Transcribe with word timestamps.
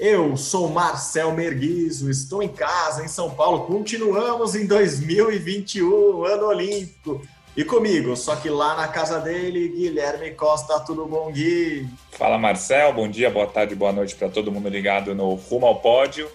Eu 0.00 0.34
sou 0.34 0.70
Marcel 0.70 1.30
Merguizo, 1.32 2.08
estou 2.08 2.42
em 2.42 2.48
casa, 2.48 3.04
em 3.04 3.08
São 3.08 3.28
Paulo. 3.28 3.66
Continuamos 3.66 4.54
em 4.54 4.66
2021, 4.66 6.24
ano 6.24 6.46
olímpico. 6.46 7.20
E 7.54 7.62
comigo, 7.62 8.16
só 8.16 8.34
que 8.34 8.48
lá 8.48 8.74
na 8.74 8.88
casa 8.88 9.20
dele, 9.20 9.68
Guilherme 9.68 10.30
Costa, 10.30 10.80
tudo 10.80 11.04
bom, 11.04 11.30
Gui? 11.30 11.86
Fala 12.12 12.38
Marcel, 12.38 12.94
bom 12.94 13.10
dia, 13.10 13.28
boa 13.28 13.46
tarde, 13.46 13.74
boa 13.74 13.92
noite 13.92 14.14
para 14.14 14.30
todo 14.30 14.50
mundo 14.50 14.70
ligado 14.70 15.14
no 15.14 15.34
Rumo 15.34 15.66
ao 15.66 15.82
Pódio. 15.82 16.30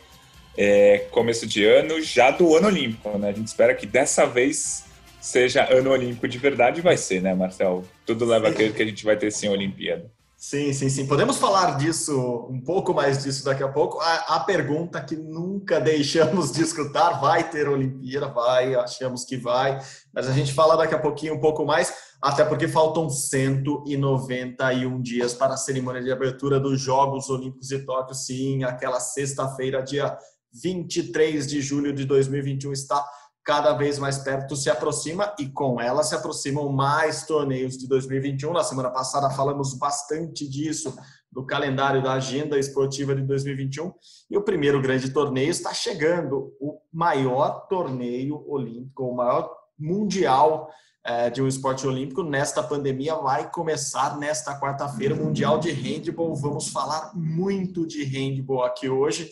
É, 0.56 1.08
começo 1.09 1.48
de 1.48 1.66
ano, 1.66 2.00
já 2.04 2.30
do 2.30 2.56
ano 2.56 2.68
olímpico, 2.68 3.18
né? 3.18 3.30
A 3.30 3.34
gente 3.34 3.48
espera 3.48 3.73
que 3.73 3.88
dessa 3.88 4.28
vez 4.28 4.86
seja 5.20 5.68
ano 5.73 5.90
olímpico 5.90 6.28
de 6.28 6.38
verdade, 6.38 6.82
vai 6.82 6.98
ser, 6.98 7.20
né, 7.20 7.34
Marcel? 7.34 7.84
Tudo 8.06 8.26
leva 8.26 8.50
a 8.50 8.54
crer 8.54 8.76
que 8.76 8.84
a 8.84 8.86
gente 8.86 9.04
vai 9.04 9.18
ter 9.18 9.32
sim 9.32 9.48
a 9.48 9.52
Olimpíada. 9.52 10.14
Sim, 10.48 10.72
sim, 10.73 10.90
sim. 10.90 11.08
Podemos 11.08 11.38
falar 11.38 11.76
disso, 11.76 12.45
um 12.52 12.62
pouco 12.62 12.94
mais 12.94 13.23
disso 13.23 13.44
daqui 13.44 13.63
a 13.63 13.67
pouco. 13.67 13.99
A, 13.99 14.36
a, 14.36 14.40
pergunta 14.41 15.02
que 15.02 15.16
nunca 15.16 15.81
deixamos 15.81 16.52
de 16.52 16.61
escutar: 16.61 17.20
vai 17.20 17.50
ter 17.50 17.67
Olimpíada? 17.67 18.28
Vai, 18.28 18.75
achamos 18.75 19.25
que 19.25 19.38
vai. 19.38 19.81
Mas 20.14 20.28
a 20.28 20.31
gente 20.31 20.53
fala 20.53 20.78
daqui 20.78 20.94
a 20.94 21.00
pouquinho 21.00 21.33
um 21.33 21.39
pouco 21.39 21.66
mais, 21.66 21.92
até 22.22 22.45
porque 22.45 22.67
faltam 22.67 23.09
191 23.09 25.02
dias 25.02 25.33
para 25.33 25.55
a 25.55 25.58
cerimônia 25.58 26.03
de 26.03 26.11
abertura 26.11 26.59
dos 26.59 26.80
Jogos 26.80 27.27
Olímpicos 27.27 27.70
de 27.70 27.80
Tóquio. 27.80 28.14
Sim, 28.14 28.64
aquela 28.64 29.00
sexta-feira, 29.00 29.81
dia 29.81 30.16
23 30.61 31.48
de 31.48 31.59
julho 31.59 31.92
de 31.92 32.05
2021, 32.05 32.72
está 32.72 33.03
cada 33.46 33.74
vez 33.74 34.00
mais 34.00 34.18
perto 34.18 34.56
se 34.56 34.72
aproxima 34.72 35.32
e 35.40 35.48
com 35.48 35.80
ela 35.80 36.02
se 36.02 36.16
aproximam 36.16 36.68
mais 36.70 37.28
torneios 37.28 37.78
de 37.78 37.88
2021. 37.88 38.52
Na 38.52 38.64
semana 38.64 38.90
passada 38.90 39.30
falamos 39.30 39.76
bastante 39.76 40.50
disso 40.50 40.98
do 41.32 41.46
calendário 41.46 42.02
da 42.02 42.14
agenda 42.14 42.58
esportiva 42.58 43.14
de 43.14 43.22
2021 43.22 43.94
e 44.32 44.38
o 44.38 44.42
primeiro 44.42 44.82
grande 44.82 45.12
torneio 45.12 45.52
está 45.52 45.73
chegando, 45.73 46.56
o 46.60 46.80
maior 46.92 47.68
torneio 47.68 48.44
olímpico, 48.50 49.04
o 49.04 49.16
maior 49.16 49.54
mundial 49.78 50.68
é, 51.06 51.30
de 51.30 51.40
um 51.40 51.48
esporte 51.48 51.86
olímpico 51.86 52.23
nesta 52.23 52.64
pandemia 52.64 53.14
vai 53.16 53.52
começar 53.52 54.18
nesta 54.18 54.60
quarta-feira, 54.60 55.14
Mundial 55.14 55.60
de 55.60 55.70
Handball. 55.72 56.36
Vamos 56.36 56.70
falar 56.70 57.12
muito 57.14 57.86
de 57.86 58.04
handball 58.04 58.64
aqui 58.64 58.90
hoje 58.90 59.32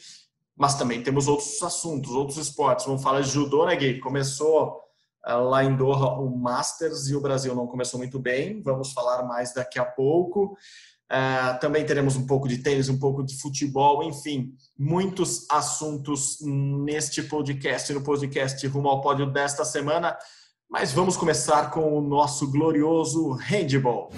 mas 0.56 0.76
também 0.76 1.02
temos 1.02 1.28
outros 1.28 1.62
assuntos, 1.64 2.12
outros 2.12 2.38
esportes. 2.38 2.86
Vamos 2.86 3.02
falar 3.02 3.22
de 3.22 3.30
judô, 3.30 3.66
né, 3.66 3.76
Gui? 3.76 4.00
Começou 4.00 4.80
eh, 5.26 5.34
lá 5.34 5.64
em 5.64 5.76
Doha 5.76 6.20
o 6.20 6.30
Masters 6.38 7.08
e 7.08 7.16
o 7.16 7.22
Brasil 7.22 7.56
não 7.56 7.68
começou 7.68 7.98
muito 7.98 8.20
bem. 8.20 8.62
Vamos 8.62 8.94
falar 8.94 9.24
mais 9.24 9.54
daqui 9.54 9.80
a 9.80 9.86
pouco. 9.86 10.56
Uh, 11.12 11.60
também 11.60 11.86
teremos 11.86 12.16
um 12.16 12.26
pouco 12.26 12.48
de 12.48 12.58
tênis, 12.58 12.90
um 12.90 12.98
pouco 12.98 13.24
de 13.24 13.38
futebol, 13.40 14.02
enfim, 14.02 14.56
muitos 14.76 15.46
assuntos 15.48 16.40
neste 16.42 17.22
podcast, 17.22 17.94
no 17.94 18.02
podcast 18.02 18.66
Rumo 18.66 18.90
ao 18.90 19.00
Pódio 19.00 19.28
desta 19.28 19.64
semana. 19.64 20.18
Mas 20.68 20.92
vamos 20.92 21.16
começar 21.16 21.70
com 21.70 21.96
o 21.96 22.02
nosso 22.02 22.50
glorioso 22.50 23.32
handball. 23.34 24.10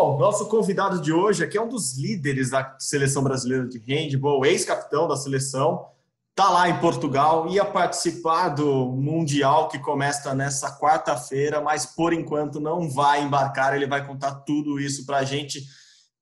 Bom, 0.00 0.16
nosso 0.16 0.46
convidado 0.46 1.02
de 1.02 1.12
hoje 1.12 1.42
aqui 1.42 1.58
é 1.58 1.60
um 1.60 1.68
dos 1.68 1.98
líderes 1.98 2.50
da 2.50 2.76
seleção 2.78 3.20
brasileira 3.20 3.66
de 3.66 3.80
handball, 3.80 4.46
ex-capitão 4.46 5.08
da 5.08 5.16
seleção, 5.16 5.88
está 6.30 6.48
lá 6.50 6.68
em 6.68 6.78
Portugal, 6.78 7.48
ia 7.48 7.64
participar 7.64 8.50
do 8.50 8.92
Mundial 8.92 9.68
que 9.68 9.76
começa 9.80 10.32
nessa 10.36 10.78
quarta-feira, 10.78 11.60
mas 11.60 11.84
por 11.84 12.12
enquanto 12.12 12.60
não 12.60 12.88
vai 12.88 13.24
embarcar, 13.24 13.74
ele 13.74 13.88
vai 13.88 14.06
contar 14.06 14.36
tudo 14.46 14.78
isso 14.78 15.04
para 15.04 15.16
a 15.16 15.24
gente. 15.24 15.64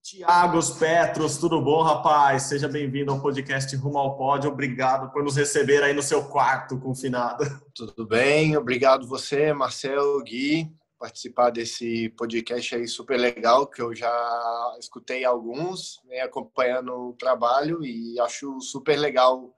Tiagos 0.03 0.71
Petros, 0.71 1.37
tudo 1.37 1.61
bom, 1.61 1.83
rapaz? 1.83 2.45
Seja 2.45 2.69
bem-vindo 2.69 3.13
ao 3.13 3.21
podcast 3.21 3.77
Rumo 3.77 3.99
ao 3.99 4.17
Pódio. 4.17 4.51
Obrigado 4.51 5.13
por 5.13 5.23
nos 5.23 5.37
receber 5.37 5.83
aí 5.83 5.93
no 5.93 6.03
seu 6.03 6.25
quarto 6.25 6.79
confinado. 6.79 7.45
Tudo 7.75 8.07
bem, 8.07 8.57
obrigado 8.57 9.07
você, 9.07 9.53
Marcelo, 9.53 10.25
Gui 10.25 10.75
participar 10.99 11.51
desse 11.51 12.09
podcast 12.11 12.75
aí 12.75 12.87
super 12.89 13.19
legal, 13.19 13.67
que 13.67 13.83
eu 13.83 13.95
já 13.95 14.77
escutei 14.79 15.25
alguns, 15.25 16.01
né, 16.07 16.21
acompanhando 16.21 16.93
o 16.93 17.13
trabalho 17.15 17.85
e 17.85 18.19
acho 18.21 18.61
super 18.61 18.97
legal 18.97 19.55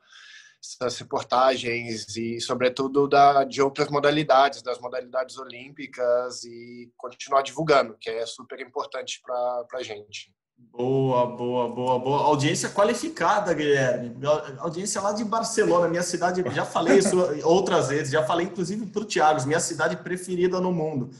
essas 0.60 0.98
reportagens 0.98 2.16
e 2.16 2.40
sobretudo 2.40 3.08
da 3.08 3.44
de 3.44 3.62
outras 3.62 3.88
modalidades, 3.88 4.60
das 4.62 4.78
modalidades 4.80 5.38
olímpicas 5.38 6.44
e 6.44 6.92
continuar 6.96 7.42
divulgando, 7.42 7.96
que 7.98 8.10
é 8.10 8.26
super 8.26 8.60
importante 8.60 9.20
para 9.22 9.66
a 9.74 9.82
gente. 9.82 10.32
Boa, 10.58 11.26
boa, 11.26 11.68
boa, 11.68 11.98
boa. 11.98 12.22
Audiência 12.22 12.68
qualificada, 12.68 13.52
Guilherme. 13.52 14.16
Audiência 14.58 15.00
lá 15.00 15.12
de 15.12 15.24
Barcelona, 15.24 15.88
minha 15.88 16.02
cidade. 16.02 16.44
Já 16.52 16.64
falei 16.64 16.98
isso 16.98 17.16
outras 17.42 17.88
vezes, 17.88 18.12
já 18.12 18.24
falei 18.24 18.46
inclusive 18.46 18.86
para 18.86 19.02
o 19.02 19.04
Thiago, 19.04 19.44
minha 19.46 19.60
cidade 19.60 19.96
preferida 19.96 20.60
no 20.60 20.72
mundo. 20.72 21.10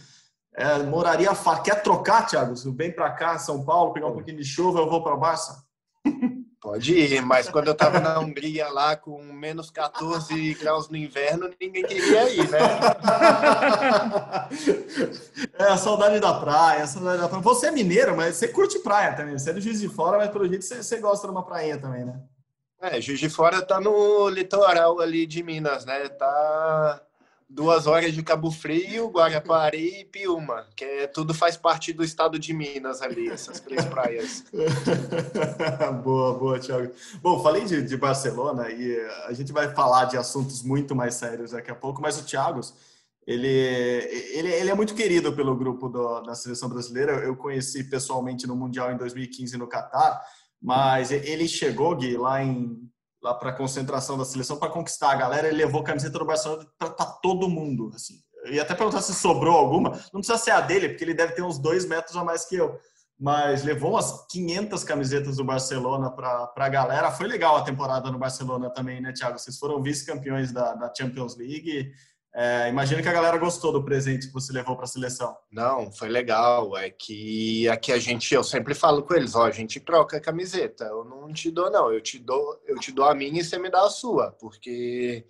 É, 0.54 0.78
moraria 0.84 1.34
fácil. 1.34 1.64
Quer 1.64 1.82
trocar, 1.82 2.26
Thiago? 2.26 2.54
Vem 2.72 2.92
para 2.92 3.10
cá, 3.10 3.38
São 3.38 3.64
Paulo, 3.64 3.92
pegar 3.92 4.08
um 4.08 4.12
pouquinho 4.12 4.38
de 4.38 4.44
chuva, 4.44 4.80
eu 4.80 4.88
vou 4.88 5.02
para 5.02 5.16
Barça? 5.16 5.67
Pode 6.60 6.92
ir, 6.92 7.22
mas 7.22 7.48
quando 7.48 7.68
eu 7.68 7.72
estava 7.72 8.00
na 8.00 8.18
Hungria 8.18 8.68
lá 8.68 8.96
com 8.96 9.22
menos 9.22 9.70
14 9.70 10.54
graus 10.54 10.88
no 10.88 10.96
inverno, 10.96 11.48
ninguém 11.60 11.84
queria 11.84 12.28
ir, 12.30 12.48
né? 12.50 12.58
É 15.56 15.64
a 15.64 15.76
saudade 15.76 16.18
da 16.18 16.34
praia, 16.34 16.82
a 16.82 16.86
saudade 16.86 17.20
da 17.20 17.28
praia. 17.28 17.42
Você 17.42 17.66
é 17.66 17.70
mineiro, 17.70 18.16
mas 18.16 18.36
você 18.36 18.48
curte 18.48 18.78
praia 18.80 19.14
também. 19.14 19.38
Você 19.38 19.50
é 19.50 19.52
do 19.52 19.60
Juiz 19.60 19.80
de 19.80 19.88
Fora, 19.88 20.18
mas 20.18 20.30
pelo 20.30 20.48
jeito 20.48 20.64
você, 20.64 20.82
você 20.82 20.98
gosta 20.98 21.26
de 21.26 21.32
uma 21.32 21.44
prainha 21.44 21.78
também, 21.78 22.04
né? 22.04 22.20
É, 22.80 23.00
Juiz 23.00 23.20
de 23.20 23.28
Fora 23.28 23.62
tá 23.62 23.80
no 23.80 24.28
litoral 24.28 25.00
ali 25.00 25.26
de 25.26 25.42
Minas, 25.42 25.84
né? 25.84 26.08
Tá 26.08 27.02
duas 27.48 27.86
horas 27.86 28.12
de 28.12 28.22
Cabo 28.22 28.50
Frio, 28.50 29.08
Guarapari 29.08 30.00
e 30.00 30.04
Piúma, 30.04 30.66
que 30.76 30.84
é, 30.84 31.06
tudo 31.06 31.32
faz 31.32 31.56
parte 31.56 31.92
do 31.92 32.04
estado 32.04 32.38
de 32.38 32.52
Minas 32.52 33.00
ali, 33.00 33.28
essas 33.28 33.58
três 33.58 33.84
praias. 33.86 34.44
boa, 36.04 36.38
boa, 36.38 36.60
Thiago. 36.60 36.92
Bom, 37.22 37.42
falei 37.42 37.64
de, 37.64 37.82
de, 37.82 37.96
Barcelona 37.96 38.70
e 38.70 39.00
a 39.26 39.32
gente 39.32 39.50
vai 39.50 39.74
falar 39.74 40.04
de 40.04 40.18
assuntos 40.18 40.62
muito 40.62 40.94
mais 40.94 41.14
sérios 41.14 41.52
daqui 41.52 41.70
a 41.70 41.74
pouco, 41.74 42.02
mas 42.02 42.18
o 42.18 42.24
Thiago, 42.24 42.60
ele, 43.26 43.48
ele, 43.48 44.52
ele 44.52 44.70
é 44.70 44.74
muito 44.74 44.94
querido 44.94 45.32
pelo 45.32 45.56
grupo 45.56 45.88
do, 45.88 46.20
da 46.20 46.34
seleção 46.34 46.68
brasileira. 46.68 47.12
Eu 47.24 47.34
conheci 47.34 47.84
pessoalmente 47.84 48.46
no 48.46 48.54
Mundial 48.54 48.92
em 48.92 48.96
2015 48.98 49.56
no 49.56 49.66
Catar, 49.66 50.20
mas 50.60 51.10
ele 51.10 51.48
chegou, 51.48 51.96
Gui, 51.96 52.16
lá 52.16 52.42
em 52.42 52.88
lá 53.22 53.34
para 53.34 53.50
a 53.50 53.52
concentração 53.52 54.16
da 54.16 54.24
seleção 54.24 54.56
para 54.56 54.70
conquistar 54.70 55.12
a 55.12 55.16
galera, 55.16 55.48
ele 55.48 55.56
levou 55.56 55.80
a 55.80 55.84
camiseta 55.84 56.18
do 56.18 56.24
Barcelona 56.24 56.66
para 56.78 56.90
todo 56.90 57.48
mundo. 57.48 57.90
Assim. 57.94 58.14
E 58.46 58.60
até 58.60 58.74
perguntar 58.74 59.02
se 59.02 59.14
sobrou 59.14 59.56
alguma. 59.56 59.90
Não 60.12 60.20
precisa 60.20 60.38
ser 60.38 60.52
a 60.52 60.60
dele, 60.60 60.88
porque 60.88 61.04
ele 61.04 61.14
deve 61.14 61.32
ter 61.32 61.42
uns 61.42 61.58
dois 61.58 61.84
metros 61.84 62.16
a 62.16 62.24
mais 62.24 62.44
que 62.44 62.56
eu. 62.56 62.78
Mas 63.18 63.64
levou 63.64 63.92
umas 63.92 64.26
500 64.28 64.84
camisetas 64.84 65.36
do 65.36 65.44
Barcelona 65.44 66.10
para 66.10 66.52
a 66.54 66.68
galera. 66.68 67.10
Foi 67.10 67.26
legal 67.26 67.56
a 67.56 67.62
temporada 67.62 68.10
no 68.12 68.18
Barcelona 68.18 68.70
também, 68.70 69.00
né, 69.00 69.12
Thiago? 69.12 69.38
Vocês 69.38 69.58
foram 69.58 69.82
vice-campeões 69.82 70.52
da, 70.52 70.74
da 70.74 70.92
Champions 70.96 71.36
League. 71.36 71.92
É, 72.34 72.68
imagino 72.68 73.02
que 73.02 73.08
a 73.08 73.12
galera 73.12 73.38
gostou 73.38 73.72
do 73.72 73.84
presente 73.84 74.26
que 74.26 74.32
você 74.32 74.52
levou 74.52 74.76
para 74.76 74.84
a 74.84 74.88
seleção. 74.88 75.36
Não, 75.50 75.90
foi 75.90 76.08
legal. 76.08 76.76
É 76.76 76.90
que 76.90 77.68
aqui 77.68 77.90
a 77.90 77.98
gente, 77.98 78.32
eu 78.34 78.44
sempre 78.44 78.74
falo 78.74 79.02
com 79.02 79.14
eles, 79.14 79.34
ó, 79.34 79.46
a 79.46 79.50
gente 79.50 79.80
troca 79.80 80.18
a 80.18 80.20
camiseta. 80.20 80.84
Eu 80.84 81.04
não 81.04 81.32
te 81.32 81.50
dou, 81.50 81.70
não. 81.70 81.92
Eu 81.92 82.00
te 82.00 82.18
dou, 82.18 82.60
eu 82.66 82.78
te 82.78 82.92
dou 82.92 83.06
a 83.06 83.14
minha 83.14 83.40
e 83.40 83.44
você 83.44 83.58
me 83.58 83.70
dá 83.70 83.82
a 83.82 83.90
sua, 83.90 84.32
porque 84.32 85.26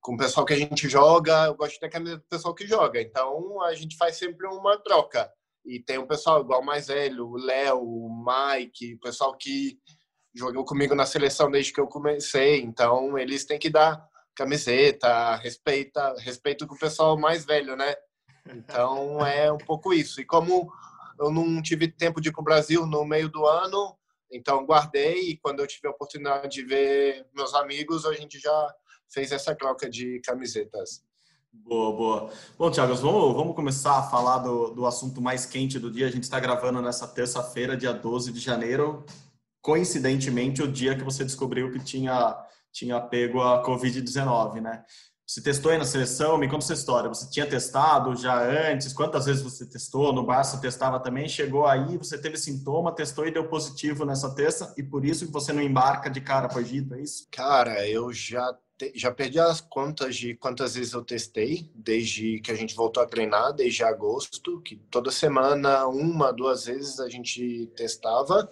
com 0.00 0.14
o 0.14 0.18
pessoal 0.18 0.46
que 0.46 0.54
a 0.54 0.58
gente 0.58 0.88
joga, 0.88 1.46
eu 1.46 1.54
gosto 1.54 1.74
de 1.74 1.80
ter 1.80 1.86
a 1.86 1.90
camiseta 1.90 2.22
do 2.22 2.28
pessoal 2.28 2.54
que 2.54 2.66
joga. 2.66 3.00
Então 3.00 3.62
a 3.62 3.74
gente 3.74 3.96
faz 3.96 4.16
sempre 4.16 4.46
uma 4.46 4.76
troca. 4.78 5.30
E 5.64 5.78
tem 5.78 5.98
um 5.98 6.06
pessoal 6.06 6.40
igual 6.40 6.62
mais 6.62 6.88
velho, 6.88 7.28
o 7.28 7.36
Léo, 7.36 7.80
o 7.82 8.24
Mike, 8.24 8.94
o 8.94 9.00
pessoal 9.00 9.36
que 9.36 9.78
jogou 10.34 10.64
comigo 10.64 10.94
na 10.94 11.04
seleção 11.06 11.50
desde 11.50 11.72
que 11.72 11.80
eu 11.80 11.86
comecei. 11.86 12.60
Então 12.60 13.18
eles 13.18 13.44
têm 13.44 13.58
que 13.58 13.70
dar 13.70 14.09
camiseta, 14.34 15.36
respeita, 15.36 16.14
respeito 16.18 16.66
com 16.66 16.74
o 16.74 16.78
pessoal 16.78 17.18
mais 17.18 17.44
velho, 17.44 17.76
né? 17.76 17.94
Então 18.48 19.24
é 19.24 19.52
um 19.52 19.58
pouco 19.58 19.92
isso. 19.92 20.20
E 20.20 20.24
como 20.24 20.72
eu 21.18 21.30
não 21.30 21.60
tive 21.60 21.88
tempo 21.88 22.20
de 22.20 22.30
ir 22.30 22.32
para 22.32 22.40
o 22.40 22.44
Brasil 22.44 22.86
no 22.86 23.04
meio 23.04 23.28
do 23.28 23.46
ano, 23.46 23.96
então 24.32 24.64
guardei 24.64 25.30
e 25.30 25.36
quando 25.36 25.60
eu 25.60 25.66
tive 25.66 25.88
a 25.88 25.90
oportunidade 25.90 26.48
de 26.48 26.62
ver 26.64 27.26
meus 27.34 27.54
amigos, 27.54 28.06
a 28.06 28.12
gente 28.14 28.38
já 28.38 28.74
fez 29.12 29.32
essa 29.32 29.54
troca 29.54 29.88
de 29.88 30.20
camisetas. 30.20 31.02
Boa, 31.52 31.96
boa. 31.96 32.32
Bom, 32.56 32.70
Thiago, 32.70 32.94
vamos, 32.94 33.34
vamos 33.34 33.56
começar 33.56 33.98
a 33.98 34.02
falar 34.04 34.38
do, 34.38 34.70
do 34.70 34.86
assunto 34.86 35.20
mais 35.20 35.44
quente 35.44 35.80
do 35.80 35.90
dia. 35.90 36.06
A 36.06 36.10
gente 36.10 36.22
está 36.22 36.38
gravando 36.38 36.80
nessa 36.80 37.08
terça-feira, 37.08 37.76
dia 37.76 37.92
12 37.92 38.32
de 38.32 38.38
janeiro, 38.38 39.04
coincidentemente 39.60 40.62
o 40.62 40.70
dia 40.70 40.96
que 40.96 41.02
você 41.02 41.24
descobriu 41.24 41.72
que 41.72 41.80
tinha, 41.80 42.36
tinha 42.72 43.00
pego 43.00 43.40
a 43.40 43.64
Covid-19, 43.64 44.60
né? 44.60 44.84
Você 45.30 45.40
testou 45.40 45.70
aí 45.70 45.78
na 45.78 45.84
seleção? 45.84 46.36
Me 46.36 46.48
conta 46.48 46.64
essa 46.64 46.74
história. 46.74 47.08
Você 47.08 47.30
tinha 47.30 47.46
testado 47.46 48.16
já 48.16 48.42
antes? 48.42 48.92
Quantas 48.92 49.26
vezes 49.26 49.40
você 49.40 49.64
testou? 49.64 50.12
No 50.12 50.26
Barça 50.26 50.60
testava 50.60 50.98
também? 50.98 51.28
Chegou 51.28 51.66
aí, 51.66 51.96
você 51.96 52.18
teve 52.18 52.36
sintoma, 52.36 52.92
testou 52.92 53.24
e 53.24 53.30
deu 53.30 53.46
positivo 53.46 54.04
nessa 54.04 54.34
terça 54.34 54.74
e 54.76 54.82
por 54.82 55.04
isso 55.04 55.26
que 55.26 55.32
você 55.32 55.52
não 55.52 55.62
embarca 55.62 56.10
de 56.10 56.20
cara 56.20 56.48
para 56.48 56.58
o 56.58 56.60
Egito, 56.60 56.94
é 56.94 57.00
isso? 57.00 57.28
Cara, 57.30 57.88
eu 57.88 58.12
já 58.12 58.52
já 58.94 59.12
perdi 59.12 59.38
as 59.38 59.60
contas 59.60 60.16
de 60.16 60.34
quantas 60.34 60.74
vezes 60.74 60.94
eu 60.94 61.04
testei 61.04 61.70
desde 61.74 62.40
que 62.40 62.50
a 62.50 62.54
gente 62.54 62.74
voltou 62.74 63.02
a 63.02 63.06
treinar, 63.06 63.52
desde 63.52 63.84
agosto, 63.84 64.60
que 64.62 64.76
toda 64.90 65.10
semana, 65.10 65.86
uma, 65.86 66.32
duas 66.32 66.64
vezes 66.64 66.98
a 66.98 67.08
gente 67.08 67.70
testava 67.76 68.48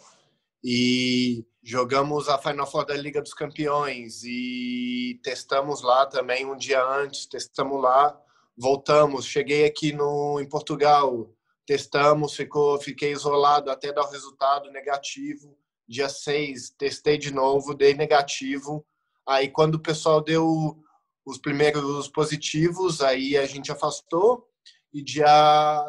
e 0.62 1.44
jogamos 1.68 2.30
a 2.30 2.38
Final 2.38 2.66
Four 2.66 2.86
da 2.86 2.94
Liga 2.94 3.20
dos 3.20 3.34
Campeões 3.34 4.24
e 4.24 5.20
testamos 5.22 5.82
lá 5.82 6.06
também 6.06 6.46
um 6.46 6.56
dia 6.56 6.82
antes, 6.82 7.26
testamos 7.26 7.82
lá, 7.82 8.18
voltamos, 8.56 9.26
cheguei 9.26 9.66
aqui 9.66 9.92
no 9.92 10.40
em 10.40 10.48
Portugal, 10.48 11.30
testamos, 11.66 12.34
ficou, 12.34 12.80
fiquei 12.80 13.12
isolado 13.12 13.70
até 13.70 13.92
dar 13.92 14.00
o 14.00 14.10
resultado 14.10 14.70
negativo. 14.70 15.58
Dia 15.86 16.08
6, 16.08 16.70
testei 16.70 17.18
de 17.18 17.30
novo, 17.30 17.74
dei 17.74 17.92
negativo. 17.92 18.82
Aí 19.26 19.50
quando 19.50 19.74
o 19.74 19.82
pessoal 19.82 20.22
deu 20.22 20.74
os 21.22 21.36
primeiros 21.36 22.08
positivos, 22.08 23.02
aí 23.02 23.36
a 23.36 23.44
gente 23.44 23.70
afastou 23.70 24.48
e 24.90 25.02
dia 25.02 25.84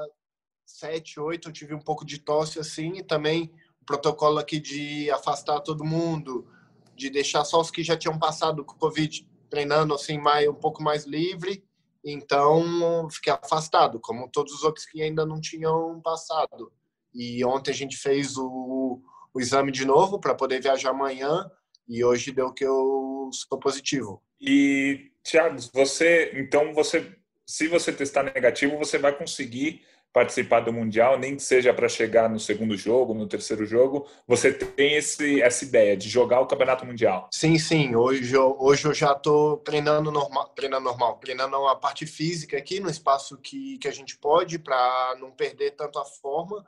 7, 0.66 1.22
8 1.22 1.48
eu 1.48 1.54
tive 1.54 1.74
um 1.74 1.82
pouco 1.82 2.06
de 2.06 2.20
tosse 2.20 2.60
assim 2.60 2.98
e 2.98 3.04
também 3.04 3.50
protocolo 3.90 4.38
aqui 4.38 4.60
de 4.60 5.10
afastar 5.10 5.62
todo 5.62 5.84
mundo, 5.84 6.48
de 6.96 7.10
deixar 7.10 7.44
só 7.44 7.60
os 7.60 7.72
que 7.72 7.84
já 7.84 7.98
tinham 7.98 8.20
passado 8.20 8.64
com 8.64 8.78
Covid 8.78 9.28
treinando 9.50 9.96
assim 9.96 10.20
mais 10.20 10.48
um 10.48 10.54
pouco 10.54 10.84
mais 10.84 11.06
livre. 11.06 11.64
Então, 12.06 13.10
fiquei 13.10 13.34
afastado, 13.34 14.00
como 14.00 14.30
todos 14.30 14.54
os 14.54 14.64
outros 14.64 14.86
que 14.86 15.02
ainda 15.02 15.26
não 15.26 15.42
tinham 15.42 16.00
passado. 16.02 16.72
E 17.12 17.44
ontem 17.44 17.72
a 17.72 17.74
gente 17.74 17.98
fez 17.98 18.38
o, 18.38 19.02
o 19.34 19.42
exame 19.42 19.72
de 19.72 19.84
novo 19.86 20.20
para 20.20 20.36
poder 20.36 20.62
viajar 20.62 20.92
amanhã 20.92 21.50
e 21.88 22.04
hoje 22.04 22.32
deu 22.32 22.54
que 22.54 22.64
eu 22.64 23.32
sou 23.34 23.58
positivo. 23.58 24.22
E 24.40 25.12
Thiago, 25.24 25.58
você, 25.74 26.32
então 26.36 26.76
você, 26.76 27.18
se 27.44 27.68
você 27.68 27.92
testar 27.92 28.22
negativo, 28.22 28.78
você 28.78 29.00
vai 29.00 29.18
conseguir 29.18 29.82
participar 30.12 30.62
do 30.62 30.74
Mundial, 30.74 31.20
nem 31.20 31.36
que 31.36 31.44
seja 31.44 31.74
para 31.74 31.88
chegar 31.88 32.30
no 32.30 32.40
segundo 32.40 32.76
jogo, 32.76 33.14
no 33.14 33.28
terceiro 33.28 33.66
jogo, 33.66 34.08
você 34.28 34.52
tem 34.52 34.96
esse, 34.96 35.42
essa 35.42 35.64
ideia 35.64 35.96
de 35.96 36.10
jogar 36.10 36.42
o 36.42 36.48
Campeonato 36.48 36.86
Mundial? 36.86 37.30
Sim, 37.32 37.60
sim. 37.60 37.96
Hoje 37.96 38.34
eu, 38.34 38.56
hoje 38.60 38.86
eu 38.86 38.94
já 38.94 39.12
estou 39.12 39.58
treinando 39.58 40.12
normal, 40.12 40.50
treinando 40.56 40.86
normal, 40.86 41.18
treinando 41.18 41.56
a 41.68 41.76
parte 41.76 42.06
física 42.06 42.58
aqui 42.58 42.80
no 42.80 42.90
espaço 42.90 43.38
que, 43.38 43.78
que 43.78 43.88
a 43.88 43.92
gente 43.92 44.18
pode 44.18 44.58
para 44.58 45.16
não 45.20 45.32
perder 45.32 45.72
tanto 45.72 46.00
a 46.00 46.06
forma. 46.06 46.66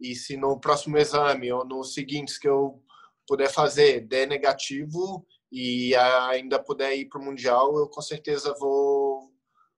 E 0.00 0.14
se 0.14 0.36
no 0.36 0.58
próximo 0.58 0.96
exame 0.96 1.52
ou 1.52 1.64
nos 1.64 1.94
seguintes 1.94 2.38
que 2.38 2.48
eu 2.48 2.80
puder 3.26 3.50
fazer 3.50 4.00
der 4.00 4.26
negativo 4.26 5.26
e 5.50 5.94
ainda 5.96 6.58
puder 6.58 6.94
ir 6.96 7.06
para 7.06 7.20
o 7.20 7.24
Mundial, 7.24 7.76
eu 7.78 7.88
com 7.88 8.00
certeza 8.00 8.54
vou 8.58 9.03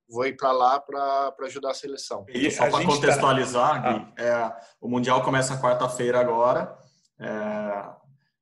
vou 0.09 0.27
ir 0.27 0.37
para 0.37 0.53
lá 0.53 0.81
para 0.81 1.35
ajudar 1.43 1.71
a 1.71 1.75
seleção. 1.75 2.25
E 2.29 2.51
só 2.51 2.71
para 2.71 2.85
contextualizar, 2.85 3.83
tá... 3.83 3.93
Gui, 3.93 4.13
é, 4.19 4.53
o 4.81 4.89
Mundial 4.89 5.23
começa 5.23 5.61
quarta-feira 5.61 6.21
agora, 6.21 6.77
é, 7.19 7.89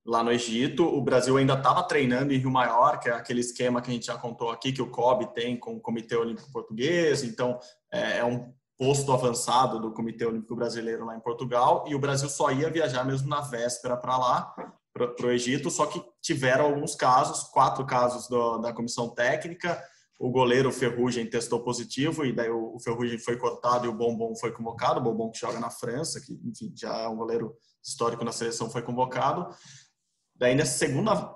lá 0.04 0.22
no 0.22 0.30
Egito. 0.30 0.84
O 0.84 1.00
Brasil 1.00 1.36
ainda 1.36 1.54
estava 1.54 1.82
treinando 1.82 2.32
em 2.32 2.38
Rio 2.38 2.50
Maior, 2.50 3.00
que 3.00 3.08
é 3.08 3.12
aquele 3.12 3.40
esquema 3.40 3.80
que 3.80 3.90
a 3.90 3.94
gente 3.94 4.06
já 4.06 4.16
contou 4.16 4.50
aqui, 4.50 4.72
que 4.72 4.82
o 4.82 4.90
COB 4.90 5.32
tem 5.34 5.56
com 5.56 5.74
o 5.74 5.80
Comitê 5.80 6.16
Olímpico 6.16 6.52
Português. 6.52 7.22
Então, 7.24 7.58
é, 7.90 8.18
é 8.18 8.24
um 8.24 8.52
posto 8.76 9.12
avançado 9.12 9.78
do 9.78 9.92
Comitê 9.92 10.26
Olímpico 10.26 10.56
Brasileiro 10.56 11.06
lá 11.06 11.16
em 11.16 11.20
Portugal. 11.20 11.84
E 11.88 11.94
o 11.94 11.98
Brasil 11.98 12.28
só 12.28 12.50
ia 12.50 12.70
viajar 12.70 13.04
mesmo 13.04 13.28
na 13.28 13.40
véspera 13.40 13.96
para 13.96 14.16
lá, 14.16 14.54
para 14.92 15.26
o 15.26 15.30
Egito, 15.30 15.70
só 15.70 15.86
que 15.86 16.00
tiveram 16.22 16.66
alguns 16.66 16.94
casos, 16.94 17.44
quatro 17.48 17.84
casos 17.84 18.28
do, 18.28 18.58
da 18.58 18.72
comissão 18.72 19.08
técnica, 19.08 19.82
o 20.18 20.30
goleiro 20.30 20.70
Ferrugem 20.70 21.28
testou 21.28 21.60
positivo 21.60 22.24
e 22.24 22.32
daí 22.32 22.50
o 22.50 22.78
Ferrugem 22.78 23.18
foi 23.18 23.36
cortado 23.36 23.86
e 23.86 23.88
o 23.88 23.94
Bombom 23.94 24.34
foi 24.36 24.52
convocado, 24.52 25.00
o 25.00 25.02
Bombom 25.02 25.30
que 25.30 25.38
joga 25.38 25.58
na 25.58 25.70
França, 25.70 26.20
que 26.20 26.32
enfim, 26.44 26.72
já 26.76 26.96
é 26.98 27.08
um 27.08 27.16
goleiro 27.16 27.54
histórico 27.82 28.24
na 28.24 28.32
seleção, 28.32 28.70
foi 28.70 28.82
convocado. 28.82 29.54
Daí 30.34 30.54
nessa 30.54 30.78
segunda 30.78 31.34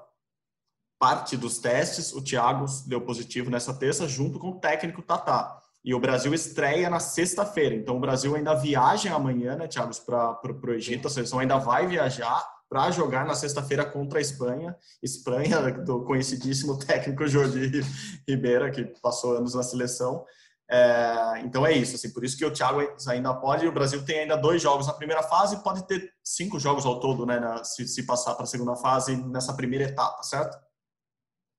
parte 0.99 1.37
dos 1.37 1.59
testes, 1.59 2.13
o 2.13 2.23
Thiago 2.23 2.67
deu 2.87 3.01
positivo 3.01 3.51
nessa 3.51 3.73
terça 3.75 4.09
junto 4.09 4.39
com 4.39 4.51
o 4.51 4.61
técnico 4.61 5.03
Tatá. 5.03 5.57
E 5.85 5.95
o 5.95 6.01
Brasil 6.01 6.35
estreia 6.35 6.91
na 6.91 6.99
sexta-feira. 6.99 7.75
Então 7.75 7.97
o 7.97 8.01
Brasil 8.01 8.35
ainda 8.35 8.55
viaja 8.55 9.15
amanhã, 9.15 9.57
né, 9.57 9.69
Thiago, 9.69 9.93
para 10.05 10.41
o 10.45 10.75
Egito. 10.75 11.07
A 11.07 11.11
seleção 11.11 11.39
ainda 11.39 11.57
vai 11.59 11.87
viajar 11.87 12.45
para 12.69 12.91
jogar 12.91 13.27
na 13.27 13.35
sexta-feira 13.35 13.85
contra 13.85 14.19
a 14.19 14.23
Espanha. 14.23 14.77
Espanha, 15.03 15.73
do 15.73 16.05
conhecidíssimo 16.05 16.79
técnico 16.79 17.27
Jordi 17.27 17.83
Ribeira, 18.29 18.71
que 18.71 18.85
passou 19.01 19.37
anos 19.37 19.55
na 19.55 19.63
seleção. 19.63 20.25
É, 20.71 21.41
então 21.41 21.67
é 21.67 21.73
isso, 21.73 21.97
assim, 21.97 22.11
por 22.13 22.23
isso 22.23 22.37
que 22.37 22.45
o 22.45 22.53
Thiago 22.53 22.81
ainda 23.09 23.33
pode. 23.35 23.67
O 23.67 23.73
Brasil 23.73 24.05
tem 24.05 24.21
ainda 24.21 24.37
dois 24.37 24.61
jogos 24.61 24.87
na 24.87 24.93
primeira 24.93 25.23
fase, 25.23 25.63
pode 25.63 25.87
ter 25.87 26.13
cinco 26.23 26.59
jogos 26.61 26.85
ao 26.85 27.01
todo, 27.01 27.25
né, 27.25 27.41
na, 27.41 27.65
se, 27.65 27.89
se 27.89 28.05
passar 28.05 28.35
para 28.35 28.45
a 28.45 28.47
segunda 28.47 28.77
fase 28.77 29.17
nessa 29.17 29.55
primeira 29.55 29.87
etapa, 29.87 30.23
certo? 30.23 30.59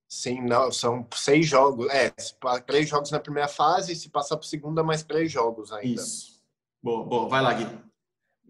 Sim, 0.08 0.42
não, 0.42 0.72
são 0.72 1.08
seis 1.14 1.48
jogos. 1.48 1.88
É, 1.90 2.12
três 2.66 2.88
jogos 2.90 3.12
na 3.12 3.20
primeira 3.20 3.48
fase, 3.48 3.96
se 3.96 4.10
passar 4.10 4.38
para 4.38 4.46
a 4.46 4.50
segunda, 4.50 4.84
mais 4.84 5.04
três 5.04 5.32
jogos 5.32 5.72
ainda. 5.72 6.02
Isso. 6.02 6.40
Boa, 6.82 7.04
boa. 7.04 7.30
Vai 7.30 7.42
lá, 7.42 7.54
Gui. 7.54 7.89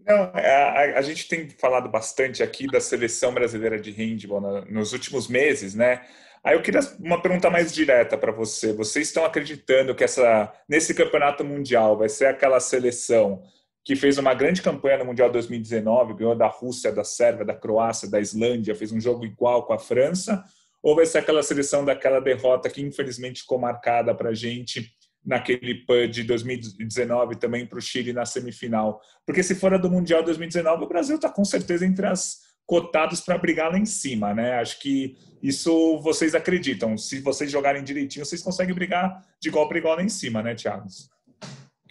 Não, 0.06 0.30
a, 0.34 0.98
a, 0.98 1.02
gente 1.02 1.28
tem 1.28 1.48
falado 1.48 1.88
bastante 1.88 2.42
aqui 2.42 2.66
da 2.66 2.80
seleção 2.80 3.32
brasileira 3.32 3.78
de 3.78 3.90
handball 3.90 4.64
nos 4.66 4.92
últimos 4.92 5.28
meses, 5.28 5.74
né? 5.74 6.02
Aí 6.42 6.54
eu 6.54 6.62
queria 6.62 6.80
uma 6.98 7.20
pergunta 7.20 7.50
mais 7.50 7.72
direta 7.72 8.16
para 8.16 8.32
você. 8.32 8.72
Vocês 8.72 9.08
estão 9.08 9.24
acreditando 9.24 9.94
que 9.94 10.02
essa 10.02 10.52
nesse 10.68 10.94
campeonato 10.94 11.44
mundial 11.44 11.98
vai 11.98 12.08
ser 12.08 12.26
aquela 12.26 12.58
seleção 12.60 13.42
que 13.84 13.94
fez 13.96 14.18
uma 14.18 14.34
grande 14.34 14.62
campanha 14.62 14.98
no 14.98 15.06
Mundial 15.06 15.30
2019, 15.30 16.14
ganhou 16.14 16.34
da 16.34 16.46
Rússia, 16.46 16.92
da 16.92 17.04
Sérvia, 17.04 17.44
da 17.44 17.54
Croácia, 17.54 18.10
da 18.10 18.20
Islândia, 18.20 18.74
fez 18.74 18.92
um 18.92 19.00
jogo 19.00 19.24
igual 19.24 19.66
com 19.66 19.72
a 19.72 19.78
França? 19.78 20.44
Ou 20.82 20.94
vai 20.94 21.06
ser 21.06 21.18
aquela 21.18 21.42
seleção 21.42 21.84
daquela 21.84 22.20
derrota 22.20 22.70
que 22.70 22.82
infelizmente 22.82 23.42
ficou 23.42 23.58
marcada 23.58 24.14
para 24.14 24.30
a 24.30 24.34
gente 24.34 24.92
naquele 25.24 25.74
PAN 25.86 26.08
de 26.08 26.24
2019 26.24 27.36
também 27.36 27.66
para 27.66 27.78
o 27.78 27.82
Chile 27.82 28.12
na 28.12 28.24
semifinal. 28.24 29.00
Porque 29.26 29.42
se 29.42 29.54
fora 29.54 29.78
do 29.78 29.90
Mundial 29.90 30.22
2019, 30.22 30.84
o 30.84 30.88
Brasil 30.88 31.16
está 31.16 31.28
com 31.28 31.44
certeza 31.44 31.86
entre 31.86 32.06
as 32.06 32.38
cotados 32.66 33.20
para 33.20 33.36
brigar 33.36 33.70
lá 33.70 33.78
em 33.78 33.86
cima, 33.86 34.32
né? 34.32 34.54
Acho 34.60 34.78
que 34.78 35.16
isso 35.42 35.98
vocês 36.00 36.34
acreditam. 36.34 36.96
Se 36.96 37.20
vocês 37.20 37.50
jogarem 37.50 37.82
direitinho, 37.82 38.24
vocês 38.24 38.42
conseguem 38.42 38.74
brigar 38.74 39.26
de 39.40 39.48
igual 39.48 39.68
para 39.68 39.78
igual 39.78 39.96
lá 39.96 40.02
em 40.02 40.08
cima, 40.08 40.42
né, 40.42 40.54
Thiago? 40.54 40.86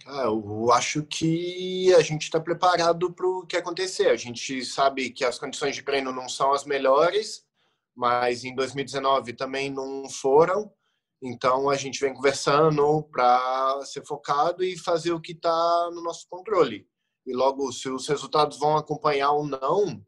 Ah, 0.06 0.24
eu 0.24 0.72
acho 0.72 1.02
que 1.02 1.92
a 1.94 2.00
gente 2.00 2.22
está 2.22 2.40
preparado 2.40 3.12
para 3.12 3.26
o 3.26 3.46
que 3.46 3.56
acontecer. 3.56 4.08
A 4.08 4.16
gente 4.16 4.64
sabe 4.64 5.10
que 5.10 5.24
as 5.24 5.38
condições 5.38 5.76
de 5.76 5.82
treino 5.82 6.12
não 6.12 6.28
são 6.28 6.52
as 6.52 6.64
melhores, 6.64 7.44
mas 7.94 8.44
em 8.44 8.54
2019 8.54 9.34
também 9.34 9.70
não 9.70 10.08
foram. 10.08 10.72
Então 11.22 11.68
a 11.68 11.76
gente 11.76 12.00
vem 12.00 12.14
conversando 12.14 13.02
para 13.04 13.82
ser 13.84 14.04
focado 14.06 14.64
e 14.64 14.78
fazer 14.78 15.12
o 15.12 15.20
que 15.20 15.32
está 15.32 15.90
no 15.92 16.02
nosso 16.02 16.26
controle. 16.28 16.88
E 17.26 17.34
logo, 17.34 17.70
se 17.72 17.88
os 17.88 18.08
resultados 18.08 18.58
vão 18.58 18.76
acompanhar 18.76 19.32
ou 19.32 19.46
não, 19.46 20.02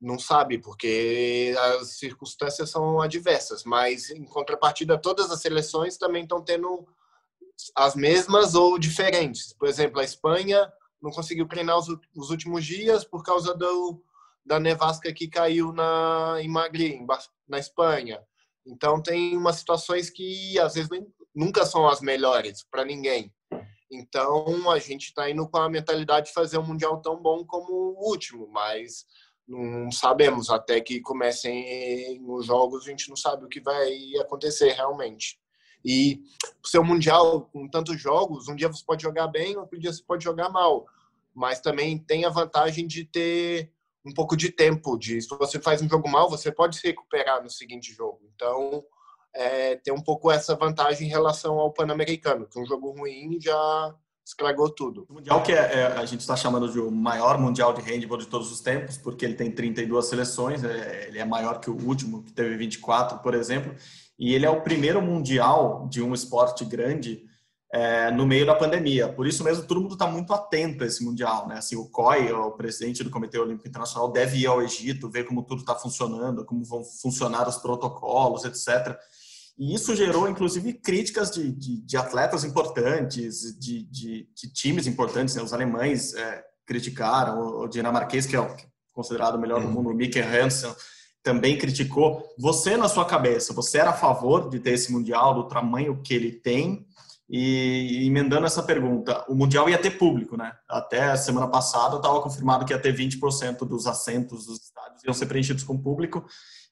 não 0.00 0.18
sabe, 0.18 0.58
porque 0.58 1.54
as 1.78 1.98
circunstâncias 1.98 2.68
são 2.68 3.00
adversas. 3.00 3.64
Mas 3.64 4.10
em 4.10 4.24
contrapartida, 4.24 4.98
todas 4.98 5.30
as 5.30 5.40
seleções 5.40 5.96
também 5.96 6.24
estão 6.24 6.42
tendo 6.42 6.86
as 7.74 7.94
mesmas 7.94 8.54
ou 8.54 8.78
diferentes. 8.78 9.52
Por 9.52 9.68
exemplo, 9.68 10.00
a 10.00 10.04
Espanha 10.04 10.70
não 11.00 11.10
conseguiu 11.10 11.46
treinar 11.46 11.78
os, 11.78 11.88
os 12.16 12.30
últimos 12.30 12.64
dias 12.64 13.04
por 13.04 13.22
causa 13.22 13.54
do, 13.54 14.02
da 14.44 14.58
nevasca 14.58 15.12
que 15.12 15.28
caiu 15.28 15.72
na, 15.72 16.36
em 16.40 16.48
Madrid, 16.48 17.00
na 17.48 17.58
Espanha. 17.58 18.20
Então 18.66 19.02
tem 19.02 19.36
umas 19.36 19.56
situações 19.56 20.10
que 20.10 20.58
às 20.58 20.74
vezes 20.74 20.88
nunca 21.34 21.66
são 21.66 21.86
as 21.86 22.00
melhores 22.00 22.64
para 22.70 22.84
ninguém. 22.84 23.32
Então 23.90 24.70
a 24.70 24.78
gente 24.78 25.08
está 25.08 25.30
indo 25.30 25.48
com 25.48 25.58
a 25.58 25.68
mentalidade 25.68 26.26
de 26.26 26.32
fazer 26.32 26.58
um 26.58 26.66
mundial 26.66 27.00
tão 27.00 27.20
bom 27.20 27.44
como 27.44 27.72
o 27.72 28.08
último, 28.08 28.48
mas 28.48 29.04
não 29.46 29.90
sabemos 29.90 30.48
até 30.50 30.80
que 30.80 31.00
comecem 31.00 32.20
os 32.26 32.46
jogos, 32.46 32.86
a 32.86 32.90
gente 32.90 33.08
não 33.08 33.16
sabe 33.16 33.44
o 33.44 33.48
que 33.48 33.60
vai 33.60 33.92
acontecer 34.20 34.72
realmente. 34.72 35.38
E 35.84 36.22
o 36.64 36.66
seu 36.66 36.82
mundial 36.82 37.42
com 37.52 37.68
tantos 37.68 38.00
jogos, 38.00 38.48
um 38.48 38.56
dia 38.56 38.68
você 38.68 38.82
pode 38.84 39.02
jogar 39.02 39.28
bem, 39.28 39.56
outro 39.56 39.78
dia 39.78 39.92
você 39.92 40.02
pode 40.02 40.24
jogar 40.24 40.48
mal, 40.48 40.86
mas 41.34 41.60
também 41.60 41.98
tem 41.98 42.24
a 42.24 42.30
vantagem 42.30 42.86
de 42.86 43.04
ter 43.04 43.70
um 44.04 44.12
pouco 44.14 44.34
de 44.34 44.50
tempo. 44.50 44.96
De 44.96 45.20
se 45.20 45.28
você 45.28 45.60
faz 45.60 45.82
um 45.82 45.88
jogo 45.88 46.08
mal, 46.08 46.30
você 46.30 46.50
pode 46.50 46.76
se 46.76 46.86
recuperar 46.86 47.42
no 47.42 47.50
seguinte 47.50 47.92
jogo. 47.92 48.23
Então 48.34 48.84
é, 49.34 49.76
tem 49.76 49.92
um 49.92 50.00
pouco 50.00 50.30
essa 50.30 50.54
vantagem 50.54 51.06
em 51.06 51.10
relação 51.10 51.58
ao 51.58 51.72
Pan-Americano, 51.72 52.46
que 52.46 52.58
um 52.58 52.66
jogo 52.66 52.92
ruim 52.92 53.38
já 53.40 53.94
estragou 54.24 54.70
tudo. 54.70 55.06
O 55.08 55.14
Mundial 55.14 55.42
que 55.42 55.52
é, 55.52 55.56
é 55.56 55.86
a 55.86 56.04
gente 56.06 56.20
está 56.20 56.34
chamando 56.34 56.70
de 56.70 56.80
o 56.80 56.90
maior 56.90 57.38
Mundial 57.38 57.74
de 57.74 57.82
handball 57.82 58.16
de 58.16 58.26
todos 58.26 58.50
os 58.50 58.60
tempos, 58.60 58.96
porque 58.96 59.24
ele 59.24 59.34
tem 59.34 59.50
32 59.50 60.06
seleções, 60.06 60.64
é, 60.64 61.08
ele 61.08 61.18
é 61.18 61.24
maior 61.24 61.60
que 61.60 61.68
o 61.68 61.76
último, 61.86 62.22
que 62.22 62.32
teve 62.32 62.56
24, 62.56 63.18
por 63.18 63.34
exemplo, 63.34 63.74
e 64.18 64.34
ele 64.34 64.46
é 64.46 64.50
o 64.50 64.62
primeiro 64.62 65.02
Mundial 65.02 65.86
de 65.90 66.02
um 66.02 66.14
esporte 66.14 66.64
grande 66.64 67.24
é, 67.74 68.08
no 68.12 68.24
meio 68.24 68.46
da 68.46 68.54
pandemia. 68.54 69.08
Por 69.08 69.26
isso 69.26 69.42
mesmo, 69.42 69.66
todo 69.66 69.80
mundo 69.80 69.94
está 69.94 70.06
muito 70.06 70.32
atento 70.32 70.84
a 70.84 70.86
esse 70.86 71.04
Mundial. 71.04 71.48
Né? 71.48 71.58
Assim, 71.58 71.74
o 71.74 71.86
COI, 71.86 72.30
o 72.30 72.52
presidente 72.52 73.02
do 73.02 73.10
Comitê 73.10 73.36
Olímpico 73.36 73.66
Internacional, 73.66 74.12
deve 74.12 74.38
ir 74.38 74.46
ao 74.46 74.62
Egito, 74.62 75.10
ver 75.10 75.24
como 75.24 75.42
tudo 75.42 75.62
está 75.62 75.74
funcionando, 75.74 76.44
como 76.44 76.64
vão 76.64 76.84
funcionar 76.84 77.48
os 77.48 77.56
protocolos, 77.56 78.44
etc., 78.44 78.96
e 79.56 79.72
isso 79.72 79.94
gerou, 79.94 80.28
inclusive, 80.28 80.72
críticas 80.72 81.30
de, 81.30 81.52
de, 81.52 81.80
de 81.80 81.96
atletas 81.96 82.42
importantes, 82.42 83.56
de, 83.56 83.84
de, 83.84 84.28
times 84.52 84.88
importantes. 84.88 85.36
Né? 85.36 85.42
Os 85.42 85.52
alemães 85.52 86.12
é, 86.12 86.44
criticaram, 86.66 87.60
o 87.60 87.68
dinamarquês, 87.68 88.26
que 88.26 88.36
é 88.36 88.56
considerado 88.92 89.36
o 89.36 89.38
melhor 89.38 89.60
do 89.60 89.68
uhum. 89.68 89.74
mundo, 89.74 89.90
o 89.90 89.94
Mikke 89.94 90.20
Hansen, 90.20 90.74
também 91.22 91.56
criticou. 91.56 92.24
Você, 92.36 92.76
na 92.76 92.88
sua 92.88 93.04
cabeça, 93.04 93.52
você 93.52 93.78
era 93.78 93.90
a 93.90 93.94
favor 93.96 94.48
de 94.48 94.58
ter 94.58 94.72
esse 94.72 94.90
Mundial, 94.90 95.34
do 95.34 95.46
tamanho 95.46 96.02
que 96.02 96.12
ele 96.12 96.32
tem? 96.32 96.84
E 97.28 98.06
emendando 98.06 98.46
essa 98.46 98.62
pergunta, 98.62 99.24
o 99.28 99.34
Mundial 99.34 99.68
ia 99.68 99.78
ter 99.78 99.92
público, 99.92 100.36
né? 100.36 100.52
Até 100.68 101.16
semana 101.16 101.48
passada 101.48 101.96
estava 101.96 102.20
confirmado 102.20 102.64
que 102.64 102.72
ia 102.72 102.78
ter 102.78 102.94
20% 102.94 103.66
dos 103.66 103.86
assentos 103.86 104.46
dos 104.46 104.62
estádios 104.62 105.02
iam 105.04 105.14
ser 105.14 105.26
preenchidos 105.26 105.64
com 105.64 105.76
público 105.76 106.24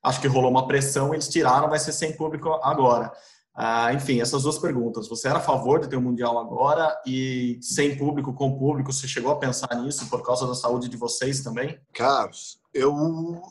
acho 0.03 0.21
que 0.21 0.27
rolou 0.27 0.51
uma 0.51 0.67
pressão, 0.67 1.15
eles 1.15 1.29
tiraram, 1.29 1.71
vai 1.71 1.79
ser 1.79 1.93
sem 1.93 2.17
público 2.17 2.49
agora. 2.63 3.13
Ah, 3.55 3.93
enfim, 3.93 4.21
essas 4.21 4.43
duas 4.43 4.59
perguntas. 4.59 5.09
Você 5.09 5.29
era 5.29 5.39
a 5.39 5.43
favor 5.43 5.79
de 5.79 5.89
ter 5.89 5.97
um 5.97 6.01
Mundial 6.01 6.39
agora 6.39 6.99
e 7.07 7.59
sem 7.61 7.97
público, 7.97 8.33
com 8.33 8.59
público? 8.59 8.93
Você 8.93 9.07
chegou 9.07 9.31
a 9.31 9.39
pensar 9.39 9.69
nisso 9.77 10.09
por 10.09 10.23
causa 10.23 10.47
da 10.47 10.55
saúde 10.55 10.89
de 10.89 10.97
vocês 10.97 11.43
também? 11.43 11.79
Carlos, 11.93 12.59
eu 12.73 13.43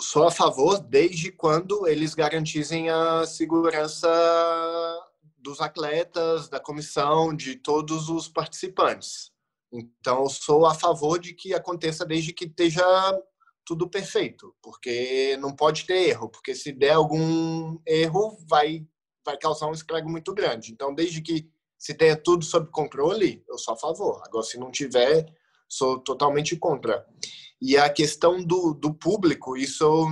sou 0.00 0.26
a 0.26 0.30
favor 0.30 0.78
desde 0.78 1.30
quando 1.30 1.86
eles 1.86 2.14
garantissem 2.14 2.88
a 2.88 3.26
segurança 3.26 4.08
dos 5.42 5.60
atletas, 5.60 6.48
da 6.48 6.60
comissão, 6.60 7.34
de 7.34 7.56
todos 7.56 8.08
os 8.08 8.28
participantes. 8.28 9.32
Então, 9.72 10.22
eu 10.22 10.28
sou 10.28 10.66
a 10.66 10.74
favor 10.74 11.18
de 11.18 11.34
que 11.34 11.54
aconteça 11.54 12.04
desde 12.04 12.32
que 12.32 12.44
esteja 12.44 12.84
tudo 13.64 13.88
perfeito, 13.88 14.54
porque 14.62 15.36
não 15.38 15.54
pode 15.54 15.86
ter 15.86 16.08
erro, 16.08 16.28
porque 16.28 16.54
se 16.54 16.72
der 16.72 16.92
algum 16.92 17.78
erro, 17.86 18.36
vai, 18.48 18.86
vai 19.24 19.36
causar 19.38 19.68
um 19.68 19.72
estrago 19.72 20.10
muito 20.10 20.34
grande. 20.34 20.72
Então, 20.72 20.94
desde 20.94 21.22
que 21.22 21.48
se 21.78 21.94
tenha 21.94 22.16
tudo 22.16 22.44
sob 22.44 22.70
controle, 22.70 23.42
eu 23.48 23.58
sou 23.58 23.74
a 23.74 23.76
favor. 23.76 24.22
Agora, 24.24 24.44
se 24.44 24.58
não 24.58 24.70
tiver, 24.70 25.26
sou 25.68 25.98
totalmente 25.98 26.56
contra. 26.56 27.04
E 27.60 27.76
a 27.76 27.88
questão 27.88 28.44
do, 28.44 28.74
do 28.74 28.92
público, 28.94 29.56
isso 29.56 29.84
eu 29.84 30.06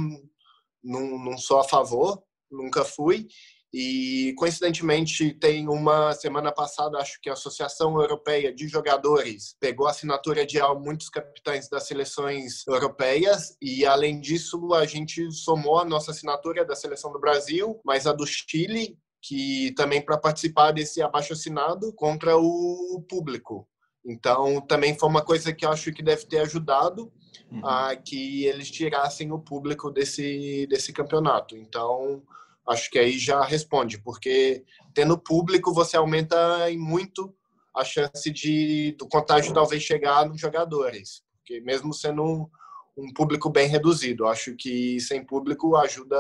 não, 0.83 1.19
não 1.19 1.39
sou 1.39 1.61
a 1.61 1.65
favor, 1.65 2.23
nunca 2.51 2.85
fui. 2.85 3.29
E, 3.73 4.35
coincidentemente, 4.37 5.33
tem 5.35 5.69
uma 5.69 6.12
semana 6.12 6.50
passada, 6.50 6.99
acho 6.99 7.21
que 7.21 7.31
a 7.31 7.35
Associação 7.35 8.00
Europeia 8.00 8.53
de 8.53 8.67
Jogadores 8.67 9.55
pegou 9.61 9.87
a 9.87 9.91
assinatura 9.91 10.45
de 10.45 10.59
muitos 10.81 11.09
capitães 11.09 11.69
das 11.69 11.87
seleções 11.87 12.67
europeias. 12.67 13.57
E, 13.62 13.87
além 13.87 14.21
disso, 14.21 14.75
a 14.75 14.85
gente 14.87 15.31
somou 15.31 15.79
a 15.79 15.85
nossa 15.85 16.11
assinatura 16.11 16.65
da 16.65 16.75
seleção 16.75 17.12
do 17.12 17.21
Brasil, 17.21 17.81
mas 17.85 18.09
a 18.09 18.12
do 18.12 18.27
Chile, 18.27 18.99
que 19.23 19.73
também 19.77 20.03
para 20.03 20.19
participar 20.19 20.73
desse 20.73 21.00
abaixo-assinado 21.00 21.93
contra 21.93 22.37
o 22.37 23.05
público. 23.09 23.69
Então, 24.05 24.61
também 24.62 24.99
foi 24.99 25.09
uma 25.09 25.25
coisa 25.25 25.53
que 25.53 25.65
eu 25.65 25.71
acho 25.71 25.93
que 25.93 26.03
deve 26.03 26.25
ter 26.25 26.39
ajudado 26.39 27.12
uhum. 27.53 27.65
a 27.65 27.95
que 27.95 28.47
eles 28.47 28.71
tirassem 28.71 29.31
o 29.31 29.39
público 29.39 29.91
desse, 29.91 30.67
desse 30.69 30.93
campeonato. 30.93 31.57
Então, 31.57 32.23
acho 32.69 32.90
que 32.90 32.99
aí 32.99 33.19
já 33.19 33.43
responde, 33.43 33.99
porque 33.99 34.64
tendo 34.95 35.19
público 35.19 35.73
você 35.73 35.97
aumenta 35.97 36.71
em 36.71 36.79
muito 36.79 37.35
a 37.75 37.85
chance 37.85 38.31
de 38.31 38.95
do 38.99 39.09
contágio 39.09 39.55
talvez 39.55 39.83
chegar 39.83 40.26
nos 40.26 40.40
jogadores, 40.40 41.23
porque 41.37 41.61
mesmo 41.61 41.93
sendo 41.95 42.23
um, 42.23 42.49
um 42.97 43.12
público 43.12 43.49
bem 43.49 43.69
reduzido, 43.69 44.26
acho 44.26 44.55
que 44.57 45.00
sem 45.00 45.25
público 45.25 45.76
ajuda 45.76 46.19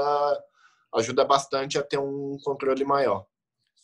ajuda 0.94 1.24
bastante 1.24 1.78
a 1.78 1.82
ter 1.82 1.98
um 1.98 2.36
controle 2.42 2.84
maior. 2.84 3.24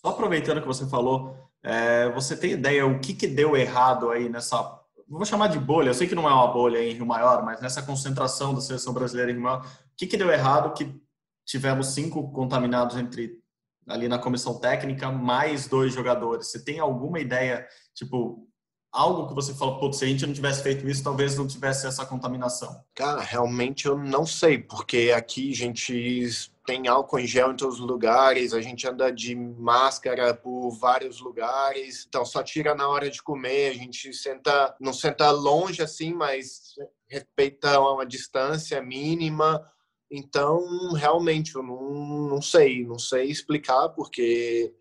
Só 0.05 0.09
aproveitando 0.09 0.61
que 0.61 0.67
você 0.67 0.87
falou, 0.89 1.37
é, 1.63 2.09
você 2.11 2.37
tem 2.37 2.53
ideia 2.53 2.85
o 2.85 2.99
que, 2.99 3.15
que 3.15 3.29
deu 3.29 3.57
errado 3.57 4.11
aí 4.11 4.29
nessa 4.29 4.77
vou 5.09 5.25
chamar 5.25 5.49
de 5.49 5.59
bolha, 5.59 5.91
eu 5.91 5.95
sei 5.95 6.09
que 6.09 6.15
não 6.15 6.29
é 6.29 6.33
uma 6.33 6.49
bolha 6.49 6.83
em 6.83 6.93
Rio 6.93 7.07
Maior, 7.07 7.45
mas 7.45 7.61
nessa 7.61 7.83
concentração 7.83 8.53
da 8.55 8.61
seleção 8.61 8.93
brasileira 8.93 9.31
em 9.31 9.35
Rio 9.35 9.45
Maior, 9.45 9.65
o 9.65 9.97
que, 9.97 10.07
que 10.07 10.17
deu 10.17 10.31
errado 10.31 10.75
que 10.75 11.01
tivemos 11.47 11.95
cinco 11.95 12.31
contaminados 12.33 12.97
entre 12.97 13.41
ali 13.89 14.09
na 14.09 14.19
comissão 14.19 14.59
técnica, 14.59 15.11
mais 15.11 15.69
dois 15.69 15.95
jogadores. 15.95 16.49
Você 16.49 16.63
tem 16.63 16.81
alguma 16.81 17.21
ideia, 17.21 17.67
tipo, 17.95 18.47
algo 18.93 19.29
que 19.29 19.35
você 19.35 19.55
fala, 19.55 19.79
pô, 19.79 19.93
se 19.93 20.05
a 20.05 20.09
gente 20.09 20.27
não 20.27 20.35
tivesse 20.35 20.63
feito 20.63 20.89
isso, 20.89 21.05
talvez 21.05 21.37
não 21.37 21.47
tivesse 21.47 21.87
essa 21.87 22.05
contaminação? 22.05 22.83
Cara, 22.95 23.21
realmente 23.21 23.87
eu 23.87 23.97
não 23.97 24.27
sei, 24.27 24.59
porque 24.59 25.13
aqui 25.15 25.53
a 25.53 25.55
gente 25.55 26.51
tem 26.67 26.89
álcool 26.89 27.21
em 27.21 27.27
gel 27.27 27.53
em 27.53 27.57
todos 27.57 27.79
os 27.79 27.87
lugares, 27.87 28.53
a 28.53 28.61
gente 28.61 28.89
anda 28.89 29.13
de 29.13 29.37
máscara 29.37 30.35
por 30.35 30.71
vários 30.71 31.21
lugares, 31.21 32.05
então 32.09 32.25
só 32.25 32.43
tira 32.43 32.75
na 32.75 32.89
hora 32.89 33.09
de 33.09 33.23
comer, 33.23 33.71
a 33.71 33.75
gente 33.75 34.13
senta, 34.13 34.75
não 34.81 34.93
senta 34.93 35.31
longe 35.31 35.81
assim, 35.81 36.13
mas 36.13 36.75
respeita 37.07 37.79
uma 37.79 38.05
distância 38.05 38.83
mínima, 38.83 39.65
então, 40.11 40.93
realmente, 40.95 41.55
eu 41.55 41.63
não, 41.63 42.29
não 42.29 42.43
sei, 42.43 42.85
não 42.85 42.99
sei 42.99 43.25
explicar, 43.25 43.89
porque 43.91 44.73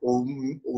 o, 0.00 0.24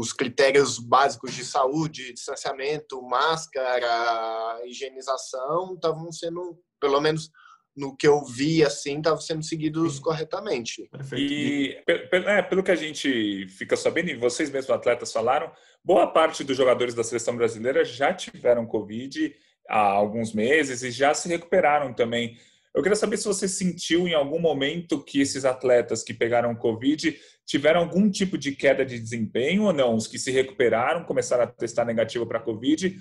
os 0.00 0.12
critérios 0.12 0.78
básicos 0.78 1.34
de 1.34 1.44
saúde, 1.44 2.12
distanciamento, 2.12 3.02
máscara, 3.02 4.60
higienização, 4.66 5.74
estavam 5.74 6.10
sendo, 6.10 6.58
pelo 6.80 7.00
menos 7.00 7.30
no 7.76 7.96
que 7.96 8.08
eu 8.08 8.24
vi, 8.24 8.64
assim, 8.64 8.98
estavam 8.98 9.20
sendo 9.20 9.44
seguidos 9.44 9.96
Sim. 9.96 10.02
corretamente. 10.02 10.88
Perfeito. 10.90 11.32
E 11.32 11.82
é, 11.86 12.42
pelo 12.42 12.62
que 12.62 12.72
a 12.72 12.76
gente 12.76 13.46
fica 13.48 13.76
sabendo, 13.76 14.10
e 14.10 14.16
vocês 14.16 14.50
mesmos 14.50 14.74
atletas 14.74 15.12
falaram, 15.12 15.52
boa 15.84 16.08
parte 16.08 16.42
dos 16.42 16.56
jogadores 16.56 16.94
da 16.94 17.04
seleção 17.04 17.36
brasileira 17.36 17.84
já 17.84 18.12
tiveram 18.12 18.66
Covid 18.66 19.32
há 19.68 19.78
alguns 19.78 20.32
meses 20.32 20.82
e 20.82 20.90
já 20.90 21.14
se 21.14 21.28
recuperaram 21.28 21.94
também. 21.94 22.36
Eu 22.74 22.82
queria 22.82 22.96
saber 22.96 23.16
se 23.16 23.24
você 23.24 23.48
sentiu 23.48 24.06
em 24.06 24.14
algum 24.14 24.38
momento 24.38 25.02
que 25.02 25.20
esses 25.20 25.44
atletas 25.44 26.02
que 26.02 26.14
pegaram 26.14 26.54
Covid 26.54 27.18
tiveram 27.44 27.80
algum 27.80 28.10
tipo 28.10 28.36
de 28.36 28.52
queda 28.52 28.84
de 28.84 28.98
desempenho 28.98 29.64
ou 29.64 29.72
não? 29.72 29.94
Os 29.94 30.06
que 30.06 30.18
se 30.18 30.30
recuperaram, 30.30 31.04
começaram 31.04 31.44
a 31.44 31.46
testar 31.46 31.84
negativo 31.84 32.26
para 32.26 32.40
Covid, 32.40 32.96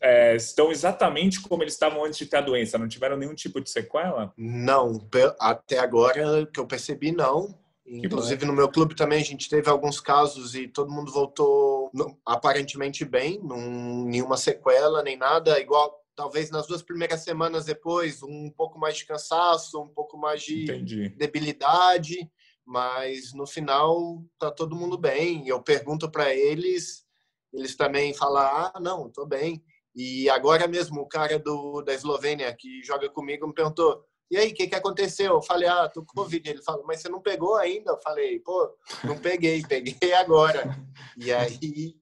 é, 0.00 0.36
estão 0.36 0.70
exatamente 0.70 1.40
como 1.40 1.62
eles 1.62 1.72
estavam 1.72 2.04
antes 2.04 2.18
de 2.18 2.26
ter 2.26 2.36
a 2.36 2.42
doença? 2.42 2.76
Não 2.76 2.88
tiveram 2.88 3.16
nenhum 3.16 3.34
tipo 3.34 3.60
de 3.60 3.70
sequela? 3.70 4.32
Não, 4.36 5.08
até 5.40 5.78
agora 5.78 6.46
que 6.52 6.60
eu 6.60 6.66
percebi, 6.66 7.10
não. 7.10 7.58
Inclusive 7.86 8.46
no 8.46 8.52
meu 8.52 8.68
clube 8.68 8.94
também 8.94 9.20
a 9.20 9.24
gente 9.24 9.48
teve 9.48 9.68
alguns 9.68 10.00
casos 10.00 10.54
e 10.54 10.66
todo 10.66 10.90
mundo 10.90 11.12
voltou 11.12 11.90
aparentemente 12.24 13.04
bem, 13.04 13.38
não, 13.42 14.04
nenhuma 14.06 14.38
sequela 14.38 15.02
nem 15.02 15.18
nada, 15.18 15.60
igual 15.60 16.03
talvez 16.16 16.50
nas 16.50 16.66
duas 16.66 16.82
primeiras 16.82 17.20
semanas 17.20 17.64
depois, 17.64 18.22
um 18.22 18.50
pouco 18.50 18.78
mais 18.78 18.96
de 18.96 19.06
cansaço, 19.06 19.80
um 19.80 19.88
pouco 19.88 20.16
mais 20.16 20.42
de 20.42 20.62
Entendi. 20.64 21.08
debilidade, 21.10 22.30
mas 22.64 23.32
no 23.32 23.46
final 23.46 24.24
tá 24.38 24.50
todo 24.50 24.76
mundo 24.76 24.96
bem. 24.96 25.46
Eu 25.48 25.62
pergunto 25.62 26.10
para 26.10 26.34
eles, 26.34 27.04
eles 27.52 27.76
também 27.76 28.14
falam: 28.14 28.42
"Ah, 28.42 28.80
não, 28.80 29.10
tô 29.10 29.26
bem". 29.26 29.62
E 29.94 30.28
agora 30.30 30.66
mesmo 30.66 31.00
o 31.00 31.08
cara 31.08 31.38
do 31.38 31.82
da 31.82 31.94
Eslovênia 31.94 32.54
que 32.54 32.82
joga 32.82 33.08
comigo 33.08 33.46
me 33.46 33.54
perguntou: 33.54 34.04
"E 34.30 34.36
aí, 34.36 34.50
o 34.50 34.54
que 34.54 34.66
que 34.66 34.74
aconteceu?" 34.74 35.34
Eu 35.34 35.42
falei: 35.42 35.68
"Ah, 35.68 35.88
tô 35.88 36.04
com 36.04 36.14
covid". 36.22 36.48
Ele 36.48 36.62
falou: 36.62 36.84
"Mas 36.86 37.00
você 37.00 37.08
não 37.08 37.20
pegou 37.20 37.56
ainda?" 37.56 37.92
Eu 37.92 38.00
falei: 38.02 38.40
"Pô, 38.40 38.74
não 39.04 39.18
peguei, 39.18 39.62
peguei 39.68 40.12
agora". 40.14 40.74
E 41.16 41.32
aí 41.32 41.96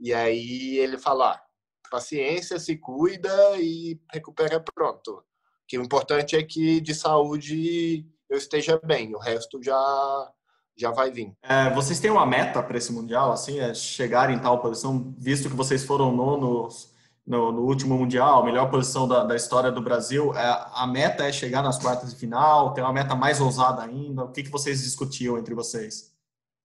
e 0.00 0.14
aí 0.14 0.78
ele 0.78 0.96
falou: 0.98 1.24
ah, 1.24 1.42
paciência, 1.90 2.58
se 2.58 2.76
cuida 2.76 3.30
e 3.58 4.00
recupera 4.12 4.60
pronto. 4.60 5.22
que 5.68 5.78
o 5.78 5.82
importante 5.82 6.36
é 6.36 6.42
que 6.42 6.80
de 6.80 6.94
saúde 6.94 8.06
eu 8.28 8.38
esteja 8.38 8.80
bem, 8.82 9.14
o 9.14 9.18
resto 9.18 9.62
já 9.62 10.32
já 10.76 10.90
vai 10.90 11.10
vir. 11.10 11.34
É, 11.42 11.68
vocês 11.74 12.00
têm 12.00 12.10
uma 12.10 12.24
meta 12.24 12.62
para 12.62 12.78
esse 12.78 12.90
mundial, 12.90 13.32
assim, 13.32 13.58
é 13.58 13.74
chegar 13.74 14.30
em 14.30 14.38
tal 14.38 14.62
posição, 14.62 15.14
visto 15.18 15.50
que 15.50 15.54
vocês 15.54 15.84
foram 15.84 16.10
nonos 16.10 16.94
no, 17.26 17.52
no 17.52 17.62
último 17.62 17.98
mundial, 17.98 18.42
melhor 18.44 18.70
posição 18.70 19.06
da, 19.06 19.22
da 19.22 19.36
história 19.36 19.70
do 19.70 19.82
Brasil, 19.82 20.34
é, 20.34 20.68
a 20.74 20.86
meta 20.86 21.24
é 21.24 21.32
chegar 21.32 21.62
nas 21.62 21.78
quartas 21.78 22.10
de 22.10 22.16
final, 22.18 22.72
tem 22.72 22.82
uma 22.82 22.92
meta 22.92 23.14
mais 23.14 23.40
ousada 23.40 23.82
ainda. 23.82 24.24
O 24.24 24.32
que, 24.32 24.42
que 24.42 24.50
vocês 24.50 24.82
discutiam 24.82 25.36
entre 25.36 25.54
vocês? 25.54 26.09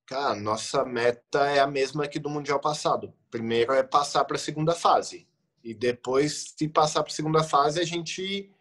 Cara, 0.05 0.35
nossa 0.35 0.85
meta 0.85 1.49
é 1.49 1.59
a 1.59 1.67
mesma 1.67 2.07
que 2.07 2.19
do 2.19 2.29
mundial 2.29 2.59
passado. 2.59 3.13
Primeiro 3.31 3.73
é 3.73 3.83
passar 3.83 4.23
para 4.25 4.35
a 4.35 4.39
segunda 4.39 4.73
fase 4.73 5.27
e 5.65 5.73
depois, 5.73 6.53
se 6.55 6.69
passar 6.69 7.01
para 7.01 7.11
a 7.11 7.15
segunda 7.15 7.43
fase, 7.43 7.79
a 7.79 7.83
gente 7.83 8.51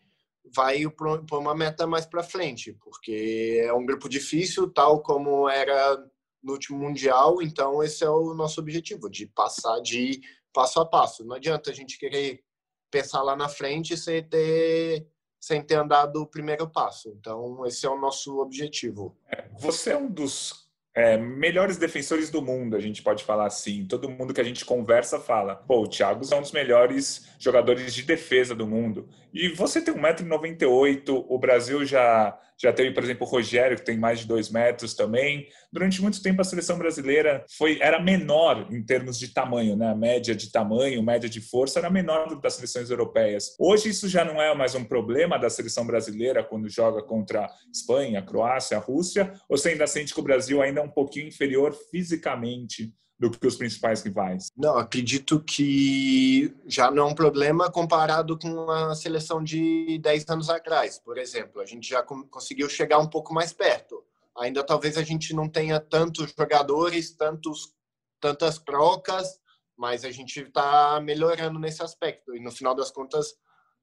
vai 0.55 0.89
para 0.89 1.39
uma 1.39 1.55
meta 1.55 1.87
mais 1.87 2.07
para 2.07 2.23
frente, 2.23 2.73
porque 2.83 3.63
é 3.63 3.71
um 3.75 3.85
grupo 3.85 4.09
difícil, 4.09 4.71
tal 4.71 5.03
como 5.03 5.47
era 5.47 6.03
no 6.43 6.53
último 6.53 6.79
mundial. 6.79 7.43
Então, 7.43 7.83
esse 7.83 8.03
é 8.03 8.09
o 8.09 8.33
nosso 8.33 8.59
objetivo, 8.59 9.11
de 9.11 9.27
passar 9.27 9.81
de 9.81 10.23
passo 10.51 10.81
a 10.81 10.87
passo. 10.87 11.27
Não 11.27 11.37
adianta 11.37 11.71
a 11.71 11.75
gente 11.75 11.99
querer 11.99 12.43
pensar 12.91 13.23
lá 13.23 13.37
na 13.37 13.51
frente 13.51 13.99
sem 13.99 14.27
ter 14.27 15.07
sem 15.39 15.63
ter 15.63 15.75
andado 15.75 16.23
o 16.23 16.27
primeiro 16.27 16.67
passo. 16.67 17.11
Então, 17.11 17.67
esse 17.67 17.85
é 17.85 17.91
o 17.91 18.01
nosso 18.01 18.39
objetivo. 18.39 19.15
É, 19.29 19.47
você 19.59 19.91
é 19.91 19.97
um 19.99 20.11
dos 20.11 20.64
é, 20.95 21.17
melhores 21.19 21.77
defensores 21.77 22.31
do 22.31 22.41
mundo, 22.41 22.77
a 22.77 22.81
gente 22.81 23.03
pode 23.03 23.25
falar 23.25 23.47
assim. 23.47 23.85
Todo 23.85 24.09
mundo 24.09 24.33
que 24.33 24.41
a 24.41 24.45
gente 24.45 24.65
conversa 24.65 25.19
fala: 25.19 25.57
pô, 25.57 25.83
o 25.83 25.89
Thiago 25.89 26.25
é 26.31 26.37
um 26.37 26.41
dos 26.41 26.53
melhores 26.53 27.29
jogadores 27.39 27.93
de 27.93 28.03
defesa 28.05 28.55
do 28.55 28.67
mundo. 28.67 29.09
E 29.33 29.49
você 29.49 29.81
tem 29.81 29.93
1,98m, 29.93 31.25
o 31.29 31.39
Brasil 31.39 31.85
já, 31.85 32.39
já 32.61 32.73
teve, 32.73 32.93
por 32.93 33.03
exemplo, 33.03 33.27
o 33.27 33.31
Rogério, 33.31 33.77
que 33.77 33.85
tem 33.85 33.99
mais 33.99 34.21
de 34.21 34.27
2 34.27 34.51
metros 34.51 34.95
também. 34.95 35.49
Durante 35.73 36.01
muito 36.01 36.23
tempo 36.23 36.41
a 36.41 36.45
seleção 36.45 36.79
brasileira 36.79 37.45
foi 37.57 37.79
era 37.81 38.01
menor 38.01 38.69
em 38.71 38.83
termos 38.83 39.19
de 39.19 39.29
tamanho, 39.29 39.77
né? 39.77 39.89
A 39.89 39.95
média 39.95 40.35
de 40.35 40.51
tamanho, 40.51 41.03
média 41.03 41.29
de 41.29 41.41
força 41.41 41.79
era 41.79 41.91
menor 41.91 42.29
do 42.29 42.37
que 42.37 42.43
das 42.43 42.55
seleções 42.55 42.91
europeias. 42.91 43.55
Hoje 43.59 43.89
isso 43.89 44.09
já 44.09 44.25
não 44.25 44.41
é 44.41 44.55
mais 44.55 44.75
um 44.75 44.85
problema 44.85 45.39
da 45.39 45.51
seleção 45.51 45.87
brasileira 45.87 46.45
quando 46.45 46.69
joga 46.69 47.03
contra 47.03 47.49
Espanha, 47.73 48.23
Croácia, 48.23 48.79
Rússia, 48.79 49.33
ou 49.49 49.57
você 49.57 49.71
ainda 49.71 49.87
sente 49.87 50.15
que 50.15 50.21
o 50.21 50.25
Brasil 50.25 50.63
ainda 50.63 50.81
é 50.81 50.83
um 50.83 50.91
pouquinho 50.91 51.29
inferior 51.29 51.75
fisicamente 51.91 52.93
do 53.29 53.39
que 53.39 53.47
os 53.47 53.57
principais 53.57 54.03
rivais? 54.03 54.49
Não, 54.57 54.77
acredito 54.77 55.41
que 55.41 56.55
já 56.67 56.91
não 56.91 57.05
é 57.05 57.11
um 57.11 57.15
problema 57.15 57.71
comparado 57.71 58.39
com 58.39 58.71
a 58.71 58.95
seleção 58.95 59.43
de 59.43 59.99
10 59.99 60.29
anos 60.29 60.51
atrás, 60.51 60.99
por 60.99 61.19
exemplo. 61.19 61.61
A 61.61 61.67
gente 61.67 61.89
já 61.89 62.03
conseguiu 62.03 62.69
chegar 62.69 62.99
um 62.99 63.09
pouco 63.09 63.33
mais 63.33 63.53
perto. 63.53 64.05
Ainda 64.37 64.65
talvez 64.65 64.99
a 64.99 65.03
gente 65.03 65.33
não 65.35 65.49
tenha 65.49 65.79
tantos 65.79 66.33
jogadores, 66.37 67.13
tantos, 67.13 67.73
tantas 68.21 68.59
trocas, 68.59 69.41
mas 69.77 70.05
a 70.05 70.11
gente 70.11 70.41
está 70.41 71.01
melhorando 71.01 71.59
nesse 71.59 71.83
aspecto. 71.83 72.35
E 72.35 72.41
no 72.41 72.51
final 72.51 72.75
das 72.75 72.91
contas, 72.91 73.35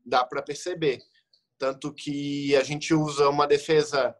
dá 0.06 0.26
para 0.26 0.42
perceber. 0.42 1.02
Tanto 1.58 1.94
que 1.94 2.56
a 2.56 2.64
gente 2.64 2.94
usa 2.94 3.30
uma 3.30 3.48
defesa 3.48 4.16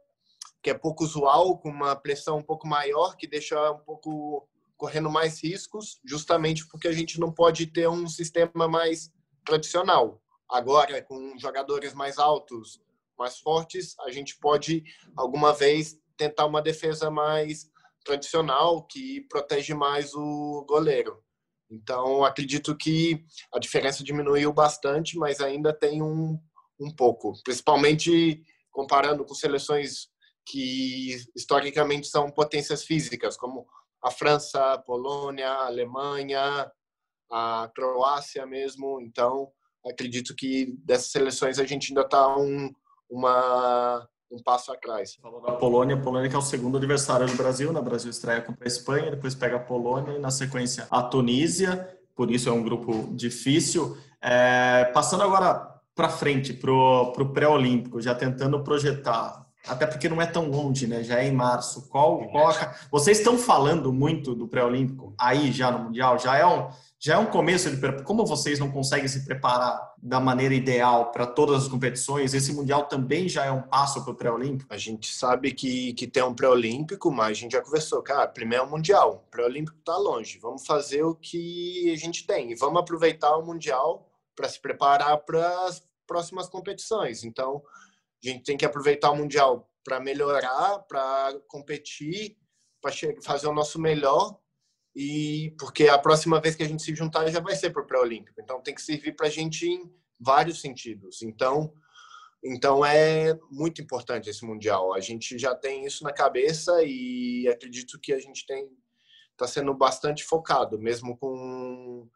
que 0.62 0.70
é 0.70 0.74
pouco 0.74 1.04
usual, 1.04 1.58
com 1.58 1.70
uma 1.70 1.96
pressão 1.96 2.38
um 2.38 2.44
pouco 2.44 2.68
maior, 2.68 3.18
que 3.18 3.28
deixa 3.28 3.72
um 3.72 3.80
pouco 3.80 4.48
correndo 4.82 5.12
mais 5.12 5.44
riscos, 5.44 6.00
justamente 6.04 6.68
porque 6.68 6.88
a 6.88 6.92
gente 6.92 7.20
não 7.20 7.32
pode 7.32 7.68
ter 7.68 7.88
um 7.88 8.08
sistema 8.08 8.68
mais 8.68 9.12
tradicional. 9.46 10.20
Agora, 10.50 11.00
com 11.04 11.38
jogadores 11.38 11.94
mais 11.94 12.18
altos, 12.18 12.82
mais 13.16 13.38
fortes, 13.38 13.96
a 14.00 14.10
gente 14.10 14.40
pode 14.40 14.84
alguma 15.16 15.54
vez 15.54 16.00
tentar 16.18 16.48
uma 16.48 16.64
defesa 16.64 17.12
mais 17.12 17.70
tradicional 18.04 18.84
que 18.88 19.22
protege 19.30 19.76
mais 19.76 20.16
o 20.16 20.66
goleiro. 20.68 21.24
Então, 21.70 22.26
acredito 22.26 22.76
que 22.76 23.24
a 23.54 23.60
diferença 23.60 24.04
diminuiu 24.04 24.52
bastante, 24.52 25.16
mas 25.16 25.42
ainda 25.42 25.72
tem 25.72 26.02
um, 26.02 26.40
um 26.80 26.90
pouco, 26.90 27.34
principalmente 27.44 28.44
comparando 28.72 29.24
com 29.24 29.36
seleções 29.36 30.10
que 30.44 31.24
historicamente 31.36 32.08
são 32.08 32.32
potências 32.32 32.84
físicas, 32.84 33.38
como 33.38 33.68
a 34.04 34.12
França, 34.12 34.74
a 34.74 34.78
Polônia, 34.78 35.50
a 35.50 35.68
Alemanha, 35.68 36.72
a 37.32 37.70
Croácia 37.76 38.46
mesmo. 38.46 39.00
Então, 39.02 39.50
acredito 39.86 40.36
que 40.36 40.76
dessas 40.84 41.12
seleções 41.12 41.60
a 41.60 41.66
gente 41.66 41.92
ainda 41.92 42.02
está 42.02 42.36
um, 42.36 42.72
uma, 43.10 44.08
um 44.32 44.42
passo 44.44 44.72
atrás. 44.72 45.16
Falou 45.16 45.42
da 45.42 45.54
Polônia, 45.54 45.96
a 45.96 46.02
Polônia 46.02 46.30
que 46.30 46.36
é 46.36 46.40
o 46.40 46.42
segundo 46.42 46.78
adversário 46.78 47.28
do 47.28 47.36
Brasil, 47.36 47.72
né? 47.72 47.80
O 47.80 47.84
Brasil 47.84 48.10
estreia 48.10 48.42
contra 48.42 48.66
a 48.66 48.68
Espanha, 48.68 49.12
depois 49.12 49.36
pega 49.36 49.58
a 49.58 49.60
Polônia 49.60 50.14
e 50.14 50.20
na 50.20 50.32
sequência 50.32 50.88
a 50.90 51.04
Tunísia, 51.04 51.98
por 52.16 52.32
isso 52.32 52.50
é 52.50 52.52
um 52.52 52.64
grupo 52.64 53.14
difícil. 53.14 53.98
É, 54.22 54.86
passando 54.94 55.24
agora 55.24 55.70
para 55.96 56.10
frente, 56.10 56.54
para 56.54 56.72
o 56.72 57.34
pré-olímpico, 57.34 58.02
já 58.02 58.16
tentando 58.16 58.64
projetar 58.64 59.46
até 59.68 59.86
porque 59.86 60.10
não 60.10 60.22
é 60.22 60.26
tão 60.26 60.50
longe, 60.50 60.88
né? 60.88 61.04
Já 61.04 61.20
é 61.20 61.28
em 61.28 61.32
março. 61.32 61.88
Qual, 61.90 62.28
qual 62.30 62.50
a... 62.50 62.76
Vocês 62.90 63.20
estão 63.20 63.38
falando 63.38 63.94
muito 63.94 64.34
do 64.34 64.48
pré-olímpico 64.48 65.14
aí 65.20 65.52
já 65.52 65.72
no 65.72 65.86
mundial? 65.86 66.18
Já 66.18 66.38
é 66.38 66.46
um 66.46 66.70
já 67.04 67.16
é 67.16 67.18
um 67.18 67.26
começo 67.26 67.68
de 67.68 68.04
como 68.04 68.24
vocês 68.24 68.60
não 68.60 68.70
conseguem 68.70 69.08
se 69.08 69.26
preparar 69.26 69.96
da 69.98 70.20
maneira 70.20 70.54
ideal 70.54 71.12
para 71.12 71.26
todas 71.26 71.64
as 71.64 71.68
competições. 71.68 72.36
Esse 72.36 72.54
mundial 72.54 72.86
também 72.86 73.28
já 73.28 73.44
é 73.44 73.52
um 73.52 73.64
passo 73.64 74.04
para 74.04 74.14
o 74.14 74.16
pré-olímpico. 74.16 74.72
A 74.72 74.78
gente 74.78 75.12
sabe 75.12 75.52
que 75.52 75.94
que 75.94 76.06
tem 76.06 76.22
um 76.22 76.36
pré-olímpico, 76.36 77.12
mas 77.12 77.32
a 77.32 77.42
gente 77.42 77.54
já 77.54 77.62
conversou, 77.62 78.04
cara. 78.04 78.28
Primeiro 78.28 78.66
é 78.66 78.68
o 78.68 78.70
mundial, 78.70 79.26
o 79.26 79.32
pré-olímpico 79.32 79.80
está 79.80 79.98
longe. 79.98 80.38
Vamos 80.38 80.64
fazer 80.64 81.02
o 81.02 81.16
que 81.16 81.92
a 81.92 81.98
gente 81.98 82.28
tem 82.28 82.52
e 82.52 82.56
vamos 82.56 82.80
aproveitar 82.80 83.36
o 83.36 83.44
mundial 83.44 84.08
para 84.36 84.48
se 84.48 84.60
preparar 84.60 85.18
para 85.18 85.66
as 85.66 85.82
próximas 86.06 86.48
competições. 86.48 87.24
Então 87.24 87.64
a 88.30 88.32
gente 88.32 88.44
tem 88.44 88.58
que 88.58 88.66
aproveitar 88.66 89.12
o 89.12 89.16
Mundial 89.16 89.70
para 89.84 90.00
melhorar, 90.00 90.80
para 90.88 91.40
competir, 91.48 92.38
para 92.82 92.92
fazer 93.24 93.48
o 93.48 93.54
nosso 93.54 93.80
melhor. 93.80 94.40
E 94.96 95.56
porque 95.58 95.88
a 95.88 95.98
próxima 95.98 96.42
vez 96.42 96.56
que 96.56 96.64
a 96.64 96.68
gente 96.68 96.84
se 96.84 96.94
juntar 96.94 97.30
já 97.30 97.40
vai 97.40 97.56
ser 97.56 97.70
para 97.70 97.82
o 97.82 97.88
pré-olímpico. 97.88 98.40
Então 98.42 98.62
tem 98.62 98.76
que 98.76 98.82
servir 98.82 99.16
para 99.16 99.28
a 99.28 99.30
gente 99.30 99.66
em 99.66 99.90
vários 100.20 100.60
sentidos. 100.60 101.22
Então, 101.22 101.74
então 102.44 102.86
é 102.86 103.38
muito 103.50 103.82
importante 103.82 104.30
esse 104.30 104.46
mundial. 104.46 104.94
A 104.94 105.00
gente 105.00 105.38
já 105.38 105.56
tem 105.56 105.86
isso 105.86 106.04
na 106.04 106.12
cabeça 106.12 106.84
e 106.84 107.48
acredito 107.48 108.00
que 108.00 108.14
a 108.14 108.20
gente 108.20 108.46
tem 108.46 108.70
está 109.32 109.48
sendo 109.48 109.74
bastante 109.74 110.24
focado, 110.24 110.80
mesmo 110.80 111.18
com 111.18 112.08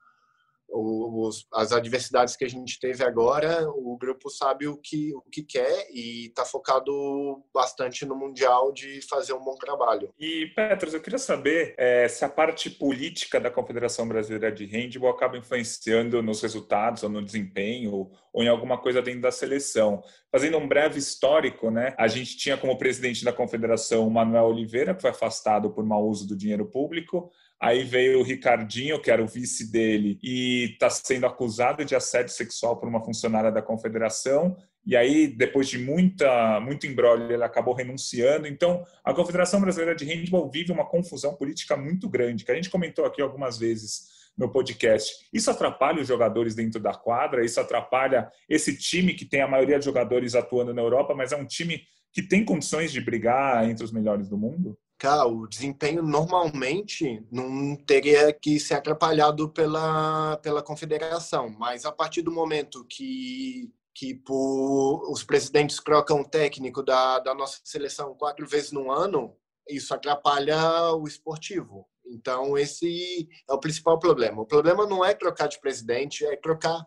os, 0.76 1.48
as 1.54 1.72
adversidades 1.72 2.36
que 2.36 2.46
a 2.46 2.50
gente 2.50 2.80
teve 2.80 3.04
agora, 3.04 3.68
o 3.70 3.98
grupo 3.98 4.30
sabe 4.30 4.68
o 4.68 4.78
que, 4.78 5.14
o 5.16 5.22
que 5.32 5.44
quer 5.44 5.88
e 5.92 6.28
está 6.28 6.44
focado 6.46 7.42
bastante 7.54 8.06
no 8.06 8.16
Mundial 8.16 8.72
de 8.72 9.02
fazer 9.08 9.34
um 9.34 9.44
bom 9.44 9.56
trabalho. 9.56 10.14
E, 10.20 10.48
Petros, 10.56 10.94
eu 10.94 11.02
queria 11.02 11.20
saber 11.20 11.74
é, 11.78 12.08
se 12.08 12.26
a 12.26 12.30
parte 12.30 12.70
política 12.70 13.40
da 13.40 13.50
Confederação 13.50 14.08
Brasileira 14.08 14.52
de 14.52 14.66
Handball 14.66 15.12
acaba 15.12 15.38
influenciando 15.38 16.22
nos 16.22 16.42
resultados 16.42 17.04
ou 17.04 17.10
no 17.10 17.24
desempenho 17.24 18.12
ou 18.34 18.44
em 18.44 18.48
alguma 18.50 18.78
coisa 18.78 19.02
dentro 19.02 19.22
da 19.22 19.32
seleção. 19.32 20.04
Fazendo 20.32 20.58
um 20.58 20.68
breve 20.68 21.00
histórico, 21.00 21.72
né? 21.72 21.96
A 21.98 22.08
gente 22.08 22.36
tinha 22.36 22.58
como 22.58 22.78
presidente 22.78 23.24
da 23.24 23.32
confederação 23.32 24.06
o 24.06 24.12
Manuel 24.12 24.46
Oliveira, 24.46 24.94
que 24.94 25.02
foi 25.02 25.12
afastado 25.12 25.72
por 25.72 25.86
mau 25.86 26.06
uso 26.06 26.28
do 26.28 26.36
dinheiro 26.36 26.66
público. 26.66 27.32
Aí 27.60 27.84
veio 27.84 28.20
o 28.20 28.24
Ricardinho, 28.24 29.02
que 29.02 29.10
era 29.10 29.24
o 29.24 29.28
vice 29.28 29.72
dele, 29.72 30.20
e 30.22 30.72
está 30.74 30.90
sendo 30.90 31.26
acusado 31.26 31.86
de 31.86 31.96
assédio 31.96 32.34
sexual 32.34 32.78
por 32.78 32.88
uma 32.88 33.04
funcionária 33.04 33.52
da 33.52 33.62
confederação. 33.62 34.58
E 34.86 34.96
aí, 34.96 35.28
depois 35.28 35.68
de 35.68 35.80
muita, 35.80 36.60
muito 36.60 36.86
embrólio, 36.86 37.32
ele 37.32 37.44
acabou 37.44 37.74
renunciando. 37.74 38.46
Então, 38.46 38.84
a 39.04 39.14
Confederação 39.14 39.60
Brasileira 39.60 39.96
de 39.96 40.06
Handball 40.06 40.52
vive 40.52 40.72
uma 40.72 40.86
confusão 40.86 41.34
política 41.36 41.76
muito 41.76 42.08
grande, 42.08 42.46
que 42.46 42.52
a 42.52 42.56
gente 42.56 42.70
comentou 42.70 43.06
aqui 43.06 43.22
algumas 43.22 43.58
vezes 43.58 44.14
no 44.38 44.52
podcast. 44.52 45.28
Isso 45.34 45.50
atrapalha 45.50 46.02
os 46.02 46.08
jogadores 46.08 46.54
dentro 46.54 46.80
da 46.80 46.94
quadra, 46.94 47.44
isso 47.44 47.60
atrapalha 47.60 48.30
esse 48.50 48.78
time 48.78 49.14
que 49.14 49.26
tem 49.26 49.42
a 49.42 49.48
maioria 49.48 49.80
de 49.80 49.86
jogadores 49.86 50.36
atuando 50.36 50.74
na 50.74 50.82
Europa, 50.82 51.16
mas 51.16 51.32
é 51.32 51.38
um 51.38 51.46
time 51.46 51.82
que 52.12 52.22
tem 52.22 52.46
condições 52.46 52.92
de 52.92 53.02
brigar 53.02 53.68
entre 53.70 53.84
os 53.84 53.92
melhores 53.92 54.30
do 54.30 54.38
mundo? 54.38 54.78
Cara, 54.98 55.28
o 55.28 55.46
desempenho 55.46 56.02
normalmente 56.02 57.26
não 57.30 57.76
teria 57.76 58.32
que 58.32 58.60
ser 58.60 58.76
atrapalhado 58.76 59.50
pela, 59.50 60.38
pela 60.38 60.64
confederação, 60.64 61.50
mas 61.50 61.86
a 61.86 61.92
partir 61.92 62.22
do 62.22 62.32
momento 62.32 62.86
que, 62.86 63.74
que 63.94 64.14
por, 64.14 65.12
os 65.12 65.22
presidentes 65.22 65.78
trocam 65.84 66.22
o 66.22 66.28
técnico 66.28 66.82
da, 66.82 67.20
da 67.20 67.36
nossa 67.36 67.60
seleção 67.66 68.16
quatro 68.16 68.48
vezes 68.48 68.72
no 68.72 68.90
ano, 68.90 69.36
isso 69.70 69.94
atrapalha 69.94 70.94
o 70.94 71.06
esportivo. 71.06 71.86
Então, 72.06 72.58
esse 72.58 73.28
é 73.50 73.54
o 73.54 73.60
principal 73.60 74.00
problema. 74.00 74.42
O 74.42 74.46
problema 74.46 74.86
não 74.86 75.04
é 75.04 75.14
trocar 75.14 75.48
de 75.48 75.60
presidente, 75.60 76.26
é 76.26 76.38
trocar 76.38 76.86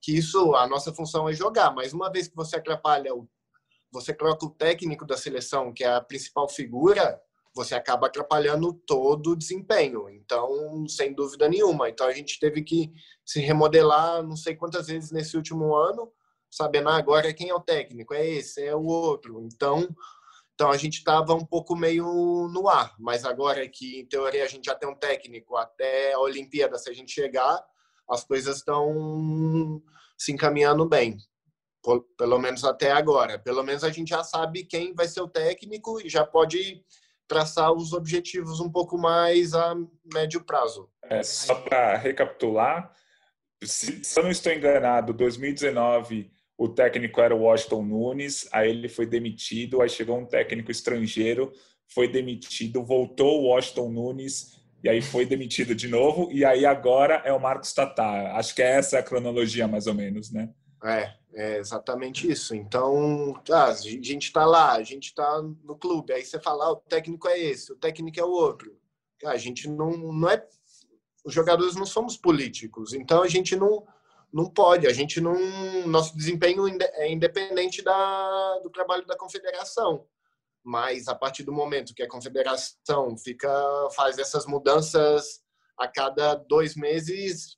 que 0.00 0.16
isso, 0.16 0.54
a 0.54 0.68
nossa 0.68 0.92
função 0.94 1.28
é 1.28 1.32
jogar, 1.32 1.74
mas 1.74 1.92
uma 1.92 2.10
vez 2.10 2.28
que 2.28 2.36
você 2.36 2.56
atrapalha, 2.56 3.10
você 3.90 4.14
troca 4.14 4.46
o 4.46 4.50
técnico 4.50 5.04
da 5.04 5.16
seleção, 5.16 5.72
que 5.72 5.82
é 5.82 5.92
a 5.92 6.00
principal 6.00 6.48
figura, 6.48 7.20
você 7.54 7.74
acaba 7.74 8.06
atrapalhando 8.06 8.72
todo 8.86 9.32
o 9.32 9.36
desempenho. 9.36 10.08
Então, 10.08 10.86
sem 10.88 11.12
dúvida 11.12 11.48
nenhuma. 11.48 11.88
Então, 11.88 12.06
a 12.06 12.12
gente 12.12 12.38
teve 12.38 12.62
que 12.62 12.92
se 13.24 13.40
remodelar 13.40 14.22
não 14.22 14.36
sei 14.36 14.54
quantas 14.54 14.86
vezes 14.86 15.10
nesse 15.10 15.36
último 15.36 15.74
ano, 15.74 16.12
sabendo 16.50 16.88
ah, 16.88 16.96
agora 16.96 17.32
quem 17.34 17.50
é 17.50 17.54
o 17.54 17.60
técnico, 17.60 18.14
é 18.14 18.26
esse, 18.26 18.62
é 18.62 18.74
o 18.74 18.84
outro. 18.84 19.42
Então, 19.42 19.88
então 20.54 20.70
a 20.70 20.76
gente 20.76 20.98
estava 20.98 21.34
um 21.34 21.44
pouco 21.44 21.76
meio 21.76 22.48
no 22.52 22.68
ar. 22.68 22.94
Mas 22.98 23.24
agora 23.24 23.68
que, 23.68 24.00
em 24.00 24.06
teoria, 24.06 24.44
a 24.44 24.48
gente 24.48 24.66
já 24.66 24.74
tem 24.74 24.88
um 24.88 24.94
técnico 24.94 25.56
até 25.56 26.12
a 26.14 26.20
Olimpíada, 26.20 26.78
se 26.78 26.90
a 26.90 26.92
gente 26.92 27.12
chegar, 27.12 27.64
as 28.08 28.24
coisas 28.24 28.56
estão 28.56 29.82
se 30.16 30.32
encaminhando 30.32 30.84
bem. 30.84 31.16
Pelo 32.16 32.38
menos 32.38 32.64
até 32.64 32.90
agora. 32.90 33.38
Pelo 33.38 33.62
menos 33.62 33.84
a 33.84 33.90
gente 33.90 34.08
já 34.08 34.24
sabe 34.24 34.64
quem 34.64 34.94
vai 34.94 35.06
ser 35.06 35.20
o 35.20 35.28
técnico 35.28 36.00
e 36.00 36.08
já 36.08 36.26
pode 36.26 36.82
traçar 37.28 37.72
os 37.72 37.92
objetivos 37.92 38.58
um 38.58 38.70
pouco 38.70 38.96
mais 38.96 39.54
a 39.54 39.76
médio 40.12 40.42
prazo. 40.42 40.88
É, 41.04 41.22
só 41.22 41.54
para 41.54 41.96
recapitular, 41.96 42.92
se, 43.62 44.02
se 44.04 44.18
eu 44.18 44.24
não 44.24 44.30
estou 44.30 44.52
enganado, 44.52 45.12
2019 45.12 46.30
o 46.56 46.68
técnico 46.68 47.20
era 47.20 47.34
o 47.34 47.42
Washington 47.42 47.82
Nunes, 47.82 48.48
aí 48.52 48.70
ele 48.70 48.88
foi 48.88 49.06
demitido, 49.06 49.80
aí 49.80 49.88
chegou 49.88 50.18
um 50.18 50.26
técnico 50.26 50.72
estrangeiro, 50.72 51.52
foi 51.86 52.08
demitido, 52.08 52.84
voltou 52.84 53.40
o 53.40 53.46
Washington 53.46 53.90
Nunes 53.90 54.58
e 54.82 54.88
aí 54.88 55.00
foi 55.00 55.24
demitido 55.24 55.74
de 55.74 55.86
novo 55.86 56.30
e 56.32 56.44
aí 56.44 56.66
agora 56.66 57.22
é 57.24 57.32
o 57.32 57.40
Marcos 57.40 57.72
Tatar. 57.72 58.36
Acho 58.36 58.54
que 58.54 58.62
é 58.62 58.76
essa 58.76 58.98
a 58.98 59.02
cronologia 59.02 59.68
mais 59.68 59.86
ou 59.86 59.94
menos, 59.94 60.32
né? 60.32 60.50
É, 60.84 61.12
é 61.34 61.58
exatamente 61.58 62.30
isso. 62.30 62.54
Então, 62.54 63.40
ah, 63.50 63.66
a 63.66 63.74
gente 63.74 64.24
está 64.24 64.44
lá, 64.44 64.72
a 64.72 64.82
gente 64.82 65.06
está 65.06 65.42
no 65.42 65.76
clube. 65.76 66.12
Aí 66.12 66.24
você 66.24 66.38
fala, 66.40 66.66
ah, 66.66 66.72
o 66.72 66.76
técnico 66.76 67.28
é 67.28 67.38
esse, 67.38 67.72
o 67.72 67.76
técnico 67.76 68.18
é 68.18 68.24
o 68.24 68.30
outro. 68.30 68.76
A 69.24 69.36
gente 69.36 69.68
não, 69.68 69.90
não 69.90 70.28
é. 70.28 70.46
Os 71.24 71.34
jogadores 71.34 71.74
não 71.74 71.84
somos 71.84 72.16
políticos, 72.16 72.94
então 72.94 73.22
a 73.22 73.28
gente 73.28 73.56
não, 73.56 73.86
não 74.32 74.48
pode. 74.48 74.86
A 74.86 74.92
gente 74.92 75.20
não. 75.20 75.34
Nosso 75.86 76.16
desempenho 76.16 76.66
é 76.94 77.10
independente 77.10 77.82
da, 77.82 78.58
do 78.60 78.70
trabalho 78.70 79.06
da 79.06 79.16
confederação. 79.16 80.06
Mas 80.64 81.08
a 81.08 81.14
partir 81.14 81.44
do 81.44 81.52
momento 81.52 81.94
que 81.94 82.02
a 82.02 82.08
confederação 82.08 83.16
fica 83.16 83.48
faz 83.94 84.18
essas 84.18 84.46
mudanças 84.46 85.40
a 85.78 85.86
cada 85.86 86.34
dois 86.34 86.74
meses, 86.74 87.57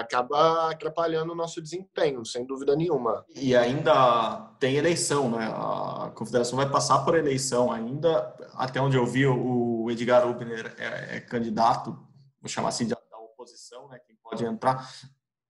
acaba 0.00 0.70
atrapalhando 0.70 1.32
o 1.32 1.36
nosso 1.36 1.60
desempenho, 1.60 2.24
sem 2.24 2.44
dúvida 2.44 2.76
nenhuma. 2.76 3.24
E 3.34 3.56
ainda 3.56 4.52
tem 4.60 4.76
eleição, 4.76 5.30
né? 5.30 5.46
A 5.46 6.12
confederação 6.14 6.56
vai 6.56 6.68
passar 6.70 6.98
por 7.04 7.16
eleição 7.16 7.72
ainda. 7.72 8.34
Até 8.54 8.80
onde 8.80 8.96
eu 8.96 9.06
vi, 9.06 9.26
o 9.26 9.90
Edgar 9.90 10.28
Ubner 10.28 10.74
é, 10.78 11.16
é 11.16 11.20
candidato, 11.20 11.90
vou 12.40 12.48
chamar 12.48 12.68
assim, 12.68 12.86
da 12.86 12.96
oposição, 13.18 13.88
né? 13.88 13.98
Quem 13.98 14.16
pode 14.16 14.44
entrar. 14.44 14.88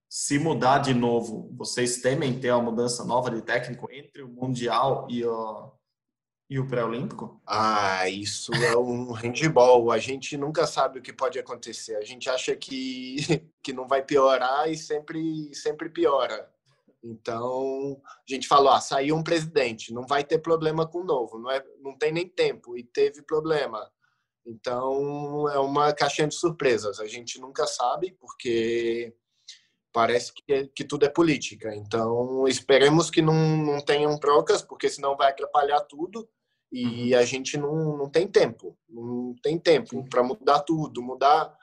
Se 0.09 0.39
mudar 0.39 0.79
de 0.79 0.93
novo, 0.93 1.49
vocês 1.57 2.01
temem 2.01 2.39
ter 2.39 2.51
uma 2.51 2.71
mudança 2.71 3.03
nova 3.03 3.29
de 3.29 3.41
técnico 3.41 3.89
entre 3.91 4.23
o 4.23 4.29
Mundial 4.29 5.05
e 5.09 5.25
o, 5.25 5.71
e 6.49 6.59
o 6.59 6.67
pré-olímpico? 6.67 7.41
Ah, 7.45 8.09
isso 8.09 8.53
é 8.53 8.77
um 8.77 9.11
handball. 9.13 9.91
A 9.91 9.97
gente 9.97 10.37
nunca 10.37 10.65
sabe 10.65 10.99
o 10.99 11.01
que 11.01 11.11
pode 11.11 11.37
acontecer. 11.37 11.95
A 11.95 12.03
gente 12.03 12.29
acha 12.29 12.55
que, 12.55 13.17
que 13.61 13.73
não 13.73 13.87
vai 13.87 14.01
piorar 14.01 14.69
e 14.69 14.77
sempre, 14.77 15.53
sempre 15.53 15.89
piora. 15.89 16.49
Então, 17.03 18.01
a 18.05 18.33
gente 18.33 18.47
falou, 18.47 18.71
ah, 18.71 18.81
saiu 18.81 19.15
um 19.15 19.23
presidente, 19.23 19.93
não 19.93 20.05
vai 20.05 20.23
ter 20.23 20.39
problema 20.39 20.85
com 20.87 20.99
o 20.99 21.05
novo, 21.05 21.37
não, 21.37 21.49
é, 21.51 21.63
não 21.79 21.95
tem 21.97 22.11
nem 22.11 22.27
tempo, 22.27 22.75
e 22.75 22.83
teve 22.83 23.21
problema. 23.21 23.89
Então, 24.45 25.47
é 25.49 25.59
uma 25.59 25.93
caixinha 25.93 26.27
de 26.27 26.35
surpresas. 26.35 26.99
A 26.99 27.05
gente 27.05 27.39
nunca 27.39 27.67
sabe, 27.67 28.17
porque 28.19 29.13
parece 29.93 30.33
que, 30.33 30.67
que 30.69 30.83
tudo 30.83 31.05
é 31.05 31.09
política. 31.09 31.75
Então, 31.75 32.47
esperemos 32.47 33.09
que 33.09 33.21
não, 33.21 33.33
não 33.33 33.83
tenham 33.83 34.17
trocas, 34.19 34.61
porque 34.61 34.89
senão 34.89 35.15
vai 35.15 35.29
atrapalhar 35.31 35.81
tudo 35.81 36.27
e 36.71 37.13
uhum. 37.13 37.19
a 37.19 37.23
gente 37.23 37.57
não, 37.57 37.97
não 37.97 38.09
tem 38.09 38.27
tempo, 38.27 38.77
não 38.89 39.35
tem 39.41 39.57
tempo 39.57 40.03
para 40.09 40.23
mudar 40.23 40.59
tudo, 40.59 41.01
mudar 41.01 41.55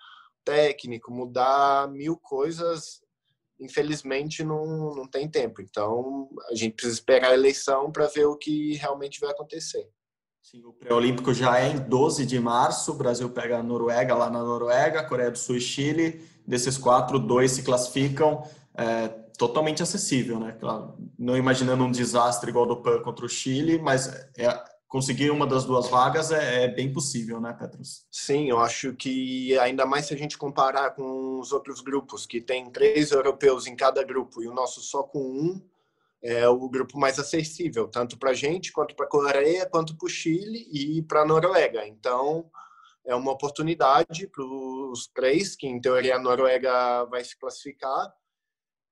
técnico, 0.44 1.12
mudar 1.12 1.88
mil 1.90 2.16
coisas. 2.16 3.02
Infelizmente 3.60 4.42
não, 4.42 4.94
não 4.94 5.06
tem 5.06 5.28
tempo. 5.28 5.60
Então 5.60 6.28
a 6.50 6.54
gente 6.54 6.74
precisa 6.74 6.94
esperar 6.94 7.30
a 7.30 7.34
eleição 7.34 7.90
para 7.90 8.06
ver 8.06 8.26
o 8.26 8.36
que 8.36 8.74
realmente 8.74 9.20
vai 9.20 9.30
acontecer. 9.30 9.88
Sim, 10.42 10.62
o 10.64 10.72
pré-olímpico 10.72 11.32
já 11.32 11.58
é 11.58 11.68
em 11.68 11.78
12 11.78 12.26
de 12.26 12.38
março. 12.38 12.92
O 12.92 12.96
Brasil 12.96 13.30
pega 13.30 13.58
a 13.58 13.62
Noruega 13.62 14.14
lá 14.14 14.28
na 14.28 14.42
Noruega, 14.42 15.04
Coreia 15.04 15.30
do 15.30 15.38
Sul 15.38 15.56
e 15.56 15.60
Chile. 15.60 16.28
Desses 16.46 16.76
quatro, 16.76 17.18
dois 17.18 17.52
se 17.52 17.62
classificam. 17.62 18.42
É, 18.76 19.08
totalmente 19.38 19.82
acessível, 19.82 20.38
né? 20.38 20.56
Não 21.18 21.36
imaginando 21.36 21.84
um 21.84 21.90
desastre 21.90 22.50
igual 22.50 22.66
do 22.66 22.76
PAN 22.76 23.00
contra 23.02 23.24
o 23.24 23.28
Chile, 23.28 23.78
mas 23.78 24.06
é, 24.36 24.64
conseguir 24.94 25.32
uma 25.32 25.44
das 25.44 25.64
duas 25.64 25.88
vagas 25.88 26.30
é, 26.30 26.62
é, 26.62 26.68
bem 26.68 26.92
possível, 26.92 27.40
né, 27.40 27.52
Petrus? 27.52 28.06
Sim, 28.12 28.48
eu 28.48 28.60
acho 28.60 28.94
que 28.94 29.58
ainda 29.58 29.84
mais 29.84 30.06
se 30.06 30.14
a 30.14 30.16
gente 30.16 30.38
comparar 30.38 30.90
com 30.90 31.40
os 31.40 31.50
outros 31.50 31.80
grupos, 31.80 32.24
que 32.24 32.40
tem 32.40 32.70
três 32.70 33.10
europeus 33.10 33.66
em 33.66 33.74
cada 33.74 34.04
grupo 34.04 34.40
e 34.40 34.46
o 34.46 34.54
nosso 34.54 34.80
só 34.80 35.02
com 35.02 35.18
um, 35.18 35.60
é 36.22 36.48
o 36.48 36.68
grupo 36.68 36.96
mais 36.96 37.18
acessível, 37.18 37.88
tanto 37.88 38.16
para 38.16 38.30
a 38.30 38.34
gente, 38.34 38.70
quanto 38.70 38.94
para 38.94 39.06
a 39.06 39.08
Coreia, 39.08 39.66
quanto 39.66 39.96
para 39.96 40.06
o 40.06 40.08
Chile 40.08 40.64
e 40.72 41.02
para 41.02 41.22
a 41.22 41.26
Noruega. 41.26 41.84
Então, 41.88 42.48
é 43.04 43.16
uma 43.16 43.32
oportunidade 43.32 44.28
para 44.28 44.44
os 44.44 45.08
três, 45.08 45.56
que 45.56 45.66
em 45.66 45.80
teoria 45.80 46.14
a 46.14 46.20
Noruega 46.20 47.04
vai 47.06 47.24
se 47.24 47.36
classificar, 47.36 48.14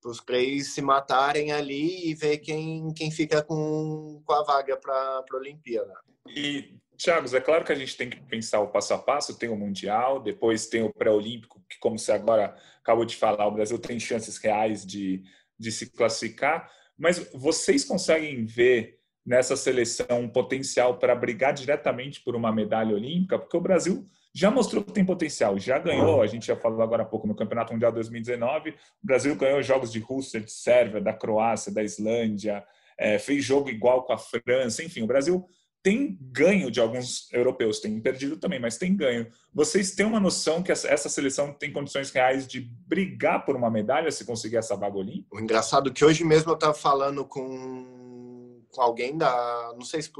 para 0.03 0.11
os 0.11 0.19
três 0.19 0.75
se 0.75 0.83
matarem 0.83 1.53
ali 1.53 2.11
e 2.11 2.15
ver 2.15 2.39
quem, 2.39 2.93
quem 2.93 3.11
fica 3.11 3.41
com, 3.43 4.21
com 4.25 4.33
a 4.33 4.43
vaga 4.43 4.77
para 4.77 4.93
a 4.93 5.37
Olimpíada. 5.37 5.95
E, 6.29 6.75
Thiago, 6.99 7.35
é 7.35 7.41
claro 7.41 7.65
que 7.65 7.73
a 7.73 7.77
gente 7.77 7.97
tem 7.97 8.11
que 8.11 8.21
pensar 8.23 8.61
o 8.61 8.69
passo 8.69 8.93
a 8.93 8.99
passo, 8.99 9.39
tem 9.39 9.49
o 9.49 9.57
Mundial, 9.57 10.21
depois 10.21 10.67
tem 10.67 10.83
o 10.83 10.93
pré-olímpico, 10.93 11.63
que 11.71 11.79
como 11.79 11.97
você 11.99 12.11
agora 12.11 12.57
acabou 12.81 13.05
de 13.05 13.17
falar, 13.17 13.47
o 13.47 13.53
Brasil 13.53 13.79
tem 13.79 13.99
chances 14.01 14.37
reais 14.39 14.85
de, 14.85 15.23
de 15.57 15.71
se 15.71 15.91
classificar, 15.91 16.69
mas 16.99 17.31
vocês 17.33 17.85
conseguem 17.85 18.45
ver 18.45 18.99
nessa 19.25 19.57
seleção 19.57 20.21
um 20.21 20.29
potencial 20.29 20.99
para 20.99 21.15
brigar 21.15 21.55
diretamente 21.55 22.21
por 22.21 22.35
uma 22.35 22.53
medalha 22.53 22.95
olímpica? 22.95 23.39
Porque 23.39 23.57
o 23.57 23.61
Brasil 23.61 24.05
já 24.35 24.51
mostrou 24.51 24.83
que 24.83 24.93
tem 24.93 25.05
potencial, 25.05 25.59
já 25.59 25.79
ganhou, 25.79 26.23
a 26.23 26.27
gente 26.27 26.47
já 26.47 26.57
falou 26.57 26.81
agora 26.83 27.03
há 27.03 27.07
pouco 27.07 27.27
no 27.27 27.35
Campeonato 27.35 27.73
Mundial 27.73 27.93
2019, 27.93 28.71
o 28.71 28.75
Brasil 29.03 29.35
ganhou 29.37 29.63
jogos 29.63 29.93
de 29.93 29.99
Rússia, 29.99 30.41
de 30.41 30.51
Sérvia, 30.51 31.01
da 31.01 31.13
Croácia, 31.13 31.73
da 31.73 31.83
Islândia, 31.83 32.65
é, 32.99 33.19
fez 33.19 33.45
jogo 33.45 33.69
igual 33.69 34.05
com 34.05 34.13
a 34.13 34.19
França, 34.19 34.83
enfim, 34.83 35.03
o 35.03 35.07
Brasil 35.07 35.47
tem 35.83 36.17
ganho 36.21 36.71
de 36.71 36.81
alguns 36.81 37.31
europeus, 37.33 37.81
tem 37.81 38.01
perdido 38.01 38.37
também, 38.37 38.61
mas 38.61 38.79
tem 38.79 38.97
ganho. 38.97 39.27
Vocês 39.53 39.95
têm 39.95 40.07
uma 40.07 40.21
noção 40.21 40.63
que 40.63 40.71
essa 40.71 41.09
seleção 41.09 41.53
tem 41.53 41.73
condições 41.73 42.11
reais 42.13 42.47
de 42.47 42.61
brigar 42.61 43.45
por 43.45 43.57
uma 43.57 43.69
medalha 43.69 44.11
se 44.13 44.25
conseguir 44.25 44.59
essa 44.59 44.77
vaga? 44.77 44.93
O 44.93 45.41
engraçado 45.41 45.91
é 45.91 45.93
que 45.93 46.05
hoje 46.05 46.23
mesmo 46.23 46.53
eu 46.53 46.55
estava 46.55 46.73
falando 46.73 47.25
com, 47.25 48.63
com 48.71 48.81
alguém 48.81 49.19
da, 49.19 49.73
não 49.75 49.85
sei 49.85 50.01
se 50.01 50.13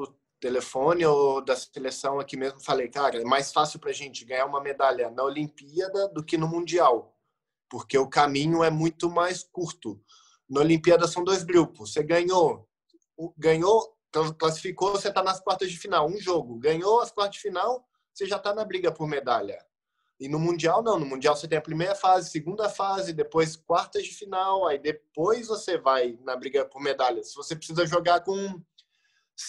telefone 0.43 1.07
ou 1.07 1.41
da 1.41 1.55
seleção 1.55 2.19
aqui 2.19 2.37
mesmo, 2.37 2.61
falei, 2.61 2.89
cara, 2.89 3.17
é 3.17 3.25
mais 3.25 3.53
fácil 3.53 3.79
para 3.79 3.91
a 3.91 3.95
gente 3.95 4.25
ganhar 4.25 4.45
uma 4.45 4.61
medalha 4.61 5.09
na 5.09 5.23
Olimpíada 5.23 6.09
do 6.09 6.25
que 6.25 6.37
no 6.37 6.49
Mundial, 6.49 7.17
porque 7.71 7.97
o 7.97 8.09
caminho 8.09 8.65
é 8.65 8.69
muito 8.69 9.09
mais 9.09 9.45
curto. 9.45 10.03
Na 10.51 10.61
Olimpíada 10.61 11.07
são 11.07 11.23
dois 11.23 11.45
grupos. 11.45 11.93
Você 11.93 12.03
ganhou, 12.03 12.69
ganhou, 13.39 13.97
classificou, 14.37 14.91
você 14.91 15.09
está 15.09 15.23
nas 15.23 15.39
quartas 15.39 15.71
de 15.71 15.79
final, 15.79 16.09
um 16.09 16.19
jogo. 16.19 16.59
Ganhou 16.59 17.01
as 17.01 17.13
quartas 17.13 17.37
de 17.37 17.43
final, 17.43 17.87
você 18.13 18.27
já 18.27 18.37
está 18.37 18.53
na 18.53 18.65
briga 18.65 18.91
por 18.91 19.07
medalha. 19.07 19.65
E 20.19 20.29
no 20.29 20.41
Mundial, 20.41 20.83
não. 20.83 20.99
No 20.99 21.07
Mundial 21.07 21.37
você 21.37 21.47
tem 21.47 21.59
a 21.59 21.63
primeira 21.63 21.95
fase, 21.95 22.31
segunda 22.31 22.69
fase, 22.69 23.13
depois 23.13 23.55
quartas 23.55 24.03
de 24.03 24.11
final, 24.11 24.67
aí 24.67 24.79
depois 24.79 25.47
você 25.47 25.79
vai 25.79 26.19
na 26.25 26.35
briga 26.35 26.65
por 26.65 26.83
medalha. 26.83 27.23
Se 27.23 27.37
você 27.37 27.55
precisa 27.55 27.87
jogar 27.87 28.23
com 28.23 28.61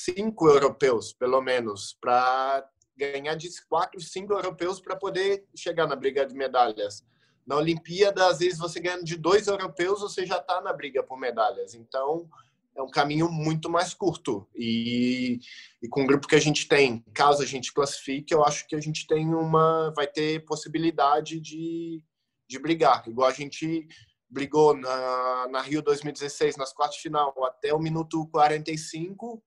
cinco 0.05 0.47
europeus, 0.47 1.13
pelo 1.13 1.41
menos, 1.41 1.97
para 1.99 2.67
ganhar 2.95 3.35
de 3.35 3.49
quatro, 3.67 3.99
cinco 4.01 4.33
europeus 4.33 4.79
para 4.79 4.95
poder 4.95 5.45
chegar 5.55 5.87
na 5.87 5.95
briga 5.95 6.25
de 6.25 6.33
medalhas. 6.33 7.03
Na 7.45 7.57
Olimpíada, 7.57 8.27
às 8.27 8.39
vezes 8.39 8.57
você 8.57 8.79
ganha 8.79 9.03
de 9.03 9.17
dois 9.17 9.47
europeus, 9.47 10.01
você 10.01 10.25
já 10.25 10.37
está 10.37 10.61
na 10.61 10.71
briga 10.71 11.03
por 11.03 11.19
medalhas. 11.19 11.73
Então, 11.73 12.29
é 12.75 12.81
um 12.81 12.89
caminho 12.89 13.29
muito 13.29 13.69
mais 13.69 13.93
curto. 13.93 14.47
E, 14.55 15.39
e, 15.81 15.87
com 15.87 16.03
o 16.03 16.07
grupo 16.07 16.27
que 16.27 16.35
a 16.35 16.41
gente 16.41 16.67
tem, 16.67 17.03
caso 17.13 17.43
a 17.43 17.45
gente 17.45 17.73
classifique, 17.73 18.33
eu 18.33 18.43
acho 18.43 18.67
que 18.67 18.75
a 18.75 18.79
gente 18.79 19.05
tem 19.05 19.33
uma, 19.33 19.91
vai 19.95 20.07
ter 20.07 20.45
possibilidade 20.45 21.39
de, 21.39 22.03
de 22.47 22.59
brigar. 22.59 23.03
Igual 23.07 23.27
a 23.27 23.33
gente 23.33 23.87
brigou 24.29 24.75
na, 24.75 25.47
na 25.49 25.61
Rio 25.61 25.81
2016, 25.81 26.57
nas 26.57 26.73
quartas 26.73 26.97
de 26.97 27.03
final, 27.03 27.33
até 27.45 27.73
o 27.73 27.79
minuto 27.79 28.27
45, 28.31 29.43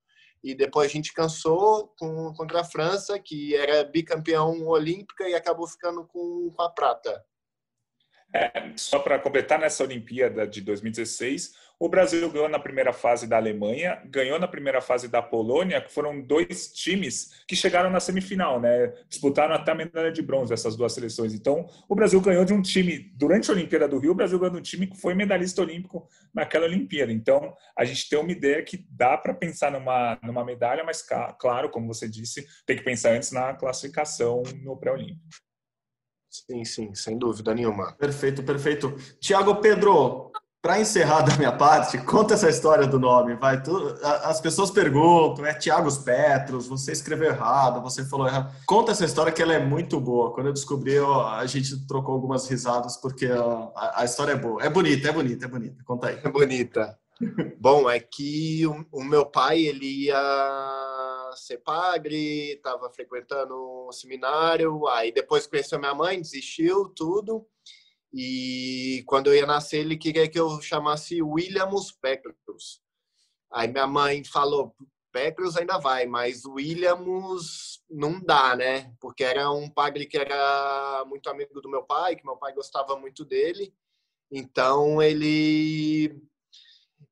e 0.47 0.55
depois 0.55 0.89
a 0.89 0.93
gente 0.93 1.13
cansou 1.13 1.93
com, 1.99 2.33
contra 2.35 2.61
a 2.61 2.65
França, 2.65 3.19
que 3.19 3.57
era 3.57 3.83
bicampeão 3.83 4.65
olímpica 4.69 5.29
e 5.29 5.35
acabou 5.35 5.67
ficando 5.67 6.07
com, 6.07 6.53
com 6.55 6.63
a 6.63 6.71
prata. 6.71 7.25
É, 8.33 8.73
só 8.77 9.01
para 9.01 9.19
completar 9.19 9.59
nessa 9.59 9.83
Olimpíada 9.83 10.47
de 10.47 10.61
2016, 10.61 11.53
o 11.79 11.89
Brasil 11.89 12.31
ganhou 12.31 12.49
na 12.49 12.59
primeira 12.59 12.93
fase 12.93 13.27
da 13.27 13.37
Alemanha, 13.37 14.01
ganhou 14.07 14.39
na 14.39 14.49
primeira 14.49 14.81
fase 14.81 15.09
da 15.09 15.21
Polônia, 15.21 15.81
que 15.81 15.93
foram 15.93 16.23
dois 16.23 16.73
times 16.73 17.45
que 17.47 17.55
chegaram 17.55 17.91
na 17.91 18.01
semifinal, 18.01 18.59
né? 18.59 18.95
Disputaram 19.09 19.55
até 19.55 19.73
a 19.73 19.75
medalha 19.75 20.11
de 20.11 20.23
bronze 20.23 20.55
essas 20.55 20.75
duas 20.75 20.95
seleções. 20.95 21.35
Então, 21.35 21.69
o 21.87 21.95
Brasil 21.95 22.19
ganhou 22.21 22.45
de 22.47 22.55
um 22.55 22.63
time 22.63 23.13
durante 23.15 23.51
a 23.51 23.55
Olimpíada 23.55 23.87
do 23.87 23.99
Rio, 23.99 24.13
o 24.13 24.15
Brasil 24.15 24.39
ganhou 24.39 24.55
de 24.55 24.59
um 24.59 24.63
time 24.63 24.87
que 24.87 24.97
foi 24.97 25.15
medalhista 25.15 25.61
olímpico 25.61 26.09
naquela 26.33 26.65
Olimpíada. 26.65 27.13
Então, 27.13 27.55
a 27.77 27.85
gente 27.85 28.09
tem 28.09 28.19
uma 28.19 28.33
ideia 28.33 28.63
que 28.63 28.87
dá 28.91 29.19
para 29.19 29.35
pensar 29.35 29.71
numa 29.71 30.19
numa 30.23 30.45
medalha, 30.45 30.83
mas 30.83 31.05
claro, 31.39 31.69
como 31.69 31.93
você 31.93 32.09
disse, 32.09 32.47
tem 32.65 32.77
que 32.77 32.83
pensar 32.83 33.11
antes 33.11 33.33
na 33.33 33.53
classificação 33.53 34.43
no 34.63 34.77
pré-olímpico. 34.77 35.21
Sim, 36.31 36.65
sim, 36.65 36.95
sem 36.95 37.19
dúvida 37.19 37.55
nenhuma. 37.55 37.93
Perfeito, 37.95 38.43
perfeito. 38.43 38.95
Tiago 39.21 39.57
Pedro, 39.57 40.31
para 40.67 40.81
encerrar 40.81 41.23
da 41.23 41.37
minha 41.37 41.53
parte, 41.53 41.97
conta 41.99 42.35
essa 42.35 42.49
história 42.49 42.89
do 42.89 42.99
nome, 42.99 43.37
vai. 43.37 43.63
Tu, 43.63 43.73
as 44.03 44.41
pessoas 44.41 44.69
perguntam, 44.69 45.47
é 45.47 45.55
Tiago 45.55 45.89
Petros, 46.03 46.67
você 46.67 46.91
escreveu 46.91 47.29
errado, 47.29 47.81
você 47.81 48.05
falou 48.05 48.27
errado. 48.27 48.53
Conta 48.67 48.91
essa 48.91 49.05
história 49.05 49.31
que 49.31 49.41
ela 49.41 49.55
é 49.55 49.65
muito 49.65 50.01
boa. 50.01 50.33
Quando 50.33 50.49
eu 50.49 50.53
descobri, 50.53 50.95
eu, 50.95 51.21
a 51.21 51.47
gente 51.47 51.87
trocou 51.87 52.15
algumas 52.15 52.49
risadas 52.49 52.97
porque 52.97 53.27
a, 53.27 53.93
a, 54.01 54.05
história 54.05 54.33
é 54.33 54.35
boa. 54.35 54.61
É 54.61 54.69
bonita, 54.69 55.09
é 55.09 55.13
bonita, 55.13 55.45
é 55.45 55.49
bonita. 55.49 55.85
Conta 55.85 56.09
aí. 56.09 56.19
É 56.25 56.29
bonita. 56.29 56.99
Bom, 57.61 57.89
é 57.89 58.01
que 58.01 58.67
o, 58.67 58.85
o 58.91 59.05
meu 59.05 59.25
pai, 59.25 59.61
ele 59.61 60.07
ia 60.07 61.33
ser 61.37 61.59
padre, 61.59 62.55
estava 62.55 62.91
frequentando 62.91 63.55
um 63.87 63.93
seminário, 63.93 64.89
aí 64.89 65.13
depois 65.13 65.47
conheceu 65.47 65.79
minha 65.79 65.95
mãe, 65.95 66.21
desistiu, 66.21 66.89
tudo. 66.89 67.47
E 68.19 69.05
quando 69.05 69.27
eu 69.27 69.35
ia 69.35 69.45
nascer, 69.45 69.81
ele 69.81 69.95
queria 69.95 70.27
que 70.27 70.41
eu 70.41 70.59
chamasse 70.63 71.21
Williams 71.21 71.93
Pecros. 72.01 72.81
Aí 73.53 73.69
minha 73.69 73.87
mãe 73.87 74.25
falou: 74.25 74.75
Pecros 75.13 75.55
ainda 75.55 75.77
vai, 75.77 76.07
mas 76.07 76.47
Williams 76.47 77.83
não 77.91 78.19
dá, 78.19 78.57
né? 78.57 78.95
Porque 79.03 79.23
era 79.23 79.51
um 79.51 79.69
padre 79.69 80.07
que 80.07 80.17
era 80.17 81.05
muito 81.07 81.29
amigo 81.29 81.61
do 81.61 81.69
meu 81.69 81.83
pai, 81.83 82.17
que 82.17 82.25
meu 82.25 82.39
pai 82.39 82.55
gostava 82.55 82.97
muito 82.99 83.23
dele. 83.23 83.75
Então 84.33 85.03
ele. 85.03 86.19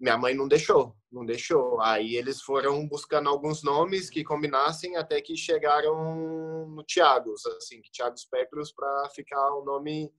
Minha 0.01 0.17
mãe 0.17 0.35
não 0.35 0.49
deixou, 0.49 0.97
não 1.13 1.27
deixou. 1.27 1.83
Aí 1.83 2.17
eles 2.17 2.41
foram 2.41 2.89
buscando 2.89 3.29
alguns 3.29 3.63
nomes 3.63 4.09
que 4.09 4.25
combinassem 4.25 4.97
até 4.97 5.21
que 5.21 5.37
chegaram 5.37 6.67
no 6.67 6.83
Tiagos, 6.83 7.45
assim, 7.45 7.83
Tiagos 7.93 8.25
Pecros 8.25 8.73
para 8.73 9.11
ficar 9.11 9.55
o 9.55 9.65
nome 9.65 10.11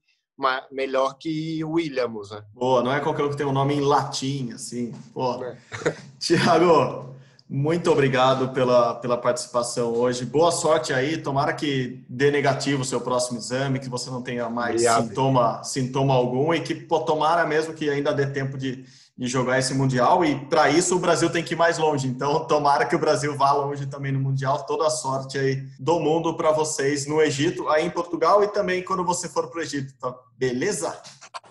melhor 0.70 1.16
que 1.18 1.64
Williams, 1.64 2.30
né? 2.30 2.42
Boa, 2.54 2.82
não 2.82 2.92
é 2.92 3.00
qualquer 3.00 3.24
um 3.24 3.30
que 3.30 3.36
tem 3.36 3.46
um 3.46 3.52
nome 3.52 3.74
em 3.74 3.80
latim, 3.80 4.52
assim. 4.52 4.94
Pô. 5.12 5.42
É. 5.42 5.56
Tiago, 6.18 7.15
muito 7.48 7.90
obrigado 7.90 8.48
pela, 8.50 8.94
pela 8.94 9.16
participação 9.16 9.92
hoje. 9.92 10.24
Boa 10.24 10.50
sorte 10.50 10.92
aí. 10.92 11.18
Tomara 11.18 11.52
que 11.52 12.04
dê 12.08 12.30
negativo 12.30 12.82
o 12.82 12.84
seu 12.84 13.00
próximo 13.00 13.38
exame, 13.38 13.78
que 13.78 13.88
você 13.88 14.10
não 14.10 14.22
tenha 14.22 14.48
mais 14.50 14.82
sintoma, 14.82 15.62
sintoma 15.62 16.14
algum 16.14 16.52
e 16.52 16.60
que 16.60 16.74
pô, 16.74 17.00
tomara 17.00 17.46
mesmo 17.46 17.74
que 17.74 17.88
ainda 17.88 18.12
dê 18.12 18.26
tempo 18.26 18.58
de 18.58 18.84
de 19.16 19.26
jogar 19.26 19.58
esse 19.58 19.72
Mundial 19.72 20.24
e 20.24 20.38
para 20.46 20.68
isso 20.68 20.94
o 20.94 20.98
Brasil 20.98 21.30
tem 21.30 21.42
que 21.42 21.54
ir 21.54 21.56
mais 21.56 21.78
longe. 21.78 22.06
Então, 22.06 22.44
tomara 22.46 22.84
que 22.84 22.94
o 22.94 22.98
Brasil 22.98 23.34
vá 23.36 23.50
longe 23.52 23.86
também 23.86 24.12
no 24.12 24.20
Mundial. 24.20 24.64
Toda 24.66 24.86
a 24.86 24.90
sorte 24.90 25.38
aí 25.38 25.66
do 25.80 25.98
mundo 25.98 26.36
para 26.36 26.52
vocês 26.52 27.06
no 27.06 27.20
Egito, 27.22 27.68
aí 27.68 27.86
em 27.86 27.90
Portugal 27.90 28.44
e 28.44 28.48
também 28.48 28.84
quando 28.84 29.04
você 29.04 29.28
for 29.28 29.48
para 29.48 29.60
o 29.60 29.62
Egito. 29.62 29.94
Tá? 29.98 30.14
Beleza? 30.36 31.00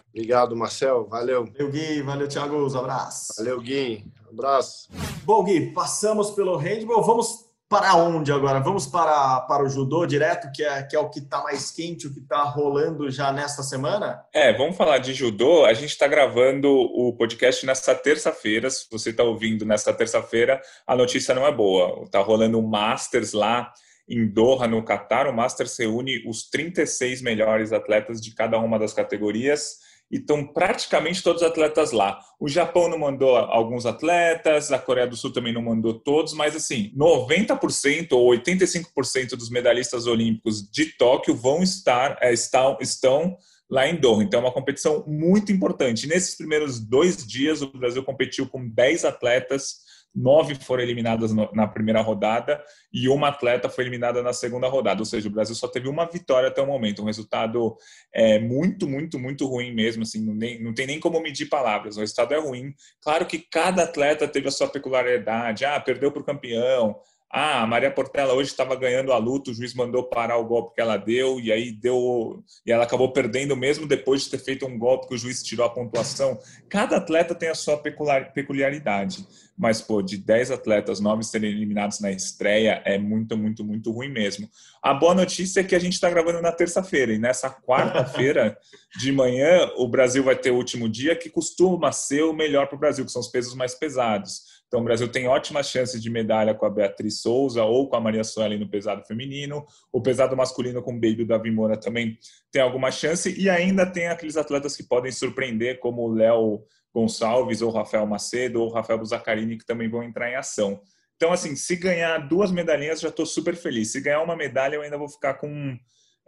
Obrigado, 0.10 0.55
Marcel. 0.55 1.08
Valeu. 1.10 1.45
Valeu, 1.45 1.71
Gui. 1.71 2.01
Valeu, 2.03 2.27
Thiago. 2.27 2.55
Um 2.55 2.77
abraço. 2.77 3.34
Valeu, 3.38 3.60
Gui. 3.60 4.05
Um 4.36 4.39
abraço. 4.39 4.89
Bom, 5.24 5.43
Gui, 5.43 5.71
passamos 5.71 6.32
pelo 6.32 6.58
handball. 6.58 7.02
Vamos 7.02 7.45
para 7.69 7.95
onde 7.95 8.34
agora? 8.34 8.60
Vamos 8.60 8.86
para, 8.86 9.39
para 9.41 9.63
o 9.63 9.69
judô 9.69 10.06
direto, 10.06 10.52
que 10.54 10.62
é, 10.62 10.84
que 10.84 10.95
é 10.95 11.00
o 11.00 11.10
que 11.10 11.19
está 11.19 11.41
mais 11.41 11.71
quente, 11.71 12.06
o 12.06 12.13
que 12.13 12.19
está 12.19 12.43
rolando 12.43 13.10
já 13.10 13.32
nesta 13.32 13.63
semana? 13.63 14.21
É, 14.34 14.54
vamos 14.54 14.76
falar 14.76 14.98
de 14.98 15.13
judô. 15.13 15.65
A 15.65 15.74
gente 15.74 15.91
está 15.91 16.06
gravando 16.06 16.69
o 16.69 17.13
podcast 17.13 17.65
nessa 17.65 17.95
terça-feira. 17.95 18.69
Se 18.69 18.86
você 18.91 19.12
está 19.12 19.24
ouvindo 19.24 19.65
nessa 19.65 19.93
terça-feira, 19.93 20.62
a 20.86 20.95
notícia 20.98 21.34
não 21.34 21.48
é 21.48 21.52
boa. 21.52 22.04
Está 22.04 22.19
rolando 22.19 22.60
um 22.60 22.67
Masters 22.67 23.32
lá 23.32 23.71
em 24.08 24.28
Doha, 24.28 24.67
no 24.67 24.84
Catar. 24.84 25.28
O 25.28 25.34
Masters 25.34 25.78
reúne 25.80 26.21
os 26.28 26.50
36 26.50 27.21
melhores 27.21 27.71
atletas 27.71 28.21
de 28.21 28.36
cada 28.36 28.60
uma 28.60 28.78
das 28.78 28.91
categorias 28.91 29.85
e 30.12 30.18
estão 30.18 30.46
praticamente 30.46 31.24
todos 31.24 31.41
os 31.41 31.48
atletas 31.48 31.91
lá. 31.91 32.20
O 32.39 32.48
Japão 32.48 32.88
não 32.88 33.00
mandou 33.00 33.36
alguns 33.36 33.86
atletas, 33.86 34.72
a 34.72 34.80
Coreia 34.80 35.08
do 35.08 35.15
Sul 35.15 35.34
também 35.34 35.54
não 35.54 35.62
mandou 35.62 35.94
todos, 35.94 36.34
mas 36.34 36.56
assim, 36.56 36.91
90% 36.96 38.12
ou 38.12 38.30
85% 38.32 39.30
dos 39.36 39.50
medalhistas 39.50 40.06
olímpicos 40.06 40.62
de 40.70 40.86
Tóquio 40.98 41.36
vão 41.36 41.63
estar, 41.63 42.18
é, 42.22 42.32
estão, 42.32 42.78
estão 42.80 43.38
lá 43.70 43.88
em 43.88 43.96
Doha. 43.96 44.24
Então 44.24 44.39
é 44.39 44.44
uma 44.44 44.54
competição 44.54 45.04
muito 45.08 45.52
importante. 45.52 46.08
Nesses 46.08 46.36
primeiros 46.36 46.80
dois 46.80 47.26
dias, 47.26 47.62
o 47.62 47.72
Brasil 47.72 48.04
competiu 48.04 48.48
com 48.48 48.68
10 48.68 49.06
atletas 49.06 49.86
nove 50.15 50.56
foram 50.56 50.82
eliminadas 50.82 51.32
na 51.34 51.67
primeira 51.67 52.01
rodada 52.01 52.63
e 52.93 53.10
uma 53.10 53.28
atleta 53.28 53.67
foi 53.67 53.84
eliminada 53.84 54.23
na 54.23 54.32
segunda 54.32 54.67
rodada. 54.67 55.01
Ou 55.01 55.06
seja, 55.06 55.28
o 55.28 55.32
Brasil 55.32 55.54
só 55.56 55.67
teve 55.67 55.89
uma 55.89 56.06
vitória 56.06 56.47
até 56.47 56.62
o 56.62 56.67
momento. 56.67 57.01
Um 57.01 57.06
resultado 57.06 57.75
é, 58.13 58.39
muito, 58.39 58.88
muito, 58.88 59.19
muito 59.19 59.45
ruim 59.45 59.73
mesmo. 59.73 60.04
Assim, 60.04 60.25
não, 60.25 60.34
nem, 60.34 60.63
não 60.63 60.73
tem 60.73 60.88
nem 60.88 60.99
como 60.99 61.19
medir 61.19 61.47
palavras. 61.47 61.97
O 61.97 61.99
resultado 61.99 62.34
é 62.34 62.39
ruim. 62.39 62.73
Claro 63.01 63.25
que 63.25 63.39
cada 63.39 63.84
atleta 63.84 64.28
teve 64.28 64.47
a 64.47 64.51
sua 64.51 64.67
peculiaridade. 64.67 65.65
Ah, 65.65 65.80
perdeu 65.80 66.12
para 66.12 66.21
o 66.21 66.25
campeão. 66.25 66.95
Ah, 67.38 67.63
a 67.63 67.67
Maria 67.67 67.91
Portela 67.91 68.34
hoje 68.34 68.51
estava 68.51 68.78
ganhando 68.78 69.12
a 69.12 69.17
luta, 69.17 69.51
o 69.51 69.54
juiz 69.54 69.73
mandou 69.73 70.08
parar 70.08 70.38
o 70.38 70.45
golpe 70.45 70.73
que 70.73 70.80
ela 70.80 70.95
deu 70.95 71.38
e 71.38 71.51
aí 71.51 71.69
deu 71.69 72.41
e 72.65 72.71
ela 72.71 72.86
acabou 72.86 73.12
perdendo 73.12 73.58
mesmo 73.58 73.86
depois 73.86 74.23
de 74.23 74.30
ter 74.30 74.38
feito 74.38 74.65
um 74.65 74.80
golpe 74.80 75.10
que 75.10 75.15
o 75.15 75.17
juiz 75.17 75.43
tirou 75.43 75.65
a 75.65 75.69
pontuação. 75.69 76.39
Cada 76.69 76.95
atleta 76.95 77.36
tem 77.36 77.49
a 77.49 77.56
sua 77.56 77.78
peculiaridade, 77.78 79.28
mas 79.58 79.82
pô, 79.82 80.02
de 80.02 80.18
10 80.18 80.52
atletas, 80.52 81.00
9 81.00 81.24
serem 81.24 81.52
eliminados 81.52 82.00
na 82.00 82.12
estreia 82.12 82.82
é 82.86 82.98
muito, 82.98 83.38
muito, 83.38 83.63
muito 83.63 83.91
ruim 83.91 84.10
mesmo. 84.10 84.50
A 84.82 84.94
boa 84.94 85.13
notícia 85.13 85.62
é 85.62 85.63
que 85.63 85.76
a 85.76 85.80
gente 85.80 85.94
está 85.94 86.10
gravando 86.10 86.41
na 86.41 86.52
terça-feira 86.52 87.13
e 87.13 87.18
nessa 87.18 87.50
quarta-feira 87.50 88.58
de 89.00 89.12
manhã 89.12 89.72
o 89.78 89.88
Brasil 89.88 90.24
vai 90.24 90.36
ter 90.36 90.52
o 90.52 90.58
último 90.58 90.89
dia 90.89 91.15
que 91.15 91.30
costuma 91.30 91.91
ser 91.91 92.24
o 92.24 92.34
melhor 92.34 92.68
para 92.68 92.76
o 92.76 92.80
Brasil, 92.80 93.06
que 93.06 93.12
são 93.12 93.22
os 93.22 93.30
pesos 93.30 93.56
mais 93.56 93.74
pesados. 93.74 94.56
Então, 94.68 94.82
o 94.82 94.84
Brasil 94.84 95.08
tem 95.08 95.28
ótimas 95.28 95.70
chances 95.70 96.02
de 96.02 96.10
medalha 96.10 96.54
com 96.54 96.65
a 96.65 96.70
Beatriz 96.70 97.22
Souza 97.22 97.63
ou 97.63 97.88
com 97.88 97.96
a 97.96 98.02
Maria 98.02 98.24
Sueli 98.24 98.58
no 98.58 98.68
pesado 98.68 99.06
feminino. 99.06 99.65
O 99.91 100.02
pesado 100.02 100.36
masculino 100.36 100.82
com 100.82 100.91
o 100.91 101.00
Baby 101.00 101.24
Davi 101.24 101.52
Moura 101.52 101.78
também 101.78 102.18
tem 102.52 102.62
alguma 102.62 102.91
chance. 102.91 103.34
E 103.39 103.50
ainda 103.50 103.86
tem 103.86 104.08
aqueles 104.08 104.36
atletas 104.36 104.76
que 104.76 104.84
podem 104.84 105.12
surpreender, 105.12 105.80
como 105.80 106.02
o 106.02 106.13
Léo 106.13 106.63
Gonçalves, 106.95 107.62
ou 107.62 107.71
Rafael 107.71 108.08
Macedo, 108.08 108.62
ou 108.62 108.71
Rafael 108.71 108.97
Buzacarini, 108.97 109.58
que 109.58 109.65
também 109.65 109.89
vão 109.89 110.01
entrar 110.01 110.31
em 110.31 110.36
ação. 110.36 110.81
Então, 111.17 111.34
assim, 111.34 111.53
se 111.53 111.75
ganhar 111.75 112.19
duas 112.19 112.51
medalhinhas, 112.51 113.01
já 113.01 113.10
estou 113.10 113.25
super 113.25 113.53
feliz. 113.53 113.91
Se 113.91 113.99
ganhar 113.99 114.21
uma 114.21 114.36
medalha, 114.36 114.75
eu 114.75 114.81
ainda 114.81 114.97
vou 114.97 115.10
ficar 115.10 115.34
com, 115.34 115.77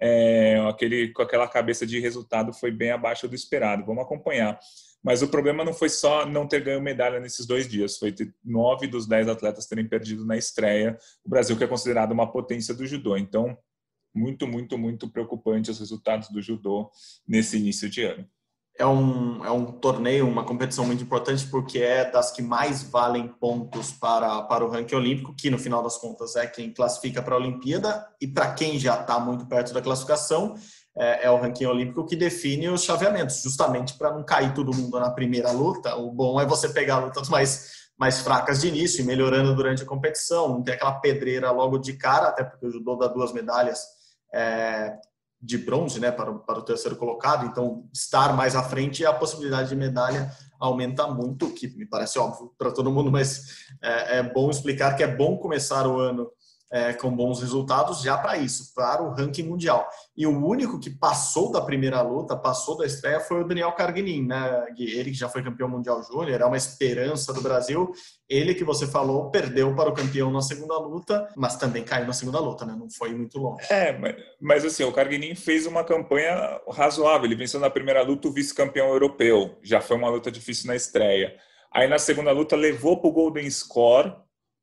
é, 0.01 0.59
aquele, 0.69 1.13
com 1.13 1.21
aquela 1.21 1.47
cabeça 1.47 1.87
de 1.87 2.01
resultado 2.01 2.53
foi 2.53 2.69
bem 2.69 2.91
abaixo 2.91 3.29
do 3.29 3.35
esperado. 3.35 3.85
Vamos 3.85 4.03
acompanhar. 4.03 4.59
Mas 5.01 5.21
o 5.21 5.29
problema 5.29 5.63
não 5.63 5.73
foi 5.73 5.87
só 5.87 6.25
não 6.25 6.45
ter 6.45 6.61
ganho 6.61 6.81
medalha 6.81 7.19
nesses 7.19 7.45
dois 7.45 7.65
dias, 7.65 7.97
foi 7.97 8.11
ter 8.11 8.33
nove 8.43 8.87
dos 8.87 9.07
dez 9.07 9.29
atletas 9.29 9.67
terem 9.67 9.87
perdido 9.87 10.25
na 10.25 10.35
estreia. 10.35 10.97
O 11.23 11.29
Brasil, 11.29 11.55
que 11.55 11.63
é 11.63 11.67
considerado 11.67 12.11
uma 12.11 12.29
potência 12.29 12.73
do 12.73 12.85
judô. 12.85 13.15
Então, 13.15 13.57
muito, 14.13 14.45
muito, 14.45 14.77
muito 14.77 15.09
preocupante 15.09 15.71
os 15.71 15.79
resultados 15.79 16.29
do 16.29 16.41
judô 16.41 16.91
nesse 17.25 17.57
início 17.57 17.89
de 17.89 18.03
ano. 18.03 18.27
É 18.79 18.85
um, 18.85 19.43
é 19.43 19.49
um 19.49 19.65
torneio, 19.65 20.27
uma 20.27 20.43
competição 20.43 20.85
muito 20.85 21.03
importante, 21.03 21.47
porque 21.47 21.79
é 21.79 22.09
das 22.09 22.31
que 22.31 22.43
mais 22.43 22.83
valem 22.83 23.27
pontos 23.27 23.91
para, 23.91 24.43
para 24.43 24.63
o 24.63 24.69
ranking 24.69 24.95
olímpico, 24.95 25.33
que 25.35 25.49
no 25.49 25.57
final 25.57 25.81
das 25.81 25.97
contas 25.97 26.35
é 26.35 26.45
quem 26.45 26.71
classifica 26.71 27.21
para 27.21 27.33
a 27.33 27.37
Olimpíada, 27.37 28.07
e 28.21 28.27
para 28.27 28.53
quem 28.53 28.77
já 28.77 29.01
está 29.01 29.19
muito 29.19 29.47
perto 29.47 29.73
da 29.73 29.81
classificação, 29.81 30.55
é, 30.97 31.25
é, 31.25 31.31
o 31.31 31.37
ranking 31.37 31.65
olímpico 31.65 32.05
que 32.05 32.15
define 32.15 32.69
os 32.69 32.83
chaveamentos, 32.83 33.41
justamente 33.41 33.93
para 33.95 34.11
não 34.11 34.23
cair 34.23 34.53
todo 34.53 34.75
mundo 34.75 34.99
na 34.99 35.11
primeira 35.11 35.51
luta. 35.51 35.95
O 35.95 36.11
bom 36.11 36.41
é 36.41 36.45
você 36.45 36.69
pegar 36.69 36.97
lutas 36.97 37.29
mais, 37.29 37.71
mais 37.97 38.19
fracas 38.19 38.61
de 38.61 38.67
início 38.67 39.01
e 39.01 39.05
melhorando 39.05 39.55
durante 39.55 39.83
a 39.83 39.85
competição, 39.85 40.49
não 40.49 40.63
ter 40.63 40.73
aquela 40.73 40.93
pedreira 40.93 41.51
logo 41.51 41.77
de 41.77 41.93
cara, 41.93 42.29
até 42.29 42.43
porque 42.43 42.65
o 42.65 42.71
judô 42.71 42.95
dá 42.95 43.07
duas 43.07 43.31
medalhas. 43.31 43.79
É, 44.33 44.97
de 45.41 45.57
bronze, 45.57 45.99
né, 45.99 46.11
para, 46.11 46.33
para 46.33 46.59
o 46.59 46.63
terceiro 46.63 46.95
colocado, 46.95 47.45
então 47.45 47.87
estar 47.93 48.35
mais 48.35 48.55
à 48.55 48.63
frente 48.63 49.05
a 49.05 49.13
possibilidade 49.13 49.69
de 49.69 49.75
medalha 49.75 50.31
aumenta 50.59 51.05
muito, 51.07 51.53
que 51.53 51.67
me 51.77 51.85
parece 51.85 52.17
óbvio 52.17 52.51
para 52.57 52.71
todo 52.71 52.91
mundo, 52.91 53.11
mas 53.11 53.67
é, 53.81 54.17
é, 54.17 54.23
bom 54.23 54.49
explicar 54.49 54.95
que 54.95 55.03
é 55.03 55.07
bom 55.07 55.37
começar 55.37 55.85
o 55.87 55.99
ano 55.99 56.31
é, 56.71 56.93
com 56.93 57.09
bons 57.09 57.41
resultados 57.41 58.01
já 58.01 58.17
para 58.17 58.37
isso, 58.37 58.73
para 58.75 59.01
o 59.01 59.13
ranking 59.13 59.43
mundial. 59.43 59.87
E 60.15 60.27
o 60.27 60.45
único 60.45 60.79
que 60.79 60.89
passou 60.89 61.51
da 61.51 61.61
primeira 61.61 62.01
luta, 62.01 62.35
passou 62.35 62.77
da 62.77 62.85
estreia, 62.85 63.19
foi 63.19 63.41
o 63.41 63.47
Daniel 63.47 63.71
Carguinin, 63.71 64.27
né? 64.27 64.65
Ele 64.77 65.11
que 65.11 65.17
já 65.17 65.29
foi 65.29 65.43
campeão 65.43 65.69
mundial 65.69 66.03
júnior, 66.03 66.41
é 66.41 66.45
uma 66.45 66.57
esperança 66.57 67.33
do 67.33 67.41
Brasil. 67.41 67.91
Ele 68.29 68.53
que 68.53 68.63
você 68.63 68.85
falou 68.85 69.31
perdeu 69.31 69.73
para 69.73 69.89
o 69.89 69.93
campeão 69.93 70.29
na 70.29 70.41
segunda 70.41 70.77
luta, 70.77 71.29
mas 71.35 71.55
também 71.55 71.83
caiu 71.83 72.05
na 72.05 72.13
segunda 72.13 72.39
luta, 72.39 72.65
né? 72.65 72.75
Não 72.77 72.89
foi 72.89 73.13
muito 73.13 73.39
longe. 73.39 73.65
É, 73.69 73.97
mas, 73.97 74.15
mas 74.41 74.65
assim, 74.65 74.83
o 74.83 74.91
Carguinin 74.91 75.35
fez 75.35 75.65
uma 75.65 75.83
campanha 75.83 76.59
razoável. 76.69 77.25
Ele 77.25 77.35
venceu 77.35 77.59
na 77.59 77.69
primeira 77.69 78.01
luta 78.03 78.27
o 78.27 78.31
vice-campeão 78.31 78.89
europeu. 78.89 79.57
Já 79.63 79.79
foi 79.79 79.95
uma 79.95 80.09
luta 80.09 80.29
difícil 80.29 80.67
na 80.67 80.75
estreia. 80.75 81.35
Aí 81.71 81.87
na 81.87 81.99
segunda 81.99 82.31
luta 82.31 82.55
levou 82.55 82.97
para 82.97 83.09
o 83.09 83.13
Golden 83.13 83.49
Score 83.49 84.13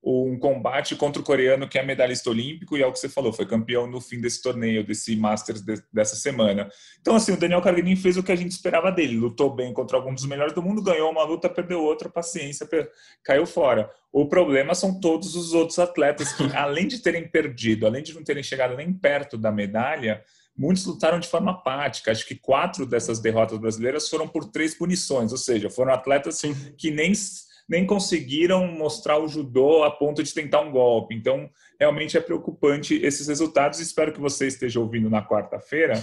um 0.04 0.38
combate 0.38 0.94
contra 0.94 1.20
o 1.20 1.24
coreano 1.24 1.66
que 1.66 1.78
é 1.78 1.82
medalhista 1.82 2.28
olímpico 2.28 2.76
e 2.76 2.82
é 2.82 2.86
o 2.86 2.92
que 2.92 2.98
você 2.98 3.08
falou, 3.08 3.32
foi 3.32 3.46
campeão 3.46 3.86
no 3.86 4.00
fim 4.00 4.20
desse 4.20 4.42
torneio, 4.42 4.84
desse 4.84 5.16
Masters 5.16 5.62
de, 5.62 5.82
dessa 5.90 6.14
semana. 6.14 6.68
Então, 7.00 7.16
assim, 7.16 7.32
o 7.32 7.36
Daniel 7.38 7.62
Carguinin 7.62 7.96
fez 7.96 8.16
o 8.18 8.22
que 8.22 8.30
a 8.30 8.36
gente 8.36 8.52
esperava 8.52 8.92
dele, 8.92 9.16
lutou 9.16 9.54
bem 9.54 9.72
contra 9.72 9.96
alguns 9.96 10.16
dos 10.16 10.26
melhores 10.26 10.52
do 10.52 10.62
mundo, 10.62 10.82
ganhou 10.82 11.10
uma 11.10 11.24
luta, 11.24 11.48
perdeu 11.48 11.80
outra, 11.80 12.10
paciência, 12.10 12.68
caiu 13.22 13.46
fora. 13.46 13.90
O 14.12 14.26
problema 14.26 14.74
são 14.74 15.00
todos 15.00 15.34
os 15.34 15.54
outros 15.54 15.78
atletas 15.78 16.32
que, 16.32 16.44
além 16.54 16.86
de 16.86 16.98
terem 16.98 17.26
perdido, 17.26 17.86
além 17.86 18.02
de 18.02 18.14
não 18.14 18.22
terem 18.22 18.42
chegado 18.42 18.76
nem 18.76 18.92
perto 18.92 19.38
da 19.38 19.50
medalha, 19.50 20.22
muitos 20.56 20.84
lutaram 20.84 21.18
de 21.18 21.28
forma 21.28 21.52
apática. 21.52 22.12
Acho 22.12 22.26
que 22.26 22.34
quatro 22.34 22.84
dessas 22.84 23.20
derrotas 23.20 23.58
brasileiras 23.58 24.08
foram 24.08 24.28
por 24.28 24.44
três 24.50 24.74
punições, 24.74 25.32
ou 25.32 25.38
seja, 25.38 25.70
foram 25.70 25.94
atletas 25.94 26.36
Sim. 26.36 26.54
que 26.76 26.90
nem 26.90 27.12
nem 27.68 27.86
conseguiram 27.86 28.66
mostrar 28.66 29.18
o 29.18 29.28
judô 29.28 29.84
a 29.84 29.90
ponto 29.90 30.22
de 30.22 30.34
tentar 30.34 30.60
um 30.60 30.70
golpe. 30.70 31.14
Então, 31.14 31.48
realmente 31.78 32.16
é 32.16 32.20
preocupante 32.20 32.94
esses 33.02 33.28
resultados. 33.28 33.80
Espero 33.80 34.12
que 34.12 34.20
você 34.20 34.46
esteja 34.46 34.80
ouvindo 34.80 35.08
na 35.08 35.26
quarta-feira 35.26 35.94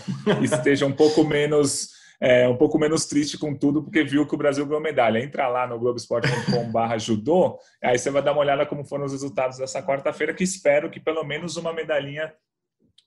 e 0.42 0.46
esteja 0.46 0.86
um 0.86 0.92
pouco 0.92 1.24
menos 1.24 2.02
é, 2.22 2.48
um 2.48 2.56
pouco 2.56 2.78
menos 2.78 3.08
triste 3.08 3.36
com 3.36 3.56
tudo, 3.56 3.82
porque 3.82 4.04
viu 4.04 4.28
que 4.28 4.36
o 4.36 4.38
Brasil 4.38 4.64
ganhou 4.66 4.80
medalha. 4.80 5.20
Entra 5.20 5.48
lá 5.48 5.66
no 5.66 5.80
globesport.com.br 5.80 7.00
judô, 7.00 7.58
aí 7.84 7.98
você 7.98 8.12
vai 8.12 8.22
dar 8.22 8.34
uma 8.34 8.42
olhada 8.42 8.64
como 8.64 8.86
foram 8.86 9.06
os 9.06 9.12
resultados 9.12 9.58
dessa 9.58 9.82
quarta-feira, 9.82 10.34
que 10.34 10.44
espero 10.44 10.92
que 10.92 11.00
pelo 11.00 11.24
menos 11.24 11.58
uma 11.58 11.74
medalhinha 11.74 12.32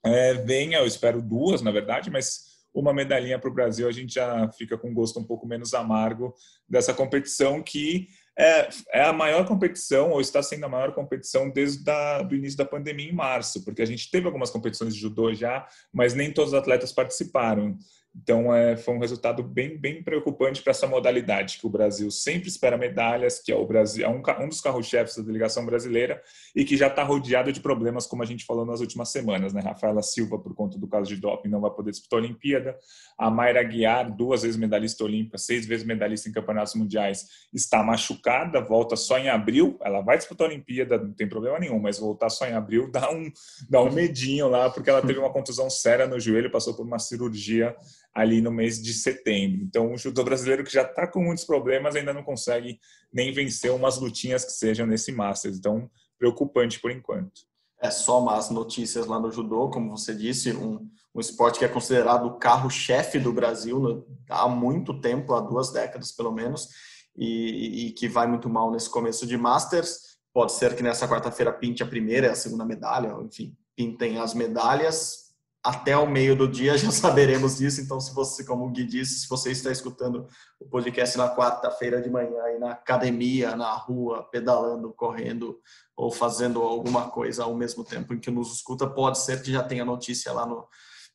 é, 0.04 0.34
venha, 0.34 0.78
eu 0.78 0.86
espero 0.86 1.22
duas, 1.22 1.62
na 1.62 1.70
verdade, 1.70 2.10
mas 2.10 2.54
uma 2.74 2.92
medalhinha 2.92 3.38
para 3.38 3.48
o 3.48 3.54
Brasil, 3.54 3.88
a 3.88 3.92
gente 3.92 4.14
já 4.14 4.50
fica 4.58 4.76
com 4.76 4.92
gosto 4.92 5.20
um 5.20 5.24
pouco 5.24 5.46
menos 5.46 5.72
amargo 5.72 6.34
dessa 6.68 6.92
competição 6.92 7.62
que 7.62 8.08
é, 8.38 8.68
é 8.92 9.04
a 9.04 9.12
maior 9.12 9.46
competição, 9.46 10.10
ou 10.10 10.20
está 10.20 10.42
sendo 10.42 10.64
a 10.64 10.68
maior 10.68 10.92
competição 10.92 11.50
desde 11.50 11.84
o 12.30 12.34
início 12.34 12.58
da 12.58 12.64
pandemia 12.64 13.08
em 13.08 13.14
março, 13.14 13.64
porque 13.64 13.82
a 13.82 13.86
gente 13.86 14.10
teve 14.10 14.26
algumas 14.26 14.50
competições 14.50 14.94
de 14.94 15.00
judô 15.00 15.32
já, 15.32 15.66
mas 15.92 16.14
nem 16.14 16.32
todos 16.32 16.52
os 16.52 16.58
atletas 16.58 16.92
participaram. 16.92 17.78
Então, 18.16 18.54
é, 18.54 18.76
foi 18.76 18.94
um 18.94 19.00
resultado 19.00 19.42
bem, 19.42 19.76
bem 19.76 20.00
preocupante 20.00 20.62
para 20.62 20.70
essa 20.70 20.86
modalidade, 20.86 21.58
que 21.58 21.66
o 21.66 21.70
Brasil 21.70 22.08
sempre 22.12 22.48
espera 22.48 22.78
medalhas, 22.78 23.40
que 23.40 23.50
é 23.50 23.56
o 23.56 23.66
Brasil 23.66 24.06
é 24.06 24.08
um, 24.08 24.22
um 24.44 24.48
dos 24.48 24.60
carros-chefes 24.60 25.16
da 25.16 25.22
delegação 25.22 25.66
brasileira 25.66 26.22
e 26.54 26.64
que 26.64 26.76
já 26.76 26.86
está 26.86 27.02
rodeado 27.02 27.52
de 27.52 27.60
problemas, 27.60 28.06
como 28.06 28.22
a 28.22 28.26
gente 28.26 28.44
falou 28.44 28.64
nas 28.64 28.80
últimas 28.80 29.08
semanas. 29.10 29.52
Né? 29.52 29.60
Rafaela 29.60 30.00
Silva, 30.00 30.38
por 30.38 30.54
conta 30.54 30.78
do 30.78 30.86
caso 30.86 31.12
de 31.12 31.20
doping, 31.20 31.48
não 31.48 31.60
vai 31.60 31.72
poder 31.72 31.90
disputar 31.90 32.20
a 32.20 32.22
Olimpíada. 32.22 32.78
A 33.18 33.28
Mayra 33.30 33.62
Guiar, 33.64 34.14
duas 34.14 34.42
vezes 34.42 34.56
medalhista 34.56 35.02
olímpica, 35.02 35.36
seis 35.36 35.66
vezes 35.66 35.84
medalhista 35.84 36.28
em 36.28 36.32
campeonatos 36.32 36.76
mundiais, 36.76 37.26
está 37.52 37.82
machucada, 37.82 38.60
volta 38.60 38.94
só 38.94 39.18
em 39.18 39.28
abril. 39.28 39.76
Ela 39.82 40.00
vai 40.00 40.16
disputar 40.16 40.46
a 40.46 40.50
Olimpíada, 40.50 40.98
não 40.98 41.12
tem 41.12 41.28
problema 41.28 41.58
nenhum, 41.58 41.80
mas 41.80 41.98
voltar 41.98 42.30
só 42.30 42.46
em 42.46 42.52
abril 42.52 42.90
dá 42.92 43.10
um, 43.10 43.30
dá 43.68 43.82
um 43.82 43.90
medinho 43.90 44.48
lá, 44.48 44.70
porque 44.70 44.88
ela 44.88 45.02
teve 45.02 45.18
uma 45.18 45.32
contusão 45.32 45.68
séria 45.68 46.06
no 46.06 46.20
joelho, 46.20 46.50
passou 46.50 46.74
por 46.74 46.86
uma 46.86 47.00
cirurgia 47.00 47.74
ali 48.14 48.40
no 48.40 48.52
mês 48.52 48.80
de 48.80 48.94
setembro. 48.94 49.62
Então, 49.62 49.92
o 49.92 49.98
judô 49.98 50.22
brasileiro 50.22 50.62
que 50.62 50.72
já 50.72 50.82
está 50.82 51.06
com 51.06 51.22
muitos 51.22 51.44
problemas 51.44 51.96
ainda 51.96 52.14
não 52.14 52.22
consegue 52.22 52.78
nem 53.12 53.32
vencer 53.32 53.72
umas 53.72 53.98
lutinhas 53.98 54.44
que 54.44 54.52
sejam 54.52 54.86
nesse 54.86 55.10
Masters. 55.10 55.58
Então, 55.58 55.90
preocupante 56.16 56.80
por 56.80 56.92
enquanto. 56.92 57.42
É 57.80 57.90
só 57.90 58.20
más 58.20 58.50
notícias 58.50 59.06
lá 59.06 59.18
no 59.18 59.32
judô, 59.32 59.68
como 59.68 59.96
você 59.96 60.14
disse, 60.14 60.52
um, 60.52 60.88
um 61.14 61.20
esporte 61.20 61.58
que 61.58 61.64
é 61.64 61.68
considerado 61.68 62.26
o 62.26 62.38
carro-chefe 62.38 63.18
do 63.18 63.32
Brasil 63.32 63.80
né, 63.80 64.02
há 64.30 64.48
muito 64.48 65.00
tempo, 65.00 65.34
há 65.34 65.40
duas 65.40 65.70
décadas 65.70 66.12
pelo 66.12 66.32
menos, 66.32 66.68
e, 67.16 67.86
e 67.86 67.92
que 67.92 68.08
vai 68.08 68.26
muito 68.26 68.48
mal 68.48 68.70
nesse 68.70 68.88
começo 68.88 69.26
de 69.26 69.36
Masters. 69.36 70.14
Pode 70.32 70.52
ser 70.52 70.74
que 70.74 70.82
nessa 70.82 71.06
quarta-feira 71.06 71.52
pinte 71.52 71.82
a 71.82 71.86
primeira 71.86 72.30
a 72.30 72.34
segunda 72.34 72.64
medalha, 72.64 73.14
enfim, 73.22 73.56
pintem 73.76 74.18
as 74.18 74.34
medalhas, 74.34 75.23
até 75.64 75.96
o 75.96 76.06
meio 76.06 76.36
do 76.36 76.46
dia 76.46 76.76
já 76.78 76.90
saberemos 76.90 77.56
disso. 77.56 77.80
Então, 77.80 77.98
se 77.98 78.14
você, 78.14 78.44
como 78.44 78.66
o 78.66 78.70
Gui 78.70 78.84
disse, 78.84 79.20
se 79.20 79.28
você 79.28 79.50
está 79.50 79.72
escutando 79.72 80.26
o 80.60 80.68
podcast 80.68 81.16
na 81.16 81.34
quarta-feira 81.34 82.02
de 82.02 82.10
manhã 82.10 82.42
aí 82.42 82.58
na 82.58 82.72
academia, 82.72 83.56
na 83.56 83.72
rua, 83.72 84.28
pedalando, 84.30 84.92
correndo 84.92 85.58
ou 85.96 86.10
fazendo 86.10 86.62
alguma 86.62 87.08
coisa 87.08 87.44
ao 87.44 87.54
mesmo 87.54 87.82
tempo 87.82 88.12
em 88.12 88.20
que 88.20 88.30
nos 88.30 88.52
escuta, 88.52 88.86
pode 88.86 89.18
ser 89.18 89.42
que 89.42 89.50
já 89.50 89.62
tenha 89.62 89.84
notícia 89.84 90.32
lá 90.32 90.44
no 90.44 90.66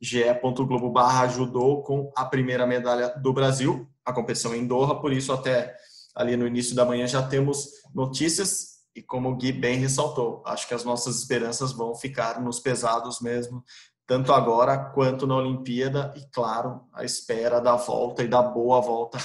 ge.globo 0.01 0.89
barra 0.89 1.27
judô 1.27 1.81
com 1.81 2.12
a 2.15 2.25
primeira 2.25 2.65
medalha 2.65 3.09
do 3.21 3.33
Brasil, 3.33 3.88
a 4.05 4.13
competição 4.13 4.55
em 4.55 4.65
Doha, 4.65 4.99
por 4.99 5.12
isso 5.12 5.33
até 5.33 5.75
ali 6.15 6.38
no 6.38 6.47
início 6.47 6.73
da 6.73 6.85
manhã 6.85 7.05
já 7.05 7.21
temos 7.21 7.67
notícias 7.93 8.79
e 8.95 9.01
como 9.01 9.29
o 9.29 9.35
Gui 9.35 9.51
bem 9.51 9.77
ressaltou, 9.77 10.41
acho 10.45 10.67
que 10.67 10.73
as 10.73 10.83
nossas 10.83 11.19
esperanças 11.19 11.71
vão 11.71 11.93
ficar 11.95 12.41
nos 12.41 12.59
pesados 12.59 13.19
mesmo, 13.19 13.63
tanto 14.09 14.33
agora 14.33 14.75
quanto 14.75 15.27
na 15.27 15.35
Olimpíada, 15.35 16.11
e 16.17 16.21
claro, 16.31 16.81
a 16.91 17.03
espera 17.03 17.61
da 17.61 17.75
volta 17.75 18.23
e 18.23 18.27
da 18.27 18.41
boa 18.41 18.81
volta 18.81 19.19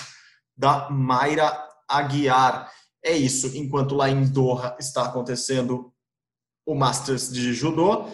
da 0.54 0.90
Mayra 0.90 1.50
Aguiar. 1.88 2.70
É 3.02 3.12
isso, 3.12 3.56
enquanto 3.56 3.94
lá 3.94 4.10
em 4.10 4.30
Doha 4.30 4.76
está 4.78 5.06
acontecendo 5.06 5.90
o 6.66 6.74
Masters 6.74 7.32
de 7.32 7.54
Judô. 7.54 8.04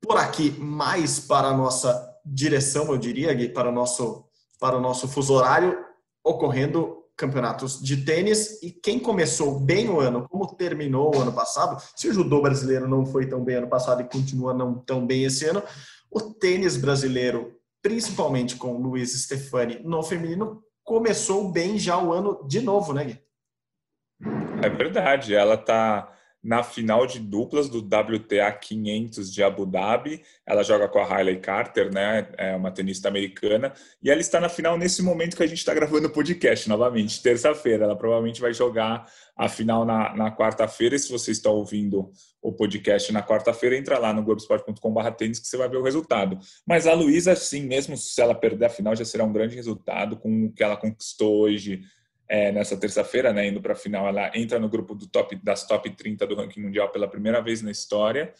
Por 0.00 0.16
aqui, 0.16 0.52
mais 0.52 1.20
para 1.20 1.48
a 1.48 1.56
nossa 1.56 2.18
direção, 2.24 2.86
eu 2.86 2.96
diria, 2.96 3.34
Gui, 3.34 3.50
para 3.50 3.68
o 3.68 3.72
nosso, 3.72 4.24
para 4.58 4.78
o 4.78 4.80
nosso 4.80 5.06
fuso 5.06 5.34
horário, 5.34 5.84
ocorrendo 6.24 7.03
campeonatos 7.16 7.80
de 7.80 8.04
tênis 8.04 8.62
e 8.62 8.70
quem 8.70 8.98
começou 8.98 9.60
bem 9.60 9.88
o 9.88 10.00
ano, 10.00 10.28
como 10.28 10.54
terminou 10.54 11.14
o 11.14 11.20
ano 11.20 11.32
passado, 11.32 11.82
se 11.96 12.08
o 12.08 12.12
judô 12.12 12.42
brasileiro 12.42 12.88
não 12.88 13.06
foi 13.06 13.26
tão 13.26 13.42
bem 13.44 13.56
ano 13.56 13.68
passado 13.68 14.02
e 14.02 14.08
continua 14.08 14.52
não 14.52 14.74
tão 14.74 15.06
bem 15.06 15.24
esse 15.24 15.44
ano, 15.46 15.62
o 16.10 16.20
tênis 16.20 16.76
brasileiro, 16.76 17.58
principalmente 17.82 18.56
com 18.56 18.74
o 18.74 18.80
Luiz 18.80 19.12
Stefani 19.22 19.80
no 19.84 20.02
feminino, 20.02 20.62
começou 20.82 21.50
bem 21.50 21.78
já 21.78 21.98
o 21.98 22.12
ano 22.12 22.46
de 22.46 22.60
novo, 22.60 22.92
né, 22.92 23.04
Gui? 23.04 23.20
É 24.62 24.68
verdade, 24.68 25.34
ela 25.34 25.56
tá 25.56 26.13
na 26.44 26.62
final 26.62 27.06
de 27.06 27.18
duplas 27.18 27.70
do 27.70 27.78
WTA 27.78 28.52
500 28.52 29.32
de 29.32 29.42
Abu 29.42 29.64
Dhabi. 29.64 30.22
Ela 30.46 30.62
joga 30.62 30.86
com 30.86 30.98
a 30.98 31.16
Hailey 31.16 31.40
Carter, 31.40 31.90
né? 31.90 32.28
É 32.36 32.54
uma 32.54 32.70
tenista 32.70 33.08
americana. 33.08 33.72
E 34.02 34.10
ela 34.10 34.20
está 34.20 34.38
na 34.38 34.50
final 34.50 34.76
nesse 34.76 35.02
momento 35.02 35.38
que 35.38 35.42
a 35.42 35.46
gente 35.46 35.58
está 35.58 35.72
gravando 35.72 36.06
o 36.06 36.10
podcast 36.10 36.68
novamente, 36.68 37.22
terça-feira. 37.22 37.84
Ela 37.84 37.96
provavelmente 37.96 38.42
vai 38.42 38.52
jogar 38.52 39.10
a 39.34 39.48
final 39.48 39.86
na, 39.86 40.14
na 40.14 40.36
quarta-feira. 40.36 40.94
E 40.94 40.98
se 40.98 41.10
você 41.10 41.30
está 41.30 41.48
ouvindo 41.48 42.12
o 42.42 42.52
podcast 42.52 43.10
na 43.10 43.22
quarta-feira, 43.22 43.74
entra 43.74 43.98
lá 43.98 44.12
no 44.12 44.22
globesport.com.br 44.22 45.10
tênis 45.16 45.38
que 45.38 45.48
você 45.48 45.56
vai 45.56 45.70
ver 45.70 45.78
o 45.78 45.82
resultado. 45.82 46.38
Mas 46.66 46.86
a 46.86 46.92
Luísa, 46.92 47.34
sim, 47.34 47.62
mesmo 47.62 47.96
se 47.96 48.20
ela 48.20 48.34
perder 48.34 48.66
a 48.66 48.68
final, 48.68 48.94
já 48.94 49.04
será 49.04 49.24
um 49.24 49.32
grande 49.32 49.56
resultado 49.56 50.18
com 50.18 50.44
o 50.44 50.52
que 50.52 50.62
ela 50.62 50.76
conquistou 50.76 51.40
hoje 51.40 51.80
é, 52.34 52.50
nessa 52.50 52.76
terça-feira, 52.76 53.32
né, 53.32 53.46
indo 53.46 53.62
para 53.62 53.74
a 53.74 53.76
final, 53.76 54.08
ela 54.08 54.28
entra 54.34 54.58
no 54.58 54.68
grupo 54.68 54.92
do 54.92 55.06
top, 55.06 55.36
das 55.36 55.64
top 55.64 55.88
30 55.88 56.26
do 56.26 56.34
ranking 56.34 56.60
mundial 56.60 56.90
pela 56.90 57.06
primeira 57.06 57.40
vez 57.40 57.62
na 57.62 57.70
história 57.70 58.34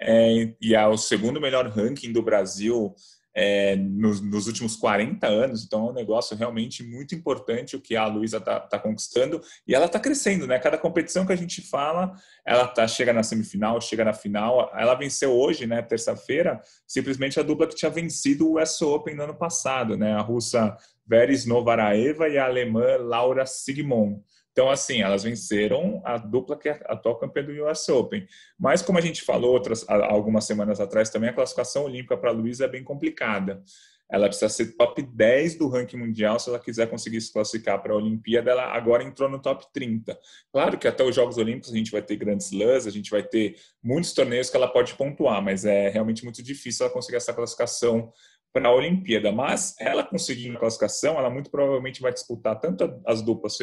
é, 0.00 0.52
e 0.60 0.74
é 0.74 0.86
o 0.86 0.96
segundo 0.96 1.40
melhor 1.40 1.68
ranking 1.68 2.12
do 2.12 2.20
Brasil 2.22 2.92
é, 3.32 3.76
nos, 3.76 4.20
nos, 4.20 4.48
últimos 4.48 4.74
40 4.74 5.28
anos, 5.28 5.62
então 5.62 5.86
é 5.86 5.90
um 5.90 5.94
negócio 5.94 6.36
realmente 6.36 6.82
muito 6.82 7.14
importante 7.14 7.76
o 7.76 7.80
que 7.80 7.94
a 7.94 8.06
Luísa 8.06 8.38
está 8.38 8.58
tá 8.58 8.78
conquistando 8.80 9.40
e 9.68 9.74
ela 9.74 9.86
está 9.86 10.00
crescendo, 10.00 10.46
né? 10.46 10.58
Cada 10.58 10.78
competição 10.78 11.26
que 11.26 11.34
a 11.34 11.36
gente 11.36 11.60
fala, 11.60 12.16
ela 12.46 12.66
tá, 12.66 12.88
chega 12.88 13.12
na 13.12 13.22
semifinal, 13.22 13.78
chega 13.78 14.06
na 14.06 14.14
final. 14.14 14.72
Ela 14.74 14.94
venceu 14.94 15.32
hoje, 15.32 15.66
né, 15.66 15.82
terça-feira, 15.82 16.62
simplesmente 16.86 17.38
a 17.38 17.42
dupla 17.42 17.66
que 17.66 17.76
tinha 17.76 17.90
vencido 17.90 18.48
o 18.48 18.58
US 18.58 18.80
Open 18.80 19.14
no 19.14 19.24
ano 19.24 19.36
passado, 19.36 19.98
né? 19.98 20.14
A 20.14 20.22
russa 20.22 20.74
Veris 21.06 21.46
Novaraeva 21.46 22.28
e 22.28 22.36
a 22.38 22.46
alemã 22.46 22.96
Laura 22.98 23.46
Sigmund. 23.46 24.20
Então, 24.56 24.70
assim, 24.70 25.02
elas 25.02 25.22
venceram 25.22 26.00
a 26.02 26.16
dupla 26.16 26.58
que 26.58 26.70
é 26.70 26.80
a 26.86 26.94
atual 26.94 27.18
campeã 27.18 27.44
do 27.44 27.52
US 27.66 27.86
Open. 27.90 28.26
Mas, 28.58 28.80
como 28.80 28.96
a 28.96 29.02
gente 29.02 29.20
falou 29.22 29.52
outras, 29.52 29.84
algumas 29.86 30.46
semanas 30.46 30.80
atrás 30.80 31.10
também, 31.10 31.28
a 31.28 31.34
classificação 31.34 31.84
olímpica 31.84 32.16
para 32.16 32.30
a 32.30 32.32
Luísa 32.32 32.64
é 32.64 32.68
bem 32.68 32.82
complicada. 32.82 33.62
Ela 34.08 34.28
precisa 34.28 34.48
ser 34.48 34.76
top 34.76 35.02
10 35.02 35.56
do 35.56 35.68
ranking 35.68 35.96
mundial 35.96 36.38
se 36.38 36.48
ela 36.48 36.60
quiser 36.60 36.88
conseguir 36.88 37.20
se 37.20 37.32
classificar 37.32 37.82
para 37.82 37.92
a 37.92 37.96
Olimpíada. 37.96 38.50
Ela 38.50 38.72
agora 38.72 39.02
entrou 39.02 39.28
no 39.28 39.38
top 39.40 39.66
30. 39.72 40.18
Claro 40.52 40.78
que 40.78 40.86
até 40.86 41.04
os 41.04 41.14
Jogos 41.14 41.36
Olímpicos 41.38 41.72
a 41.72 41.76
gente 41.76 41.90
vai 41.90 42.00
ter 42.00 42.16
grandes 42.16 42.46
slams, 42.46 42.86
a 42.86 42.90
gente 42.90 43.10
vai 43.10 43.22
ter 43.22 43.56
muitos 43.82 44.12
torneios 44.12 44.48
que 44.48 44.56
ela 44.56 44.68
pode 44.68 44.94
pontuar, 44.94 45.42
mas 45.42 45.64
é 45.64 45.88
realmente 45.88 46.24
muito 46.24 46.42
difícil 46.42 46.86
ela 46.86 46.94
conseguir 46.94 47.16
essa 47.16 47.34
classificação 47.34 48.12
para 48.56 48.68
a 48.68 48.74
Olimpíada. 48.74 49.30
Mas 49.30 49.74
ela 49.78 50.02
conseguindo 50.02 50.58
classificação, 50.58 51.18
ela 51.18 51.28
muito 51.28 51.50
provavelmente 51.50 52.00
vai 52.00 52.12
disputar 52.12 52.58
tanto 52.58 53.00
as 53.06 53.20
duplas 53.20 53.56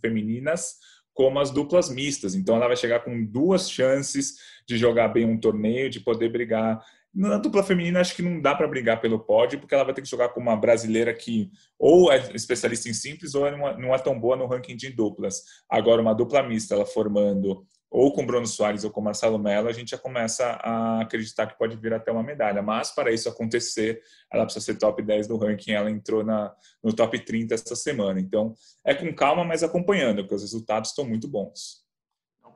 femininas 0.00 0.76
como 1.12 1.40
as 1.40 1.50
duplas 1.50 1.90
mistas. 1.90 2.36
Então 2.36 2.54
ela 2.56 2.68
vai 2.68 2.76
chegar 2.76 3.00
com 3.00 3.24
duas 3.24 3.68
chances 3.68 4.36
de 4.66 4.78
jogar 4.78 5.08
bem 5.08 5.24
um 5.24 5.38
torneio, 5.38 5.90
de 5.90 5.98
poder 5.98 6.28
brigar 6.30 6.80
na 7.12 7.38
dupla 7.38 7.64
feminina, 7.64 8.00
acho 8.00 8.14
que 8.14 8.22
não 8.22 8.40
dá 8.40 8.54
para 8.54 8.68
brigar 8.68 9.00
pelo 9.00 9.18
pódio, 9.18 9.58
porque 9.58 9.74
ela 9.74 9.82
vai 9.82 9.92
ter 9.92 10.00
que 10.00 10.08
jogar 10.08 10.28
com 10.28 10.38
uma 10.38 10.54
brasileira 10.54 11.12
que 11.12 11.50
ou 11.76 12.12
é 12.12 12.18
especialista 12.34 12.88
em 12.88 12.94
simples 12.94 13.34
ou 13.34 13.50
não 13.50 13.92
é, 13.92 13.96
é 13.96 13.98
tão 13.98 14.18
boa 14.18 14.36
no 14.36 14.46
ranking 14.46 14.76
de 14.76 14.90
duplas. 14.90 15.42
Agora, 15.68 16.00
uma 16.00 16.14
dupla 16.14 16.40
mista, 16.40 16.74
ela 16.74 16.86
formando 16.86 17.66
ou 17.90 18.12
com 18.12 18.24
Bruno 18.24 18.46
Soares 18.46 18.84
ou 18.84 18.90
com 18.90 19.00
Marcelo 19.00 19.38
Mello, 19.38 19.68
a 19.68 19.72
gente 19.72 19.90
já 19.90 19.98
começa 19.98 20.44
a 20.62 21.00
acreditar 21.00 21.46
que 21.46 21.58
pode 21.58 21.76
vir 21.76 21.92
até 21.92 22.12
uma 22.12 22.22
medalha. 22.22 22.62
Mas 22.62 22.92
para 22.92 23.10
isso 23.10 23.28
acontecer, 23.28 24.00
ela 24.32 24.44
precisa 24.44 24.64
ser 24.64 24.76
top 24.76 25.02
10 25.02 25.26
do 25.26 25.36
ranking. 25.36 25.72
Ela 25.72 25.90
entrou 25.90 26.22
na, 26.22 26.54
no 26.82 26.92
top 26.92 27.18
30 27.18 27.54
esta 27.54 27.74
semana. 27.74 28.20
Então, 28.20 28.54
é 28.84 28.94
com 28.94 29.12
calma, 29.12 29.44
mas 29.44 29.64
acompanhando, 29.64 30.22
porque 30.22 30.36
os 30.36 30.42
resultados 30.42 30.90
estão 30.90 31.04
muito 31.04 31.26
bons. 31.26 31.84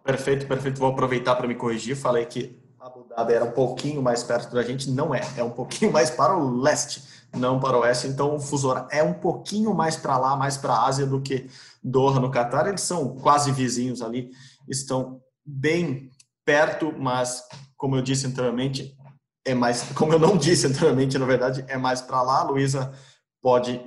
Perfeito, 0.05 0.47
perfeito. 0.47 0.79
Vou 0.79 0.91
aproveitar 0.91 1.35
para 1.35 1.49
me 1.49 1.57
corrigir. 1.57 1.97
Falei 1.97 2.27
que 2.27 2.63
Abu 2.85 3.07
Dhabi 3.09 3.33
era 3.33 3.45
um 3.47 3.51
pouquinho 3.51 4.03
mais 4.03 4.23
perto 4.23 4.55
da 4.55 4.63
gente, 4.63 4.91
não 4.91 5.15
é, 5.15 5.23
é 5.39 5.43
um 5.43 5.49
pouquinho 5.49 5.91
mais 5.91 6.11
para 6.11 6.37
o 6.37 6.61
leste, 6.61 7.03
não 7.35 7.59
para 7.59 7.79
o 7.79 7.81
oeste, 7.81 8.07
então 8.07 8.37
o 8.37 8.39
fuso 8.39 8.69
horário 8.69 8.91
é 8.93 9.03
um 9.03 9.15
pouquinho 9.15 9.73
mais 9.73 9.97
para 9.97 10.19
lá, 10.19 10.37
mais 10.37 10.59
para 10.59 10.75
a 10.75 10.87
Ásia 10.87 11.07
do 11.07 11.19
que 11.19 11.49
Doha 11.83 12.21
no 12.21 12.31
Catar, 12.31 12.69
eles 12.69 12.83
são 12.83 13.17
quase 13.17 13.51
vizinhos 13.53 14.03
ali, 14.03 14.31
estão 14.69 15.21
bem 15.45 16.11
perto, 16.45 16.93
mas 16.97 17.43
como 17.77 17.97
eu 17.97 18.03
disse 18.03 18.27
anteriormente, 18.27 18.97
é 19.45 19.55
mais, 19.55 19.83
como 19.95 20.13
eu 20.13 20.19
não 20.19 20.37
disse 20.37 20.67
anteriormente, 20.67 21.19
na 21.19 21.27
verdade, 21.27 21.65
é 21.69 21.77
mais 21.77 22.01
para 22.01 22.23
lá, 22.23 22.41
a 22.41 22.45
Luísa 22.45 22.93
pode 23.41 23.81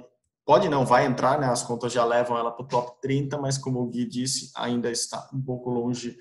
pode 0.47 0.69
não, 0.69 0.85
vai 0.85 1.05
entrar, 1.05 1.37
né? 1.37 1.47
As 1.47 1.61
contas 1.61 1.91
já 1.91 2.05
levam 2.05 2.37
ela 2.37 2.49
para 2.49 2.63
o 2.63 2.67
top 2.67 3.01
30, 3.01 3.37
mas 3.37 3.57
como 3.57 3.81
o 3.81 3.87
Gui 3.87 4.05
disse, 4.05 4.49
ainda 4.55 4.89
está 4.89 5.29
um 5.33 5.41
pouco 5.41 5.69
longe 5.69 6.17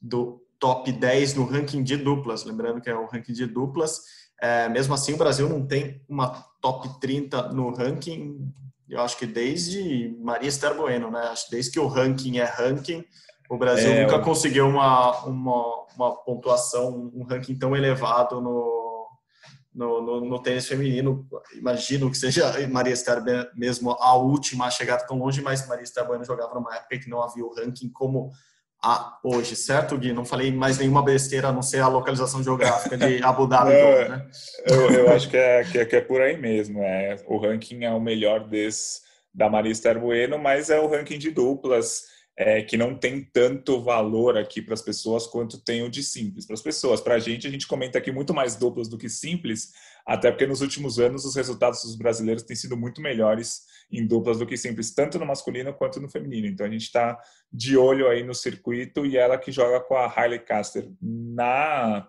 do 0.00 0.40
top 0.60 0.92
10 0.92 1.34
no 1.34 1.44
ranking 1.44 1.82
de 1.82 1.96
duplas, 1.96 2.44
lembrando 2.44 2.80
que 2.80 2.88
é 2.88 2.94
o 2.94 3.06
ranking 3.06 3.32
de 3.32 3.46
duplas. 3.46 4.00
É, 4.40 4.68
mesmo 4.68 4.94
assim, 4.94 5.14
o 5.14 5.16
Brasil 5.16 5.48
não 5.48 5.66
tem 5.66 6.00
uma 6.08 6.30
top 6.60 7.00
30 7.00 7.48
no 7.48 7.74
ranking, 7.74 8.48
eu 8.88 9.00
acho 9.00 9.16
que 9.16 9.26
desde 9.26 10.16
Maria 10.20 10.48
Esther 10.48 10.76
Bueno, 10.76 11.10
né? 11.10 11.34
Desde 11.50 11.72
que 11.72 11.80
o 11.80 11.88
ranking 11.88 12.38
é 12.38 12.44
ranking, 12.44 13.04
o 13.54 13.58
Brasil 13.58 13.90
é, 13.90 14.02
nunca 14.02 14.16
eu... 14.16 14.22
conseguiu 14.22 14.66
uma, 14.66 15.24
uma, 15.24 15.86
uma 15.96 16.16
pontuação, 16.24 17.10
um 17.14 17.24
ranking 17.24 17.56
tão 17.56 17.76
elevado 17.76 18.40
no, 18.40 19.08
no, 19.74 20.02
no, 20.02 20.20
no, 20.24 20.42
tênis 20.42 20.66
feminino. 20.66 21.26
Imagino 21.54 22.10
que 22.10 22.16
seja 22.16 22.52
Maria 22.68 22.92
Esther 22.92 23.22
mesmo 23.54 23.92
a 23.92 24.16
última 24.16 24.66
a 24.66 24.70
chegar 24.70 24.98
tão 25.06 25.18
longe, 25.18 25.42
mas 25.42 25.66
Maria 25.66 25.84
Esther 25.84 26.06
Bueno 26.06 26.24
jogava 26.24 26.54
numa 26.54 26.74
época 26.74 26.98
que 26.98 27.08
não 27.10 27.22
havia 27.22 27.44
o 27.44 27.54
ranking 27.54 27.90
como 27.90 28.30
a 28.84 29.18
hoje, 29.24 29.56
certo, 29.56 29.96
Gui? 29.96 30.12
Não 30.12 30.26
falei 30.26 30.52
mais 30.52 30.78
nenhuma 30.78 31.02
besteira 31.02 31.48
a 31.48 31.52
não 31.52 31.62
ser 31.62 31.80
a 31.80 31.88
localização 31.88 32.42
geográfica 32.42 32.96
de 32.98 33.22
Abu 33.22 33.46
Dhabi. 33.48 33.72
é, 33.72 34.08
né? 34.10 34.26
eu, 34.66 34.90
eu, 34.90 35.12
acho 35.12 35.30
que 35.30 35.36
é, 35.36 35.64
que 35.64 35.78
é, 35.78 35.84
que, 35.86 35.96
é, 35.96 36.00
por 36.02 36.20
aí 36.20 36.36
mesmo. 36.36 36.82
É, 36.82 37.16
o 37.26 37.38
ranking 37.38 37.84
é 37.84 37.90
o 37.90 38.00
melhor 38.00 38.46
desse, 38.46 39.00
da 39.32 39.48
Marista 39.48 39.94
Bueno, 39.94 40.38
mas 40.38 40.68
é 40.68 40.78
o 40.78 40.86
ranking 40.86 41.18
de 41.18 41.30
duplas. 41.30 42.13
É, 42.36 42.62
que 42.62 42.76
não 42.76 42.98
tem 42.98 43.22
tanto 43.22 43.80
valor 43.80 44.36
aqui 44.36 44.60
para 44.60 44.74
as 44.74 44.82
pessoas 44.82 45.24
quanto 45.24 45.62
tem 45.62 45.84
o 45.84 45.88
de 45.88 46.02
simples. 46.02 46.44
Para 46.44 46.54
as 46.54 46.62
pessoas, 46.62 47.00
para 47.00 47.14
a 47.14 47.18
gente, 47.20 47.46
a 47.46 47.50
gente 47.50 47.66
comenta 47.66 47.98
aqui 47.98 48.10
muito 48.10 48.34
mais 48.34 48.56
duplas 48.56 48.88
do 48.88 48.98
que 48.98 49.08
simples, 49.08 49.70
até 50.04 50.32
porque 50.32 50.46
nos 50.46 50.60
últimos 50.60 50.98
anos 50.98 51.24
os 51.24 51.36
resultados 51.36 51.82
dos 51.82 51.94
brasileiros 51.94 52.42
têm 52.42 52.56
sido 52.56 52.76
muito 52.76 53.00
melhores 53.00 53.62
em 53.90 54.04
duplas 54.04 54.38
do 54.38 54.46
que 54.46 54.56
simples, 54.56 54.92
tanto 54.92 55.16
no 55.16 55.26
masculino 55.26 55.72
quanto 55.72 56.00
no 56.00 56.10
feminino. 56.10 56.48
Então 56.48 56.66
a 56.66 56.70
gente 56.70 56.82
está 56.82 57.16
de 57.52 57.76
olho 57.76 58.08
aí 58.08 58.24
no 58.24 58.34
circuito 58.34 59.06
e 59.06 59.16
ela 59.16 59.38
que 59.38 59.52
joga 59.52 59.78
com 59.80 59.94
a 59.94 60.12
Hailey 60.12 60.40
Caster 60.40 60.90
na 61.00 62.08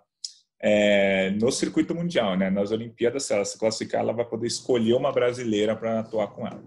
é, 0.61 1.29
no 1.31 1.51
circuito 1.51 1.93
mundial, 1.93 2.35
né? 2.35 2.49
Nas 2.49 2.71
Olimpíadas, 2.71 3.23
se 3.23 3.33
ela 3.33 3.45
se 3.45 3.57
classificar, 3.57 4.01
ela 4.01 4.13
vai 4.13 4.25
poder 4.25 4.47
escolher 4.47 4.93
uma 4.93 5.11
brasileira 5.11 5.75
para 5.75 5.99
atuar 5.99 6.27
com 6.29 6.47
ela. 6.47 6.63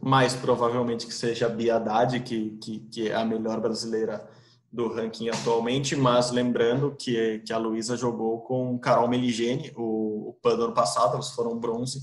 Mais 0.00 0.34
provavelmente 0.34 1.06
que 1.06 1.14
seja 1.14 1.46
a 1.46 1.48
Bia 1.48 1.76
Haddad, 1.76 2.20
que, 2.20 2.50
que, 2.60 2.80
que 2.80 3.08
é 3.08 3.14
a 3.14 3.24
melhor 3.24 3.60
brasileira 3.60 4.28
do 4.70 4.88
ranking 4.88 5.28
atualmente, 5.30 5.96
mas 5.96 6.30
lembrando 6.30 6.94
que, 6.98 7.38
que 7.40 7.52
a 7.52 7.58
Luísa 7.58 7.96
jogou 7.96 8.42
com 8.42 8.78
Carol 8.78 9.08
Meligeni, 9.08 9.72
o, 9.76 10.28
o 10.28 10.38
PAN 10.42 10.56
do 10.56 10.64
ano 10.64 10.74
passado, 10.74 11.14
elas 11.14 11.30
foram 11.30 11.58
bronze, 11.58 12.00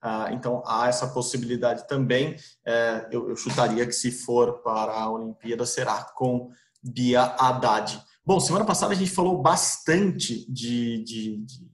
ah, 0.00 0.28
então 0.32 0.62
há 0.66 0.88
essa 0.88 1.08
possibilidade 1.08 1.86
também. 1.88 2.36
É, 2.64 3.08
eu, 3.10 3.28
eu, 3.28 3.36
chutaria 3.36 3.84
que 3.84 3.92
se 3.92 4.10
for 4.12 4.62
para 4.62 4.92
a 4.92 5.10
Olimpíada 5.10 5.66
será 5.66 6.04
com 6.14 6.50
Bia 6.82 7.22
Haddad. 7.22 8.00
Bom, 8.24 8.38
semana 8.38 8.64
passada 8.64 8.92
a 8.92 8.96
gente 8.96 9.10
falou 9.10 9.40
bastante 9.40 10.50
de, 10.52 11.02
de, 11.02 11.36
de, 11.36 11.36
de 11.38 11.67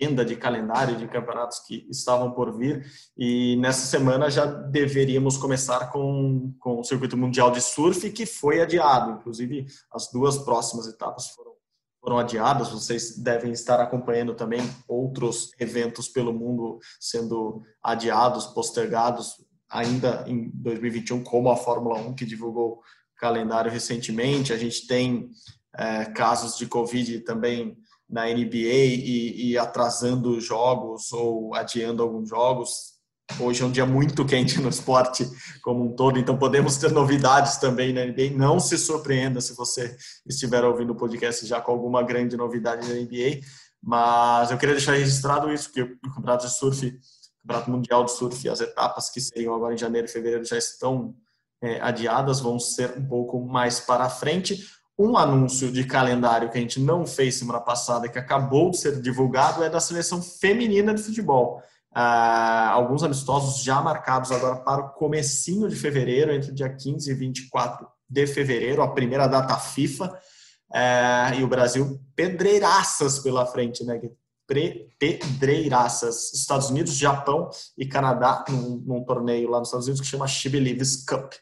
agenda, 0.00 0.24
de 0.24 0.36
calendário 0.36 0.96
de 0.96 1.06
campeonatos 1.06 1.60
que 1.60 1.86
estavam 1.90 2.32
por 2.32 2.56
vir 2.56 2.86
e 3.16 3.56
nessa 3.56 3.86
semana 3.86 4.30
já 4.30 4.46
deveríamos 4.46 5.36
começar 5.36 5.90
com, 5.90 6.54
com 6.58 6.80
o 6.80 6.84
circuito 6.84 7.16
mundial 7.16 7.50
de 7.50 7.60
surf 7.60 8.10
que 8.10 8.24
foi 8.24 8.62
adiado. 8.62 9.12
Inclusive 9.12 9.66
as 9.92 10.10
duas 10.10 10.38
próximas 10.38 10.86
etapas 10.86 11.28
foram 11.28 11.50
foram 12.02 12.18
adiadas, 12.18 12.70
vocês 12.70 13.18
devem 13.18 13.52
estar 13.52 13.78
acompanhando 13.78 14.34
também 14.34 14.62
outros 14.88 15.50
eventos 15.60 16.08
pelo 16.08 16.32
mundo 16.32 16.78
sendo 16.98 17.62
adiados, 17.82 18.46
postergados 18.46 19.34
ainda 19.68 20.24
em 20.26 20.50
2021, 20.54 21.22
como 21.22 21.50
a 21.50 21.56
Fórmula 21.58 21.98
1, 22.00 22.14
que 22.14 22.24
divulgou 22.24 22.80
calendário 23.18 23.70
recentemente. 23.70 24.50
A 24.50 24.56
gente 24.56 24.86
tem 24.86 25.28
é, 25.76 26.06
casos 26.06 26.56
de 26.56 26.66
Covid 26.66 27.20
também 27.20 27.76
na 28.10 28.26
NBA 28.26 28.56
e, 28.56 29.50
e 29.50 29.58
atrasando 29.58 30.40
jogos 30.40 31.12
ou 31.12 31.54
adiando 31.54 32.02
alguns 32.02 32.28
jogos. 32.28 32.98
Hoje 33.38 33.62
é 33.62 33.64
um 33.66 33.70
dia 33.70 33.86
muito 33.86 34.26
quente 34.26 34.60
no 34.60 34.68
esporte 34.68 35.24
como 35.62 35.84
um 35.84 35.94
todo, 35.94 36.18
então 36.18 36.36
podemos 36.36 36.76
ter 36.76 36.90
novidades 36.90 37.58
também 37.58 37.92
na 37.92 38.04
NBA. 38.04 38.36
Não 38.36 38.58
se 38.58 38.76
surpreenda 38.76 39.40
se 39.40 39.54
você 39.54 39.96
estiver 40.26 40.64
ouvindo 40.64 40.92
o 40.92 40.96
podcast 40.96 41.46
já 41.46 41.60
com 41.60 41.70
alguma 41.70 42.02
grande 42.02 42.36
novidade 42.36 42.88
na 42.88 42.94
NBA, 42.94 43.40
mas 43.80 44.50
eu 44.50 44.58
queria 44.58 44.74
deixar 44.74 44.94
registrado 44.94 45.52
isso, 45.52 45.72
que 45.72 45.80
o 45.80 46.00
Campeonato 46.14 46.46
de 46.46 46.52
Surf, 46.52 46.86
o 46.86 47.42
Campeonato 47.42 47.70
Mundial 47.70 48.04
de 48.04 48.10
Surf, 48.10 48.48
as 48.48 48.60
etapas 48.60 49.08
que 49.10 49.20
seriam 49.20 49.54
agora 49.54 49.74
em 49.74 49.78
janeiro 49.78 50.08
e 50.08 50.10
fevereiro 50.10 50.44
já 50.44 50.58
estão 50.58 51.14
é, 51.62 51.80
adiadas, 51.80 52.40
vão 52.40 52.58
ser 52.58 52.98
um 52.98 53.06
pouco 53.06 53.40
mais 53.46 53.78
para 53.78 54.10
frente. 54.10 54.58
Um 55.02 55.16
anúncio 55.16 55.72
de 55.72 55.84
calendário 55.84 56.50
que 56.50 56.58
a 56.58 56.60
gente 56.60 56.78
não 56.78 57.06
fez 57.06 57.36
semana 57.36 57.58
passada, 57.58 58.06
que 58.06 58.18
acabou 58.18 58.70
de 58.70 58.76
ser 58.76 59.00
divulgado, 59.00 59.64
é 59.64 59.70
da 59.70 59.80
seleção 59.80 60.20
feminina 60.20 60.92
de 60.92 61.02
futebol. 61.02 61.62
Uh, 61.96 62.68
alguns 62.70 63.02
amistosos 63.02 63.64
já 63.64 63.80
marcados 63.80 64.30
agora 64.30 64.56
para 64.56 64.82
o 64.82 64.90
comecinho 64.90 65.70
de 65.70 65.74
fevereiro, 65.74 66.34
entre 66.34 66.52
dia 66.52 66.68
15 66.68 67.10
e 67.10 67.14
24 67.14 67.88
de 68.06 68.26
fevereiro, 68.26 68.82
a 68.82 68.92
primeira 68.92 69.26
data 69.26 69.56
FIFA, 69.56 70.04
uh, 70.70 71.34
e 71.38 71.42
o 71.42 71.48
Brasil 71.48 71.98
pedreiraças 72.14 73.20
pela 73.20 73.46
frente, 73.46 73.82
né? 73.82 73.98
Pedreiraças. 74.98 76.34
Estados 76.34 76.68
Unidos, 76.68 76.94
Japão 76.94 77.48
e 77.78 77.86
Canadá 77.86 78.44
num, 78.50 78.84
num 78.86 79.02
torneio 79.02 79.48
lá 79.48 79.60
nos 79.60 79.68
Estados 79.68 79.86
Unidos 79.86 80.02
que 80.02 80.06
chama 80.06 80.28
She 80.28 80.50
Believes 80.50 81.06
Cup. 81.06 81.32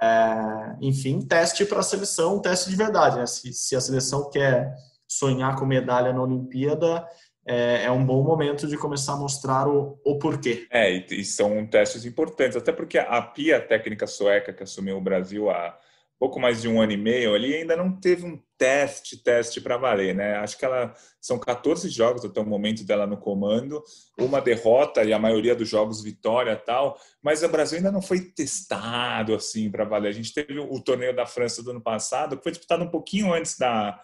Uh, 0.00 0.76
enfim, 0.80 1.20
teste 1.20 1.64
para 1.64 1.80
a 1.80 1.82
seleção, 1.82 2.40
teste 2.40 2.70
de 2.70 2.76
verdade, 2.76 3.16
né? 3.16 3.26
Se, 3.26 3.52
se 3.52 3.74
a 3.74 3.80
seleção 3.80 4.30
quer 4.30 4.72
sonhar 5.08 5.56
com 5.56 5.66
medalha 5.66 6.12
na 6.12 6.22
Olimpíada, 6.22 7.04
é, 7.46 7.84
é, 7.84 7.90
um 7.90 8.04
bom 8.04 8.22
momento 8.22 8.68
de 8.68 8.76
começar 8.76 9.14
a 9.14 9.16
mostrar 9.16 9.66
o, 9.66 9.98
o 10.04 10.18
porquê. 10.18 10.66
É, 10.70 10.92
e, 10.92 11.06
e, 11.10 11.24
são 11.24 11.66
testes 11.66 12.04
importantes, 12.04 12.56
até 12.56 12.70
porque 12.70 12.98
a 12.98 13.22
PIA 13.22 13.60
técnica 13.60 14.06
sueca 14.06 14.52
que 14.52 14.62
assumiu 14.62 14.98
o 14.98 15.00
Brasil 15.00 15.48
há 15.48 15.76
pouco 16.18 16.40
mais 16.40 16.60
de 16.60 16.68
um 16.68 16.80
ano 16.80 16.92
e 16.92 16.96
meio 16.96 17.34
ali, 17.34 17.54
ainda 17.54 17.76
não 17.76 17.92
teve 17.92 18.26
um 18.26 18.40
teste, 18.56 19.22
teste 19.22 19.60
para 19.60 19.76
valer, 19.76 20.14
né? 20.14 20.36
Acho 20.36 20.58
que 20.58 20.64
ela 20.64 20.92
são 21.20 21.38
14 21.38 21.88
jogos 21.88 22.24
até 22.24 22.40
o 22.40 22.46
momento 22.46 22.84
dela 22.84 23.06
no 23.06 23.16
comando, 23.16 23.82
uma 24.18 24.40
derrota 24.40 25.04
e 25.04 25.12
a 25.12 25.18
maioria 25.18 25.54
dos 25.54 25.68
jogos 25.68 26.02
vitória 26.02 26.56
tal, 26.56 26.98
mas 27.22 27.42
o 27.42 27.48
Brasil 27.48 27.78
ainda 27.78 27.92
não 27.92 28.02
foi 28.02 28.20
testado 28.20 29.34
assim 29.34 29.70
para 29.70 29.84
valer. 29.84 30.08
A 30.08 30.12
gente 30.12 30.34
teve 30.34 30.58
o 30.58 30.80
torneio 30.80 31.14
da 31.14 31.24
França 31.24 31.62
do 31.62 31.70
ano 31.70 31.80
passado, 31.80 32.36
que 32.36 32.42
foi 32.42 32.52
disputado 32.52 32.82
um 32.82 32.90
pouquinho 32.90 33.32
antes 33.32 33.56
da, 33.56 34.00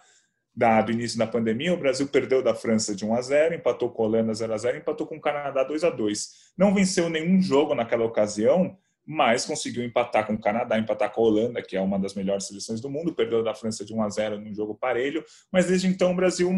da, 0.55 0.81
do 0.81 0.93
início 0.93 1.19
da 1.19 1.27
pandemia, 1.27 1.73
o 1.73 1.77
Brasil 1.77 2.07
perdeu 2.07 2.41
da 2.41 2.55
França 2.55 2.95
de 2.95 3.05
1 3.05 3.13
a 3.13 3.21
0, 3.21 3.55
empatou 3.55 3.89
com 3.89 4.03
a 4.03 4.05
Holanda 4.05 4.33
0 4.33 4.53
a 4.53 4.57
0, 4.57 4.77
empatou 4.77 5.05
com 5.05 5.17
o 5.17 5.21
Canadá 5.21 5.63
2 5.65 5.83
a 5.83 5.89
2. 5.89 6.53
Não 6.57 6.73
venceu 6.73 7.09
nenhum 7.09 7.41
jogo 7.41 7.75
naquela 7.75 8.05
ocasião, 8.05 8.77
mas 9.05 9.45
conseguiu 9.45 9.83
empatar 9.83 10.25
com 10.25 10.33
o 10.33 10.39
Canadá, 10.39 10.79
empatar 10.79 11.11
com 11.11 11.21
a 11.21 11.25
Holanda, 11.25 11.61
que 11.61 11.77
é 11.77 11.81
uma 11.81 11.99
das 11.99 12.15
melhores 12.15 12.47
seleções 12.47 12.81
do 12.81 12.89
mundo, 12.89 13.13
perdeu 13.13 13.43
da 13.43 13.53
França 13.53 13.85
de 13.85 13.93
1 13.93 14.01
a 14.01 14.09
0 14.09 14.39
num 14.39 14.53
jogo 14.53 14.73
parelho, 14.75 15.23
mas 15.51 15.67
desde 15.67 15.87
então 15.87 16.11
o 16.11 16.15
Brasil 16.15 16.51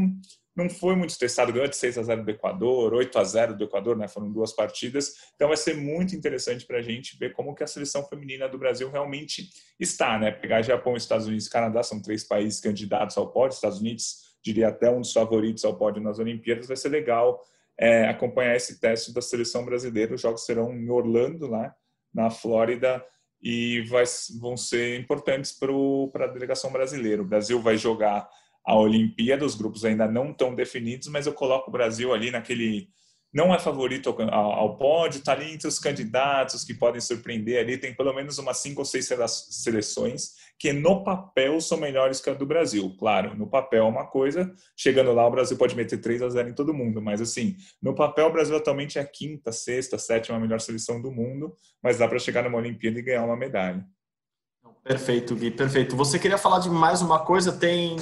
não 0.55 0.69
foi 0.69 0.95
muito 0.95 1.17
testado, 1.19 1.53
ganhou 1.53 1.67
de 1.67 1.75
6 1.75 1.99
a 1.99 2.03
0 2.03 2.23
do 2.23 2.31
Equador, 2.31 2.93
8 2.93 3.19
a 3.19 3.23
0 3.23 3.55
do 3.55 3.65
Equador, 3.65 3.95
né? 3.95 4.07
Foram 4.07 4.31
duas 4.31 4.51
partidas. 4.51 5.13
Então 5.35 5.49
vai 5.49 5.57
ser 5.57 5.77
muito 5.77 6.15
interessante 6.15 6.65
para 6.65 6.79
a 6.79 6.81
gente 6.81 7.15
ver 7.19 7.31
como 7.33 7.53
que 7.53 7.63
a 7.63 7.67
seleção 7.67 8.03
feminina 8.03 8.49
do 8.49 8.57
Brasil 8.57 8.89
realmente 8.89 9.49
está, 9.79 10.17
né? 10.17 10.31
Pegar 10.31 10.63
Japão, 10.63 10.95
Estados 10.95 11.27
Unidos 11.27 11.47
Canadá 11.47 11.83
são 11.83 12.01
três 12.01 12.23
países 12.23 12.59
candidatos 12.59 13.15
ao 13.17 13.31
pódio, 13.31 13.53
Estados 13.53 13.79
Unidos 13.79 14.35
diria 14.43 14.69
até 14.69 14.89
um 14.89 15.01
dos 15.01 15.13
favoritos 15.13 15.63
ao 15.63 15.77
pódio 15.77 16.01
nas 16.01 16.17
Olimpíadas, 16.17 16.67
vai 16.67 16.77
ser 16.77 16.89
legal 16.89 17.39
é, 17.77 18.07
acompanhar 18.07 18.55
esse 18.55 18.79
teste 18.79 19.13
da 19.13 19.21
seleção 19.21 19.63
brasileira. 19.63 20.15
Os 20.15 20.21
jogos 20.21 20.43
serão 20.43 20.73
em 20.73 20.89
Orlando, 20.89 21.45
lá 21.45 21.75
na 22.13 22.29
Flórida, 22.29 23.03
e 23.41 23.81
vai, 23.83 24.03
vão 24.39 24.57
ser 24.57 24.99
importantes 24.99 25.51
para 26.11 26.25
a 26.25 26.27
delegação 26.27 26.71
brasileira. 26.71 27.21
O 27.21 27.27
Brasil 27.27 27.61
vai 27.61 27.77
jogar 27.77 28.27
a 28.65 28.75
Olimpíada, 28.75 29.45
os 29.45 29.55
grupos 29.55 29.85
ainda 29.85 30.07
não 30.07 30.31
estão 30.31 30.53
definidos, 30.53 31.07
mas 31.07 31.25
eu 31.25 31.33
coloco 31.33 31.69
o 31.69 31.71
Brasil 31.71 32.13
ali 32.13 32.31
naquele 32.31 32.89
não 33.37 33.53
é 33.53 33.59
favorito 33.59 34.09
ao, 34.09 34.51
ao 34.51 34.77
pódio, 34.77 35.19
está 35.19 35.33
ali 35.33 35.53
entre 35.53 35.67
os 35.67 35.77
candidatos 35.77 36.63
que 36.63 36.73
podem 36.73 36.99
surpreender 36.99 37.59
ali, 37.59 37.77
tem 37.77 37.93
pelo 37.93 38.11
menos 38.11 38.39
umas 38.39 38.57
cinco 38.57 38.81
ou 38.81 38.85
seis 38.85 39.07
seleções 39.51 40.31
que 40.57 40.73
no 40.73 41.03
papel 41.03 41.61
são 41.61 41.77
melhores 41.77 42.19
que 42.19 42.31
a 42.31 42.33
do 42.33 42.47
Brasil. 42.47 42.95
Claro, 42.97 43.37
no 43.37 43.45
papel 43.45 43.85
é 43.85 43.87
uma 43.87 44.07
coisa, 44.07 44.51
chegando 44.75 45.13
lá 45.13 45.27
o 45.27 45.29
Brasil 45.29 45.55
pode 45.55 45.75
meter 45.75 45.99
3 46.01 46.23
a 46.23 46.29
0 46.29 46.49
em 46.49 46.53
todo 46.53 46.73
mundo, 46.73 46.99
mas 46.99 47.21
assim, 47.21 47.55
no 47.79 47.93
papel 47.93 48.25
o 48.25 48.31
Brasil 48.33 48.57
atualmente 48.57 48.97
é 48.97 49.03
a 49.03 49.05
quinta, 49.05 49.51
sexta, 49.51 49.99
sétima 49.99 50.39
melhor 50.39 50.59
seleção 50.59 50.99
do 50.99 51.11
mundo, 51.11 51.55
mas 51.83 51.99
dá 51.99 52.07
para 52.07 52.17
chegar 52.17 52.43
numa 52.43 52.57
Olimpíada 52.57 52.97
e 52.97 53.03
ganhar 53.03 53.23
uma 53.23 53.37
medalha. 53.37 53.85
Perfeito, 54.83 55.35
Gui, 55.35 55.51
perfeito. 55.51 55.95
Você 55.95 56.17
queria 56.17 56.39
falar 56.39 56.57
de 56.57 56.71
mais 56.71 57.03
uma 57.03 57.19
coisa? 57.19 57.51
Tem 57.51 57.97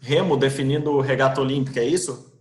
remo 0.00 0.34
definindo 0.34 0.98
regata 1.00 1.42
olímpica, 1.42 1.80
é 1.80 1.84
isso? 1.84 2.35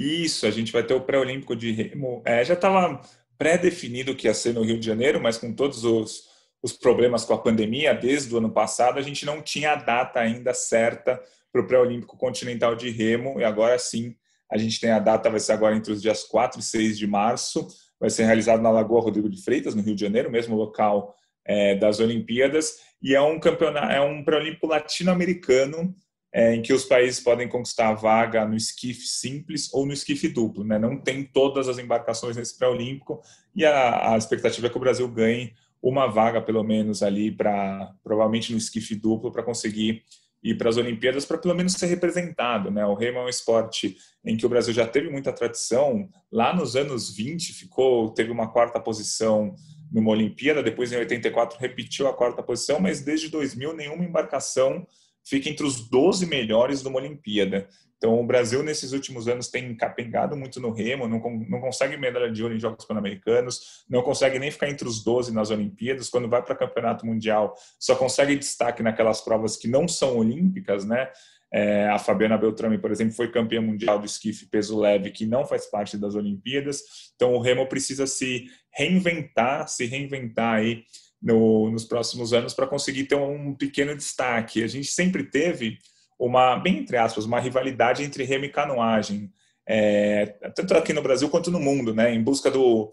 Isso, 0.00 0.46
a 0.46 0.50
gente 0.50 0.72
vai 0.72 0.82
ter 0.82 0.94
o 0.94 1.02
pré-olímpico 1.02 1.54
de 1.54 1.72
remo. 1.72 2.22
É, 2.24 2.42
já 2.42 2.54
estava 2.54 3.02
pré-definido 3.36 4.14
que 4.14 4.26
ia 4.26 4.32
ser 4.32 4.54
no 4.54 4.62
Rio 4.62 4.80
de 4.80 4.86
Janeiro, 4.86 5.20
mas 5.20 5.36
com 5.36 5.52
todos 5.52 5.84
os, 5.84 6.22
os 6.62 6.72
problemas 6.72 7.22
com 7.22 7.34
a 7.34 7.38
pandemia, 7.38 7.92
desde 7.92 8.34
o 8.34 8.38
ano 8.38 8.50
passado, 8.50 8.98
a 8.98 9.02
gente 9.02 9.26
não 9.26 9.42
tinha 9.42 9.72
a 9.72 9.76
data 9.76 10.18
ainda 10.18 10.54
certa 10.54 11.20
para 11.52 11.60
o 11.60 11.66
pré-olímpico 11.66 12.16
continental 12.16 12.74
de 12.74 12.88
remo, 12.88 13.38
e 13.40 13.44
agora 13.44 13.78
sim 13.78 14.14
a 14.50 14.56
gente 14.56 14.80
tem 14.80 14.90
a 14.90 14.98
data, 14.98 15.28
vai 15.28 15.38
ser 15.38 15.52
agora 15.52 15.76
entre 15.76 15.92
os 15.92 16.00
dias 16.00 16.24
4 16.24 16.60
e 16.60 16.62
6 16.62 16.98
de 16.98 17.06
março, 17.06 17.68
vai 18.00 18.08
ser 18.08 18.24
realizado 18.24 18.62
na 18.62 18.70
Lagoa 18.70 19.02
Rodrigo 19.02 19.28
de 19.28 19.42
Freitas, 19.42 19.74
no 19.74 19.82
Rio 19.82 19.94
de 19.94 20.00
Janeiro, 20.00 20.30
mesmo 20.30 20.56
local 20.56 21.14
é, 21.44 21.74
das 21.74 22.00
Olimpíadas, 22.00 22.76
e 23.02 23.14
é 23.14 23.20
um 23.20 23.38
campeonato, 23.38 23.92
é 23.92 24.00
um 24.00 24.24
pré-olímpico 24.24 24.66
latino-americano, 24.66 25.94
é, 26.32 26.54
em 26.54 26.62
que 26.62 26.72
os 26.72 26.84
países 26.84 27.20
podem 27.20 27.48
conquistar 27.48 27.88
a 27.88 27.94
vaga 27.94 28.46
no 28.46 28.56
esquife 28.56 29.06
simples 29.06 29.72
ou 29.72 29.84
no 29.84 29.92
esquife 29.92 30.28
duplo. 30.28 30.64
Né? 30.64 30.78
Não 30.78 30.96
tem 30.96 31.24
todas 31.24 31.68
as 31.68 31.78
embarcações 31.78 32.36
nesse 32.36 32.56
pré-olímpico 32.56 33.20
e 33.54 33.64
a, 33.64 34.14
a, 34.14 34.16
expectativa 34.18 34.66
é 34.66 34.70
que 34.70 34.76
o 34.76 34.80
Brasil 34.80 35.08
ganhe 35.08 35.52
uma 35.82 36.06
vaga, 36.06 36.40
pelo 36.40 36.62
menos, 36.62 37.02
ali, 37.02 37.32
para 37.32 37.92
provavelmente 38.04 38.52
no 38.52 38.58
esquife 38.58 38.94
duplo, 38.94 39.32
para 39.32 39.42
conseguir 39.42 40.02
ir 40.42 40.54
para 40.56 40.68
as 40.68 40.76
Olimpíadas, 40.76 41.24
para 41.24 41.38
pelo 41.38 41.54
menos 41.54 41.72
ser 41.72 41.86
representado. 41.86 42.70
Né? 42.70 42.84
O 42.86 42.94
remo 42.94 43.18
é 43.18 43.24
um 43.24 43.28
esporte 43.28 43.96
em 44.24 44.36
que 44.36 44.46
o 44.46 44.48
Brasil 44.48 44.72
já 44.72 44.86
teve 44.86 45.10
muita 45.10 45.32
tradição. 45.32 46.08
Lá 46.30 46.54
nos 46.54 46.76
anos 46.76 47.14
20, 47.14 47.52
ficou, 47.52 48.10
teve 48.10 48.30
uma 48.30 48.50
quarta 48.50 48.78
posição 48.78 49.54
numa 49.90 50.10
Olimpíada, 50.10 50.62
depois 50.62 50.92
em 50.92 50.96
84 50.96 51.58
repetiu 51.58 52.06
a 52.06 52.14
quarta 52.14 52.42
posição, 52.42 52.78
mas 52.78 53.00
desde 53.00 53.28
2000 53.28 53.74
nenhuma 53.74 54.04
embarcação 54.04 54.86
fica 55.30 55.48
entre 55.48 55.64
os 55.64 55.88
12 55.88 56.26
melhores 56.26 56.82
de 56.82 56.88
uma 56.88 56.98
Olimpíada. 56.98 57.68
Então, 57.96 58.18
o 58.18 58.26
Brasil, 58.26 58.62
nesses 58.62 58.92
últimos 58.92 59.28
anos, 59.28 59.48
tem 59.48 59.76
capengado 59.76 60.34
muito 60.34 60.58
no 60.58 60.72
remo, 60.72 61.06
não, 61.06 61.20
não 61.48 61.60
consegue 61.60 61.96
medalha 61.96 62.32
de 62.32 62.42
ouro 62.42 62.54
em 62.54 62.58
Jogos 62.58 62.84
Pan-Americanos, 62.84 63.84
não 63.88 64.02
consegue 64.02 64.38
nem 64.38 64.50
ficar 64.50 64.68
entre 64.70 64.88
os 64.88 65.04
12 65.04 65.32
nas 65.32 65.50
Olimpíadas. 65.50 66.08
Quando 66.08 66.28
vai 66.28 66.42
para 66.42 66.56
Campeonato 66.56 67.06
Mundial, 67.06 67.54
só 67.78 67.94
consegue 67.94 68.34
destaque 68.36 68.82
naquelas 68.82 69.20
provas 69.20 69.56
que 69.56 69.68
não 69.68 69.86
são 69.86 70.16
olímpicas, 70.16 70.84
né? 70.84 71.10
É, 71.52 71.88
a 71.88 71.98
Fabiana 71.98 72.38
Beltrame, 72.38 72.78
por 72.78 72.90
exemplo, 72.90 73.12
foi 73.12 73.30
campeã 73.30 73.60
mundial 73.60 73.98
do 73.98 74.06
esquife 74.06 74.46
peso 74.46 74.78
leve, 74.78 75.10
que 75.10 75.26
não 75.26 75.44
faz 75.44 75.66
parte 75.66 75.98
das 75.98 76.14
Olimpíadas. 76.14 76.80
Então, 77.16 77.34
o 77.34 77.40
remo 77.40 77.66
precisa 77.66 78.06
se 78.06 78.46
reinventar, 78.72 79.68
se 79.68 79.84
reinventar 79.84 80.54
aí 80.54 80.84
no, 81.20 81.70
nos 81.70 81.84
próximos 81.84 82.32
anos 82.32 82.54
para 82.54 82.66
conseguir 82.66 83.04
ter 83.04 83.16
um 83.16 83.54
pequeno 83.54 83.94
destaque. 83.94 84.62
A 84.62 84.66
gente 84.66 84.88
sempre 84.88 85.24
teve 85.24 85.78
uma, 86.18 86.56
bem 86.56 86.78
entre 86.78 86.96
aspas, 86.96 87.24
uma 87.24 87.40
rivalidade 87.40 88.02
entre 88.02 88.24
remo 88.24 88.44
e 88.44 88.50
canoagem, 88.50 89.32
é, 89.66 90.26
tanto 90.54 90.74
aqui 90.74 90.92
no 90.92 91.02
Brasil 91.02 91.28
quanto 91.28 91.50
no 91.50 91.60
mundo, 91.60 91.94
né? 91.94 92.12
Em 92.12 92.22
busca 92.22 92.50
do, 92.50 92.90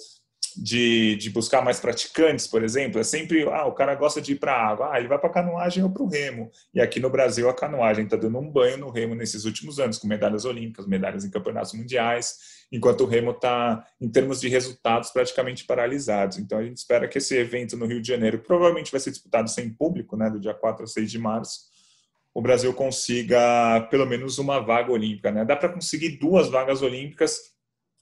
de, 0.55 1.15
de 1.17 1.29
buscar 1.29 1.61
mais 1.61 1.79
praticantes, 1.79 2.47
por 2.47 2.63
exemplo, 2.63 2.99
é 2.99 3.03
sempre, 3.03 3.43
ah, 3.49 3.65
o 3.65 3.73
cara 3.73 3.93
gosta 3.95 4.21
de 4.21 4.33
ir 4.33 4.39
para 4.39 4.53
a 4.53 4.67
água, 4.67 4.89
ah, 4.91 4.99
ele 4.99 5.07
vai 5.07 5.19
para 5.19 5.29
canoagem 5.29 5.83
ou 5.83 5.89
para 5.89 6.03
o 6.03 6.07
remo. 6.07 6.49
E 6.73 6.81
aqui 6.81 6.99
no 6.99 7.09
Brasil 7.09 7.49
a 7.49 7.53
canoagem 7.53 8.05
está 8.05 8.17
dando 8.17 8.39
um 8.39 8.49
banho 8.49 8.77
no 8.77 8.89
remo 8.89 9.13
nesses 9.13 9.45
últimos 9.45 9.79
anos, 9.79 9.99
com 9.99 10.07
medalhas 10.07 10.45
olímpicas, 10.45 10.87
medalhas 10.87 11.23
em 11.23 11.29
campeonatos 11.29 11.73
mundiais, 11.73 12.56
enquanto 12.71 13.01
o 13.01 13.05
remo 13.05 13.31
está, 13.31 13.85
em 13.99 14.09
termos 14.09 14.41
de 14.41 14.49
resultados, 14.49 15.09
praticamente 15.09 15.65
paralisados. 15.65 16.37
Então 16.37 16.57
a 16.57 16.63
gente 16.63 16.77
espera 16.77 17.07
que 17.07 17.17
esse 17.17 17.35
evento 17.35 17.77
no 17.77 17.85
Rio 17.85 18.01
de 18.01 18.07
Janeiro, 18.07 18.39
provavelmente 18.39 18.91
vai 18.91 18.99
ser 18.99 19.11
disputado 19.11 19.49
sem 19.49 19.69
público, 19.69 20.17
né, 20.17 20.29
do 20.29 20.39
dia 20.39 20.53
4 20.53 20.83
a 20.83 20.87
6 20.87 21.11
de 21.11 21.19
março, 21.19 21.67
o 22.33 22.41
Brasil 22.41 22.71
consiga 22.73 23.87
pelo 23.89 24.05
menos 24.05 24.37
uma 24.37 24.59
vaga 24.59 24.91
olímpica. 24.91 25.31
Né? 25.31 25.43
Dá 25.43 25.55
para 25.55 25.69
conseguir 25.69 26.17
duas 26.19 26.49
vagas 26.49 26.81
olímpicas 26.81 27.57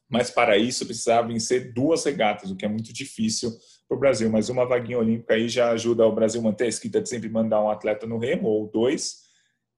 mas 0.10 0.30
para 0.30 0.58
isso 0.58 0.86
precisava 0.86 1.28
vencer 1.28 1.74
duas 1.74 2.04
regatas, 2.04 2.52
o 2.52 2.56
que 2.56 2.66
é 2.66 2.68
muito 2.68 2.94
difícil 2.94 3.52
para 3.88 3.98
o 3.98 4.00
Brasil. 4.00 4.30
Mas 4.30 4.50
uma 4.50 4.66
vaguinha 4.66 5.00
olímpica 5.00 5.34
aí 5.34 5.50
já 5.50 5.72
ajuda 5.72 6.06
o 6.06 6.14
Brasil 6.14 6.42
a 6.42 6.44
manter 6.44 6.66
a 6.66 6.70
escrita 6.70 7.02
de 7.02 7.10
sempre 7.10 7.30
mandar 7.30 7.62
um 7.62 7.70
atleta 7.70 8.06
no 8.06 8.18
remo, 8.18 8.48
ou 8.48 8.70
dois, 8.70 9.25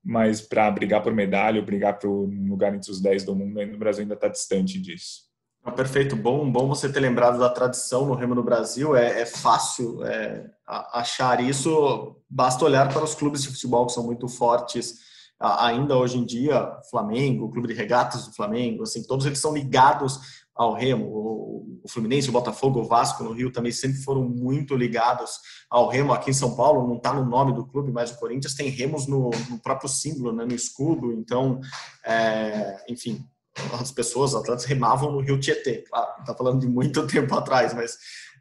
mas 0.07 0.39
para 0.39 0.71
brigar 0.71 1.03
por 1.03 1.13
medalha 1.13 1.59
ou 1.59 1.65
brigar 1.65 1.99
para 1.99 2.09
um 2.09 2.47
lugar 2.47 2.73
entre 2.73 2.89
os 2.89 3.01
10 3.01 3.25
do 3.25 3.35
mundo, 3.35 3.59
o 3.61 3.77
Brasil 3.77 4.03
ainda 4.03 4.13
está 4.13 4.29
distante 4.29 4.79
disso. 4.79 5.27
Ah, 5.65 5.71
perfeito, 5.71 6.15
bom, 6.15 6.49
bom 6.49 6.65
você 6.65 6.89
ter 6.89 7.01
lembrado 7.01 7.37
da 7.37 7.49
tradição 7.49 8.05
no 8.05 8.15
remo 8.15 8.33
no 8.33 8.41
Brasil. 8.41 8.95
É, 8.95 9.21
é 9.21 9.25
fácil 9.25 10.01
é, 10.05 10.49
achar 10.65 11.41
isso, 11.41 12.15
basta 12.29 12.63
olhar 12.63 12.87
para 12.87 13.03
os 13.03 13.13
clubes 13.13 13.43
de 13.43 13.49
futebol 13.49 13.85
que 13.85 13.91
são 13.91 14.05
muito 14.05 14.29
fortes 14.29 15.05
ainda 15.39 15.95
hoje 15.97 16.17
em 16.17 16.25
dia, 16.25 16.71
Flamengo, 16.89 17.51
Clube 17.51 17.67
de 17.67 17.73
Regatas 17.73 18.25
do 18.25 18.33
Flamengo, 18.33 18.83
assim, 18.83 19.03
todos 19.03 19.25
eles 19.25 19.39
são 19.39 19.53
ligados 19.53 20.46
ao 20.57 20.73
remo. 20.73 21.27
O 21.83 21.89
Fluminense, 21.89 22.29
o 22.29 22.33
Botafogo, 22.33 22.81
o 22.81 22.83
Vasco 22.83 23.23
no 23.23 23.31
Rio 23.31 23.51
também 23.51 23.71
sempre 23.71 24.01
foram 24.01 24.27
muito 24.27 24.75
ligados 24.75 25.39
ao 25.69 25.87
remo. 25.87 26.11
Aqui 26.11 26.31
em 26.31 26.33
São 26.33 26.55
Paulo 26.55 26.87
não 26.87 26.97
está 26.97 27.13
no 27.13 27.25
nome 27.25 27.53
do 27.53 27.65
clube, 27.65 27.91
mas 27.91 28.11
o 28.11 28.19
Corinthians 28.19 28.55
tem 28.55 28.69
remos 28.69 29.07
no, 29.07 29.29
no 29.49 29.59
próprio 29.59 29.87
símbolo, 29.89 30.33
né, 30.33 30.43
no 30.43 30.53
escudo. 30.53 31.13
Então, 31.13 31.61
é, 32.05 32.83
enfim, 32.89 33.25
as 33.79 33.91
pessoas, 33.91 34.33
os 34.33 34.41
atletas 34.41 34.65
remavam 34.65 35.11
no 35.11 35.21
Rio 35.21 35.39
Tietê. 35.39 35.83
Claro, 35.89 36.19
está 36.19 36.35
falando 36.35 36.59
de 36.59 36.67
muito 36.67 37.05
tempo 37.07 37.33
atrás, 37.35 37.73
mas 37.73 37.97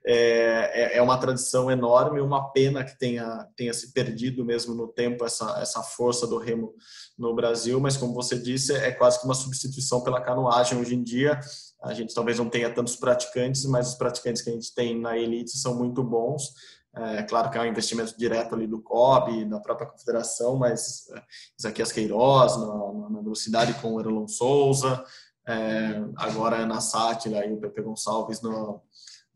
é, 0.06 0.94
é, 0.94 0.98
é 0.98 1.02
uma 1.02 1.18
tradição 1.18 1.68
enorme, 1.68 2.20
uma 2.20 2.52
pena 2.52 2.84
que 2.84 2.96
tenha, 2.96 3.44
tenha 3.56 3.74
se 3.74 3.92
perdido 3.92 4.44
mesmo 4.44 4.72
no 4.72 4.86
tempo 4.86 5.24
essa, 5.24 5.58
essa 5.60 5.82
força 5.82 6.28
do 6.28 6.38
remo 6.38 6.74
no 7.18 7.34
Brasil, 7.34 7.80
mas 7.80 7.96
como 7.96 8.14
você 8.14 8.38
disse, 8.38 8.72
é 8.72 8.92
quase 8.92 9.18
que 9.18 9.24
uma 9.24 9.34
substituição 9.34 10.02
pela 10.02 10.20
canoagem 10.20 10.78
hoje 10.78 10.94
em 10.94 11.02
dia. 11.02 11.40
A 11.82 11.94
gente 11.94 12.14
talvez 12.14 12.38
não 12.38 12.48
tenha 12.48 12.72
tantos 12.72 12.96
praticantes, 12.96 13.64
mas 13.66 13.88
os 13.88 13.94
praticantes 13.94 14.42
que 14.42 14.50
a 14.50 14.52
gente 14.52 14.74
tem 14.74 14.98
na 14.98 15.16
elite 15.16 15.56
são 15.56 15.74
muito 15.74 16.02
bons. 16.02 16.54
É 16.94 17.22
claro 17.22 17.50
que 17.50 17.58
é 17.58 17.60
um 17.60 17.66
investimento 17.66 18.16
direto 18.16 18.54
ali 18.54 18.66
do 18.66 18.80
COB, 18.80 19.44
da 19.44 19.60
própria 19.60 19.86
confederação, 19.86 20.56
mas 20.56 21.06
é, 21.10 21.22
Isaquias 21.58 21.92
Queiroz 21.92 22.56
na, 22.56 23.10
na 23.10 23.20
velocidade 23.20 23.74
com 23.74 23.92
o 23.92 24.00
Erlon 24.00 24.26
Souza, 24.26 25.04
é, 25.46 26.02
agora 26.16 26.64
na 26.64 26.80
Sátira 26.80 27.46
e 27.46 27.52
o 27.52 27.58
Pepe 27.58 27.82
Gonçalves 27.82 28.40
no, 28.40 28.80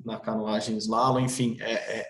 na 0.04 0.18
canoagem 0.18 0.76
slalom, 0.78 1.20
enfim, 1.20 1.58
é, 1.60 1.98
é, 1.98 2.06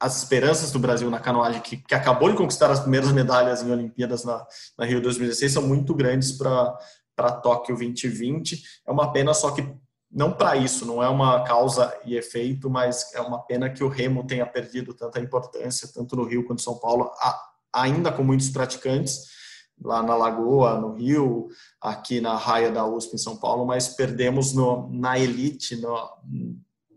as 0.00 0.16
esperanças 0.16 0.72
do 0.72 0.78
Brasil 0.78 1.10
na 1.10 1.20
canoagem, 1.20 1.60
que, 1.60 1.76
que, 1.76 1.94
acabou 1.94 2.30
de 2.30 2.36
conquistar 2.36 2.70
as 2.70 2.80
primeiras 2.80 3.12
medalhas 3.12 3.62
em 3.62 3.70
Olimpíadas 3.70 4.24
na, 4.24 4.46
na 4.78 4.84
Rio 4.84 5.02
2016, 5.02 5.52
são 5.52 5.62
muito 5.62 5.94
grandes 5.94 6.32
para 6.32 6.76
Tóquio 7.16 7.76
2020. 7.76 8.62
É 8.86 8.90
uma 8.90 9.12
pena 9.12 9.32
só 9.34 9.50
que 9.50 9.66
não 10.10 10.32
para 10.32 10.56
isso, 10.56 10.86
não 10.86 11.02
é 11.02 11.08
uma 11.08 11.42
causa 11.44 11.94
e 12.04 12.16
efeito, 12.16 12.70
mas 12.70 13.12
é 13.14 13.20
uma 13.20 13.40
pena 13.40 13.68
que 13.68 13.82
o 13.82 13.88
remo 13.88 14.26
tenha 14.26 14.46
perdido 14.46 14.94
tanta 14.94 15.20
importância, 15.20 15.90
tanto 15.92 16.16
no 16.16 16.24
Rio 16.24 16.46
quanto 16.46 16.60
em 16.60 16.62
São 16.62 16.78
Paulo, 16.78 17.10
ainda 17.72 18.12
com 18.12 18.22
muitos 18.22 18.48
praticantes, 18.48 19.24
lá 19.82 20.02
na 20.02 20.16
Lagoa, 20.16 20.80
no 20.80 20.94
Rio, 20.94 21.48
aqui 21.80 22.20
na 22.20 22.36
raia 22.36 22.70
da 22.70 22.86
USP 22.86 23.14
em 23.14 23.18
São 23.18 23.36
Paulo, 23.36 23.66
mas 23.66 23.88
perdemos 23.88 24.54
no, 24.54 24.88
na 24.90 25.18
elite, 25.18 25.76
no, 25.76 26.08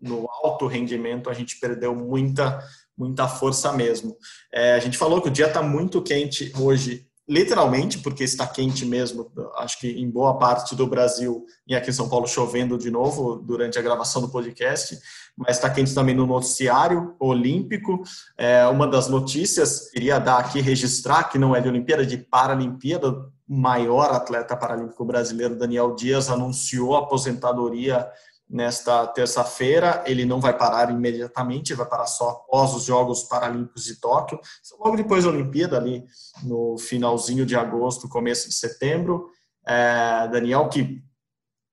no 0.02 0.30
alto 0.44 0.66
rendimento, 0.68 1.30
a 1.30 1.34
gente 1.34 1.60
perdeu 1.60 1.94
muita, 1.94 2.64
muita 2.98 3.28
força 3.28 3.74
mesmo. 3.74 4.16
É, 4.54 4.76
a 4.76 4.80
gente 4.80 4.98
falou 4.98 5.22
que 5.22 5.28
o 5.28 5.32
dia 5.32 5.48
está 5.48 5.62
muito 5.62 6.02
quente 6.02 6.54
hoje 6.58 7.09
literalmente, 7.30 8.00
porque 8.00 8.24
está 8.24 8.48
quente 8.48 8.84
mesmo, 8.84 9.32
acho 9.58 9.80
que 9.80 9.88
em 9.88 10.10
boa 10.10 10.40
parte 10.40 10.76
do 10.76 10.88
Brasil 10.88 11.46
e 11.68 11.76
aqui 11.76 11.92
em 11.92 11.94
São 11.94 12.10
Paulo 12.10 12.28
chovendo 12.28 12.76
de 12.76 12.90
novo 12.90 13.36
durante 13.36 13.78
a 13.78 13.82
gravação 13.84 14.20
do 14.20 14.30
podcast, 14.30 14.98
mas 15.38 15.58
está 15.58 15.70
quente 15.70 15.94
também 15.94 16.16
no 16.16 16.26
noticiário 16.26 17.16
olímpico. 17.20 18.02
É, 18.36 18.66
uma 18.68 18.88
das 18.88 19.08
notícias, 19.08 19.92
queria 19.92 20.18
dar 20.18 20.40
aqui, 20.40 20.60
registrar, 20.60 21.26
que 21.26 21.38
não 21.38 21.56
é 21.56 21.62
de 21.62 21.70
Olimpíada, 21.70 22.04
de 22.04 22.18
Paralimpíada, 22.18 23.12
o 23.12 23.32
maior 23.48 24.12
atleta 24.12 24.56
paralímpico 24.56 25.06
brasileiro, 25.06 25.56
Daniel 25.56 25.96
Dias, 25.96 26.30
anunciou 26.30 26.96
aposentadoria 26.96 28.08
nesta 28.50 29.06
terça-feira. 29.08 30.04
Ele 30.08 30.26
não 30.26 30.42
vai 30.42 30.58
parar 30.58 30.90
imediatamente, 30.90 31.74
vai 31.74 31.86
parar 31.86 32.08
só 32.08 32.30
após 32.30 32.74
os 32.74 32.84
Jogos 32.84 33.24
Paralímpicos 33.24 33.84
de 33.84 34.00
Tóquio, 34.00 34.40
logo 34.80 34.98
depois 34.98 35.24
da 35.24 35.30
Olimpíada, 35.30 35.78
ali 35.78 36.04
no 36.44 36.78
finalzinho 36.78 37.46
de 37.46 37.56
agosto, 37.56 38.10
começo 38.10 38.50
de 38.50 38.56
setembro. 38.56 39.30
É, 39.68 40.28
Daniel, 40.30 40.68
que 40.68 41.04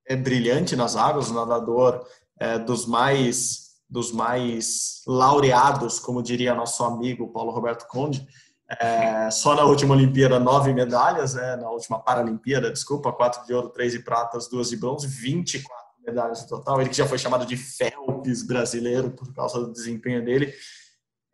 é 0.07 0.15
brilhante 0.15 0.77
nas 0.77 0.97
águas, 0.97 1.31
nadador 1.31 2.05
é, 2.39 2.59
dos 2.59 2.87
mais 2.87 3.65
dos 3.89 4.11
mais 4.11 5.03
laureados, 5.07 6.01
como 6.01 6.21
diria 6.21 6.57
nosso 6.57 6.83
amigo 6.83 7.33
Paulo 7.33 7.53
Roberto 7.53 7.87
Conde. 7.87 8.27
É, 8.81 9.31
só 9.31 9.55
na 9.55 9.63
última 9.63 9.95
Olimpíada, 9.95 10.41
nove 10.41 10.75
medalhas, 10.75 11.35
né? 11.35 11.55
na 11.55 11.71
última 11.71 12.01
Paralimpíada, 12.01 12.73
desculpa, 12.73 13.13
quatro 13.13 13.47
de 13.47 13.55
ouro, 13.55 13.69
três 13.69 13.93
de 13.93 14.01
pratas, 14.01 14.49
duas 14.49 14.71
de 14.71 14.77
bronze, 14.77 15.07
24 15.07 15.76
medalhas 16.07 16.45
total. 16.45 16.81
Ele 16.81 16.91
que 16.91 16.97
já 16.97 17.07
foi 17.07 17.19
chamado 17.19 17.45
de 17.45 17.57
Phelps 17.57 18.43
brasileiro 18.43 19.11
por 19.11 19.33
causa 19.35 19.59
do 19.59 19.73
desempenho 19.73 20.25
dele. 20.25 20.55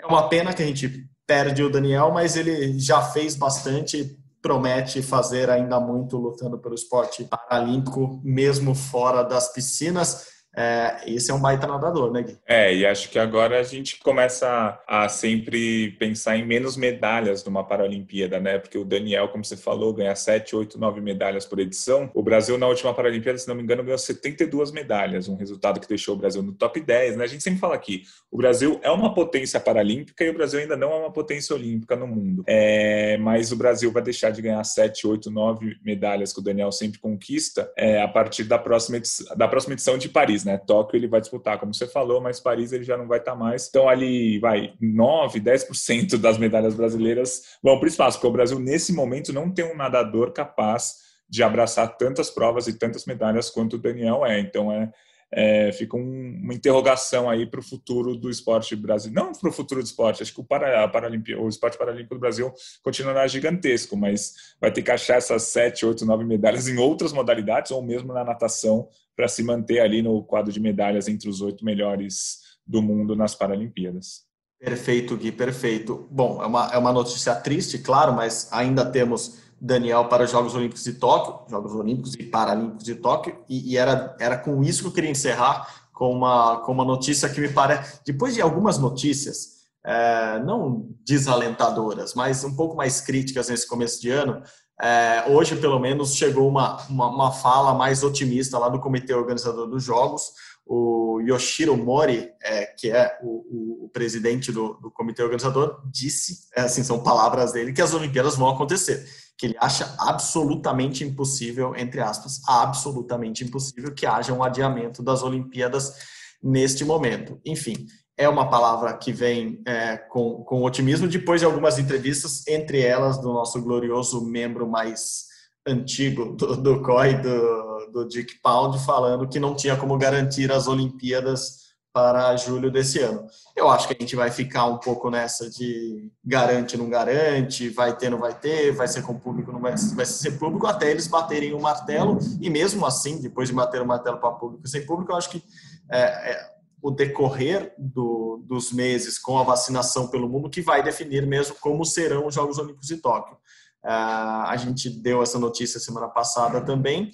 É 0.00 0.06
uma 0.06 0.28
pena 0.28 0.52
que 0.52 0.62
a 0.62 0.66
gente 0.66 1.08
perde 1.26 1.62
o 1.62 1.70
Daniel, 1.70 2.10
mas 2.10 2.36
ele 2.36 2.78
já 2.78 3.02
fez 3.02 3.36
bastante 3.36 4.18
promete 4.42 5.00
fazer 5.00 5.48
ainda 5.48 5.78
muito 5.78 6.16
lutando 6.16 6.58
pelo 6.58 6.74
esporte 6.74 7.24
paralímpico, 7.24 8.20
mesmo 8.24 8.74
fora 8.74 9.22
das 9.22 9.52
piscinas. 9.52 10.31
É, 10.54 11.02
esse 11.06 11.30
é 11.30 11.34
um 11.34 11.40
baita 11.40 11.66
nadador, 11.66 12.12
né, 12.12 12.22
Gui? 12.22 12.38
É, 12.46 12.74
e 12.74 12.84
acho 12.84 13.08
que 13.08 13.18
agora 13.18 13.58
a 13.58 13.62
gente 13.62 13.98
começa 14.00 14.78
a, 14.86 15.08
sempre 15.08 15.92
pensar 15.92 16.36
em 16.36 16.44
menos 16.44 16.76
medalhas 16.76 17.44
numa 17.44 17.64
Paralimpíada, 17.64 18.38
né? 18.38 18.58
Porque 18.58 18.76
o 18.76 18.84
Daniel, 18.84 19.28
como 19.28 19.44
você 19.44 19.56
falou, 19.56 19.94
ganha 19.94 20.14
7, 20.14 20.54
8, 20.54 20.78
9 20.78 21.00
medalhas 21.00 21.46
por 21.46 21.58
edição. 21.58 22.10
O 22.14 22.22
Brasil, 22.22 22.58
na 22.58 22.66
última 22.66 22.92
Paralimpíada, 22.92 23.38
se 23.38 23.48
não 23.48 23.54
me 23.54 23.62
engano, 23.62 23.82
ganhou 23.82 23.98
72 23.98 24.72
medalhas, 24.72 25.28
um 25.28 25.36
resultado 25.36 25.80
que 25.80 25.88
deixou 25.88 26.14
o 26.14 26.18
Brasil 26.18 26.42
no 26.42 26.52
top 26.52 26.80
10, 26.80 27.16
né? 27.16 27.24
A 27.24 27.28
gente 27.28 27.42
sempre 27.42 27.60
fala 27.60 27.74
aqui, 27.74 28.02
o 28.30 28.36
Brasil 28.36 28.78
é 28.82 28.90
uma 28.90 29.14
potência 29.14 29.58
paralímpica 29.58 30.22
e 30.24 30.28
o 30.28 30.34
Brasil 30.34 30.60
ainda 30.60 30.76
não 30.76 30.92
é 30.92 30.96
uma 30.96 31.12
potência 31.12 31.54
olímpica 31.54 31.96
no 31.96 32.06
mundo. 32.06 32.44
É, 32.46 33.16
mas 33.18 33.52
o 33.52 33.56
Brasil 33.56 33.90
vai 33.90 34.02
deixar 34.02 34.30
de 34.30 34.42
ganhar 34.42 34.62
7, 34.62 35.06
8, 35.06 35.30
9 35.30 35.76
medalhas 35.82 36.32
que 36.32 36.40
o 36.40 36.42
Daniel 36.42 36.70
sempre 36.72 36.98
conquista 36.98 37.72
é, 37.76 38.02
a 38.02 38.08
partir 38.08 38.44
da 38.44 38.58
próxima, 38.58 39.00
da 39.36 39.48
próxima 39.48 39.74
edição 39.74 39.96
de 39.96 40.08
Paris 40.08 40.41
né? 40.44 40.58
Tóquio 40.58 40.96
ele 40.96 41.06
vai 41.06 41.20
disputar, 41.20 41.58
como 41.58 41.74
você 41.74 41.86
falou, 41.86 42.20
mas 42.20 42.40
Paris 42.40 42.72
ele 42.72 42.84
já 42.84 42.96
não 42.96 43.06
vai 43.06 43.18
estar 43.18 43.32
tá 43.32 43.36
mais. 43.36 43.68
Então 43.68 43.88
ali 43.88 44.38
vai 44.38 44.74
9, 44.80 45.40
10% 45.40 46.16
das 46.18 46.38
medalhas 46.38 46.74
brasileiras 46.74 47.58
vão 47.62 47.78
para 47.78 47.86
o 47.86 47.88
espaço, 47.88 48.18
porque 48.18 48.28
o 48.28 48.32
Brasil 48.32 48.58
nesse 48.58 48.92
momento 48.92 49.32
não 49.32 49.50
tem 49.50 49.64
um 49.64 49.76
nadador 49.76 50.32
capaz 50.32 50.96
de 51.28 51.42
abraçar 51.42 51.96
tantas 51.96 52.30
provas 52.30 52.66
e 52.66 52.78
tantas 52.78 53.06
medalhas 53.06 53.48
quanto 53.48 53.76
o 53.76 53.78
Daniel 53.78 54.24
é. 54.24 54.38
Então 54.40 54.70
é 54.70 54.92
é, 55.34 55.72
fica 55.72 55.96
um, 55.96 56.40
uma 56.42 56.52
interrogação 56.52 57.28
aí 57.28 57.46
para 57.46 57.60
o 57.60 57.62
futuro 57.62 58.14
do 58.14 58.28
esporte 58.28 58.76
brasileiro. 58.76 59.24
Não 59.24 59.32
para 59.32 59.48
o 59.48 59.52
futuro 59.52 59.80
do 59.80 59.86
esporte, 59.86 60.22
acho 60.22 60.34
que 60.34 60.40
o, 60.40 60.44
para, 60.44 60.90
o 61.38 61.48
esporte 61.48 61.78
paralímpico 61.78 62.14
do 62.14 62.20
Brasil 62.20 62.52
continuará 62.82 63.26
gigantesco, 63.26 63.96
mas 63.96 64.34
vai 64.60 64.70
ter 64.70 64.82
que 64.82 64.90
achar 64.90 65.16
essas 65.16 65.44
sete, 65.44 65.86
oito, 65.86 66.04
nove 66.04 66.24
medalhas 66.24 66.68
em 66.68 66.76
outras 66.76 67.12
modalidades 67.12 67.70
ou 67.70 67.82
mesmo 67.82 68.12
na 68.12 68.22
natação 68.22 68.88
para 69.16 69.28
se 69.28 69.42
manter 69.42 69.80
ali 69.80 70.02
no 70.02 70.22
quadro 70.22 70.52
de 70.52 70.60
medalhas 70.60 71.08
entre 71.08 71.28
os 71.28 71.40
oito 71.40 71.64
melhores 71.64 72.38
do 72.66 72.80
mundo 72.80 73.14
nas 73.14 73.34
Paralimpíadas. 73.34 74.22
Perfeito, 74.58 75.16
Gui, 75.16 75.32
perfeito. 75.32 76.06
Bom, 76.10 76.42
é 76.42 76.46
uma, 76.46 76.70
é 76.72 76.78
uma 76.78 76.92
notícia 76.92 77.34
triste, 77.34 77.78
claro, 77.78 78.12
mas 78.12 78.48
ainda 78.52 78.84
temos 78.84 79.38
Daniel 79.60 80.06
para 80.06 80.24
os 80.24 80.30
Jogos 80.30 80.54
Olímpicos 80.54 80.84
de 80.84 80.94
Tóquio, 80.94 81.48
Jogos 81.50 81.74
Olímpicos 81.74 82.14
e 82.14 82.24
Paralímpicos 82.24 82.84
de 82.84 82.94
Tóquio, 82.94 83.38
e, 83.48 83.72
e, 83.72 83.76
era, 83.76 84.16
era 84.20 84.38
com 84.38 84.62
isso 84.62 84.82
que 84.82 84.88
eu 84.88 84.92
queria 84.92 85.10
encerrar, 85.10 85.88
com 85.92 86.12
uma, 86.12 86.58
com 86.60 86.72
uma 86.72 86.84
notícia 86.84 87.28
que 87.28 87.40
me 87.40 87.48
parece, 87.48 88.00
depois 88.04 88.34
de 88.34 88.40
algumas 88.40 88.78
notícias, 88.78 89.62
é, 89.84 90.38
não 90.44 90.88
desalentadoras, 91.04 92.14
mas 92.14 92.44
um 92.44 92.54
pouco 92.54 92.76
mais 92.76 93.00
críticas 93.00 93.48
nesse 93.48 93.66
começo 93.68 94.00
de 94.00 94.10
ano, 94.10 94.42
é, 94.80 95.24
hoje 95.28 95.56
pelo 95.56 95.78
menos 95.78 96.14
chegou 96.14 96.48
uma, 96.48 96.80
uma, 96.88 97.08
uma 97.08 97.32
fala 97.32 97.74
mais 97.74 98.02
otimista 98.02 98.58
lá 98.58 98.68
do 98.68 98.80
comitê 98.80 99.14
organizador 99.14 99.68
dos 99.68 99.82
Jogos, 99.84 100.32
o 100.66 101.20
Yoshiro 101.20 101.76
Mori, 101.76 102.30
é, 102.42 102.66
que 102.66 102.90
é 102.90 103.18
o, 103.22 103.28
o, 103.28 103.84
o 103.84 103.88
presidente 103.88 104.50
do, 104.50 104.74
do, 104.74 104.90
comitê 104.90 105.22
organizador, 105.22 105.82
disse, 105.90 106.48
é, 106.56 106.62
assim, 106.62 106.82
são 106.82 107.02
palavras 107.02 107.52
dele, 107.52 107.72
que 107.72 107.82
as 107.82 107.92
Olimpíadas 107.92 108.36
vão 108.36 108.48
acontecer 108.48 109.04
que 109.36 109.46
ele 109.46 109.56
acha 109.58 109.92
absolutamente 109.98 111.02
impossível, 111.02 111.74
entre 111.74 112.00
aspas, 112.00 112.40
absolutamente 112.46 113.42
impossível 113.42 113.92
que 113.92 114.06
haja 114.06 114.32
um 114.32 114.42
adiamento 114.42 115.02
das 115.02 115.22
Olimpíadas 115.24 115.94
neste 116.40 116.84
momento. 116.84 117.40
Enfim, 117.44 117.86
é 118.16 118.28
uma 118.28 118.48
palavra 118.48 118.92
que 118.96 119.12
vem 119.12 119.60
é, 119.66 119.96
com, 119.96 120.44
com 120.44 120.62
otimismo 120.62 121.08
depois 121.08 121.40
de 121.40 121.46
algumas 121.46 121.78
entrevistas, 121.78 122.46
entre 122.46 122.80
elas 122.80 123.18
do 123.18 123.32
nosso 123.32 123.60
glorioso 123.62 124.24
membro 124.24 124.68
mais 124.68 125.26
antigo 125.66 126.36
do, 126.36 126.56
do 126.56 126.82
COI, 126.82 127.14
do, 127.14 127.90
do 127.92 128.08
Dick 128.08 128.40
Pound, 128.42 128.84
falando 128.84 129.28
que 129.28 129.40
não 129.40 129.54
tinha 129.54 129.76
como 129.76 129.96
garantir 129.96 130.50
as 130.52 130.66
Olimpíadas 130.66 131.62
para 131.92 132.34
julho 132.36 132.70
desse 132.70 133.00
ano. 133.00 133.26
Eu 133.54 133.68
acho 133.68 133.86
que 133.86 133.94
a 133.94 134.00
gente 134.00 134.16
vai 134.16 134.30
ficar 134.30 134.64
um 134.64 134.78
pouco 134.78 135.10
nessa 135.10 135.50
de 135.50 136.10
garante, 136.24 136.76
não 136.76 136.88
garante, 136.88 137.68
vai 137.68 137.94
ter, 137.94 138.08
não 138.08 138.18
vai 138.18 138.34
ter, 138.34 138.72
vai 138.72 138.88
ser 138.88 139.02
com 139.02 139.18
público, 139.18 139.52
não 139.52 139.60
vai, 139.60 139.74
vai 139.94 140.06
ser 140.06 140.32
público, 140.38 140.66
até 140.66 140.90
eles 140.90 141.06
baterem 141.06 141.52
o 141.52 141.60
martelo, 141.60 142.18
e 142.40 142.48
mesmo 142.48 142.86
assim, 142.86 143.20
depois 143.20 143.48
de 143.48 143.54
bater 143.54 143.82
o 143.82 143.86
martelo 143.86 144.18
para 144.18 144.30
público 144.32 144.66
sem 144.66 144.86
público, 144.86 145.12
eu 145.12 145.16
acho 145.16 145.28
que 145.28 145.44
é, 145.90 146.00
é, 146.00 146.51
o 146.82 146.90
decorrer 146.90 147.72
do, 147.78 148.42
dos 148.44 148.72
meses 148.72 149.16
com 149.16 149.38
a 149.38 149.44
vacinação 149.44 150.08
pelo 150.08 150.28
mundo 150.28 150.50
que 150.50 150.60
vai 150.60 150.82
definir 150.82 151.24
mesmo 151.24 151.54
como 151.60 151.84
serão 151.84 152.26
os 152.26 152.34
Jogos 152.34 152.58
Olímpicos 152.58 152.88
de 152.88 152.96
Tóquio. 152.96 153.36
Uh, 153.84 154.46
a 154.46 154.56
gente 154.56 154.90
deu 154.90 155.22
essa 155.22 155.38
notícia 155.38 155.78
semana 155.78 156.08
passada 156.08 156.60
também, 156.60 157.10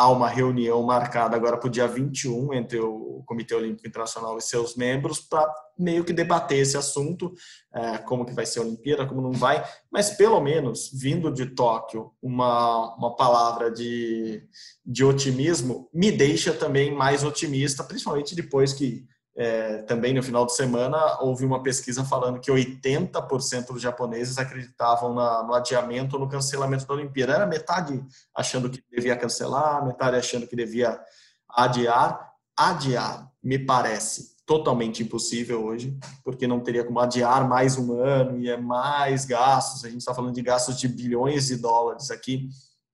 há 0.00 0.08
uma 0.08 0.30
reunião 0.30 0.82
marcada 0.82 1.36
agora 1.36 1.58
para 1.58 1.66
o 1.66 1.70
dia 1.70 1.86
21 1.86 2.54
entre 2.54 2.80
o 2.80 3.22
Comitê 3.26 3.54
Olímpico 3.54 3.86
Internacional 3.86 4.38
e 4.38 4.40
seus 4.40 4.74
membros 4.74 5.20
para 5.20 5.46
meio 5.78 6.04
que 6.04 6.12
debater 6.14 6.56
esse 6.56 6.74
assunto, 6.74 7.34
é, 7.74 7.98
como 7.98 8.24
que 8.24 8.32
vai 8.32 8.46
ser 8.46 8.60
a 8.60 8.62
Olimpíada, 8.62 9.06
como 9.06 9.20
não 9.20 9.32
vai, 9.32 9.62
mas 9.92 10.08
pelo 10.08 10.40
menos, 10.40 10.90
vindo 10.90 11.30
de 11.30 11.54
Tóquio, 11.54 12.12
uma, 12.22 12.96
uma 12.96 13.14
palavra 13.14 13.70
de, 13.70 14.42
de 14.86 15.04
otimismo 15.04 15.90
me 15.92 16.10
deixa 16.10 16.54
também 16.54 16.90
mais 16.94 17.22
otimista, 17.22 17.84
principalmente 17.84 18.34
depois 18.34 18.72
que 18.72 19.06
é, 19.36 19.78
também 19.82 20.12
no 20.12 20.22
final 20.22 20.44
de 20.44 20.54
semana 20.54 21.18
houve 21.20 21.44
uma 21.44 21.62
pesquisa 21.62 22.04
falando 22.04 22.40
que 22.40 22.50
80% 22.50 23.68
dos 23.68 23.80
japoneses 23.80 24.38
acreditavam 24.38 25.14
na, 25.14 25.42
no 25.42 25.54
adiamento 25.54 26.16
ou 26.16 26.22
no 26.22 26.28
cancelamento 26.28 26.86
da 26.86 26.94
Olimpíada. 26.94 27.34
Era 27.34 27.46
metade 27.46 28.04
achando 28.34 28.68
que 28.68 28.82
devia 28.90 29.16
cancelar, 29.16 29.84
metade 29.84 30.16
achando 30.16 30.46
que 30.46 30.56
devia 30.56 31.00
adiar. 31.48 32.28
Adiar, 32.56 33.30
me 33.42 33.58
parece 33.58 34.36
totalmente 34.44 35.02
impossível 35.02 35.64
hoje, 35.64 35.96
porque 36.24 36.46
não 36.46 36.58
teria 36.58 36.84
como 36.84 36.98
adiar 36.98 37.48
mais 37.48 37.78
um 37.78 37.98
ano 38.00 38.36
e 38.36 38.50
é 38.50 38.56
mais 38.56 39.24
gastos. 39.24 39.84
A 39.84 39.88
gente 39.88 40.00
está 40.00 40.12
falando 40.12 40.34
de 40.34 40.42
gastos 40.42 40.78
de 40.78 40.88
bilhões 40.88 41.46
de 41.46 41.56
dólares 41.56 42.10
aqui. 42.10 42.48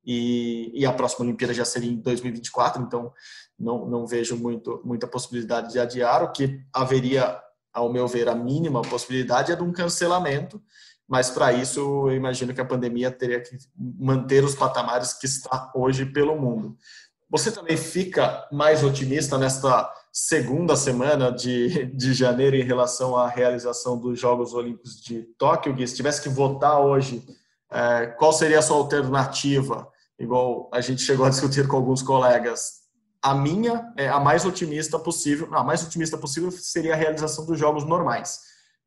E, 0.06 0.70
e, 0.72 0.86
a 0.86 0.92
próxima 0.92 1.24
Olimpíada 1.24 1.52
já 1.52 1.64
seria 1.64 1.90
em 1.90 1.96
2024, 1.96 2.80
então 2.80 3.12
não, 3.58 3.86
não 3.86 4.06
vejo 4.06 4.36
muito, 4.36 4.80
muita 4.84 5.06
possibilidade 5.06 5.72
de 5.72 5.80
adiar. 5.80 6.22
O 6.22 6.30
que 6.30 6.60
haveria 6.72 7.40
ao 7.72 7.92
meu 7.92 8.06
ver, 8.06 8.28
a 8.28 8.34
mínima 8.34 8.80
possibilidade 8.82 9.52
é 9.52 9.56
de 9.56 9.62
um 9.62 9.72
cancelamento, 9.72 10.62
mas 11.06 11.28
para 11.28 11.52
isso 11.52 12.08
eu 12.08 12.14
imagino 12.14 12.54
que 12.54 12.60
a 12.60 12.64
pandemia 12.64 13.10
teria 13.10 13.40
que 13.40 13.56
manter 13.76 14.42
os 14.42 14.54
patamares 14.54 15.12
que 15.12 15.26
está 15.26 15.70
hoje 15.74 16.06
pelo 16.06 16.40
mundo. 16.40 16.76
Você 17.28 17.50
também 17.50 17.76
fica 17.76 18.48
mais 18.50 18.84
otimista 18.84 19.36
nesta 19.36 19.92
segunda 20.12 20.76
semana 20.76 21.30
de, 21.30 21.86
de 21.86 22.14
janeiro 22.14 22.56
em 22.56 22.62
relação 22.62 23.16
à 23.16 23.28
realização 23.28 23.98
dos 23.98 24.18
Jogos 24.18 24.54
Olímpicos 24.54 25.00
de 25.02 25.24
Tóquio, 25.36 25.74
Gui? 25.74 25.86
Se 25.86 25.96
tivesse 25.96 26.22
que 26.22 26.28
votar 26.28 26.80
hoje, 26.80 27.22
é, 27.70 28.06
qual 28.06 28.32
seria 28.32 28.60
a 28.60 28.62
sua 28.62 28.76
alternativa? 28.76 29.86
Igual 30.18 30.70
a 30.72 30.80
gente 30.80 31.02
chegou 31.02 31.26
a 31.26 31.30
discutir 31.30 31.68
com 31.68 31.76
alguns 31.76 32.02
colegas. 32.02 32.86
A 33.22 33.34
minha 33.34 33.92
é 33.96 34.08
a 34.08 34.20
mais 34.20 34.44
otimista 34.44 34.98
possível. 34.98 35.48
Não, 35.50 35.58
a 35.58 35.64
mais 35.64 35.84
otimista 35.84 36.16
possível 36.16 36.50
seria 36.50 36.94
a 36.94 36.96
realização 36.96 37.44
dos 37.44 37.58
jogos 37.58 37.84
normais. 37.84 38.40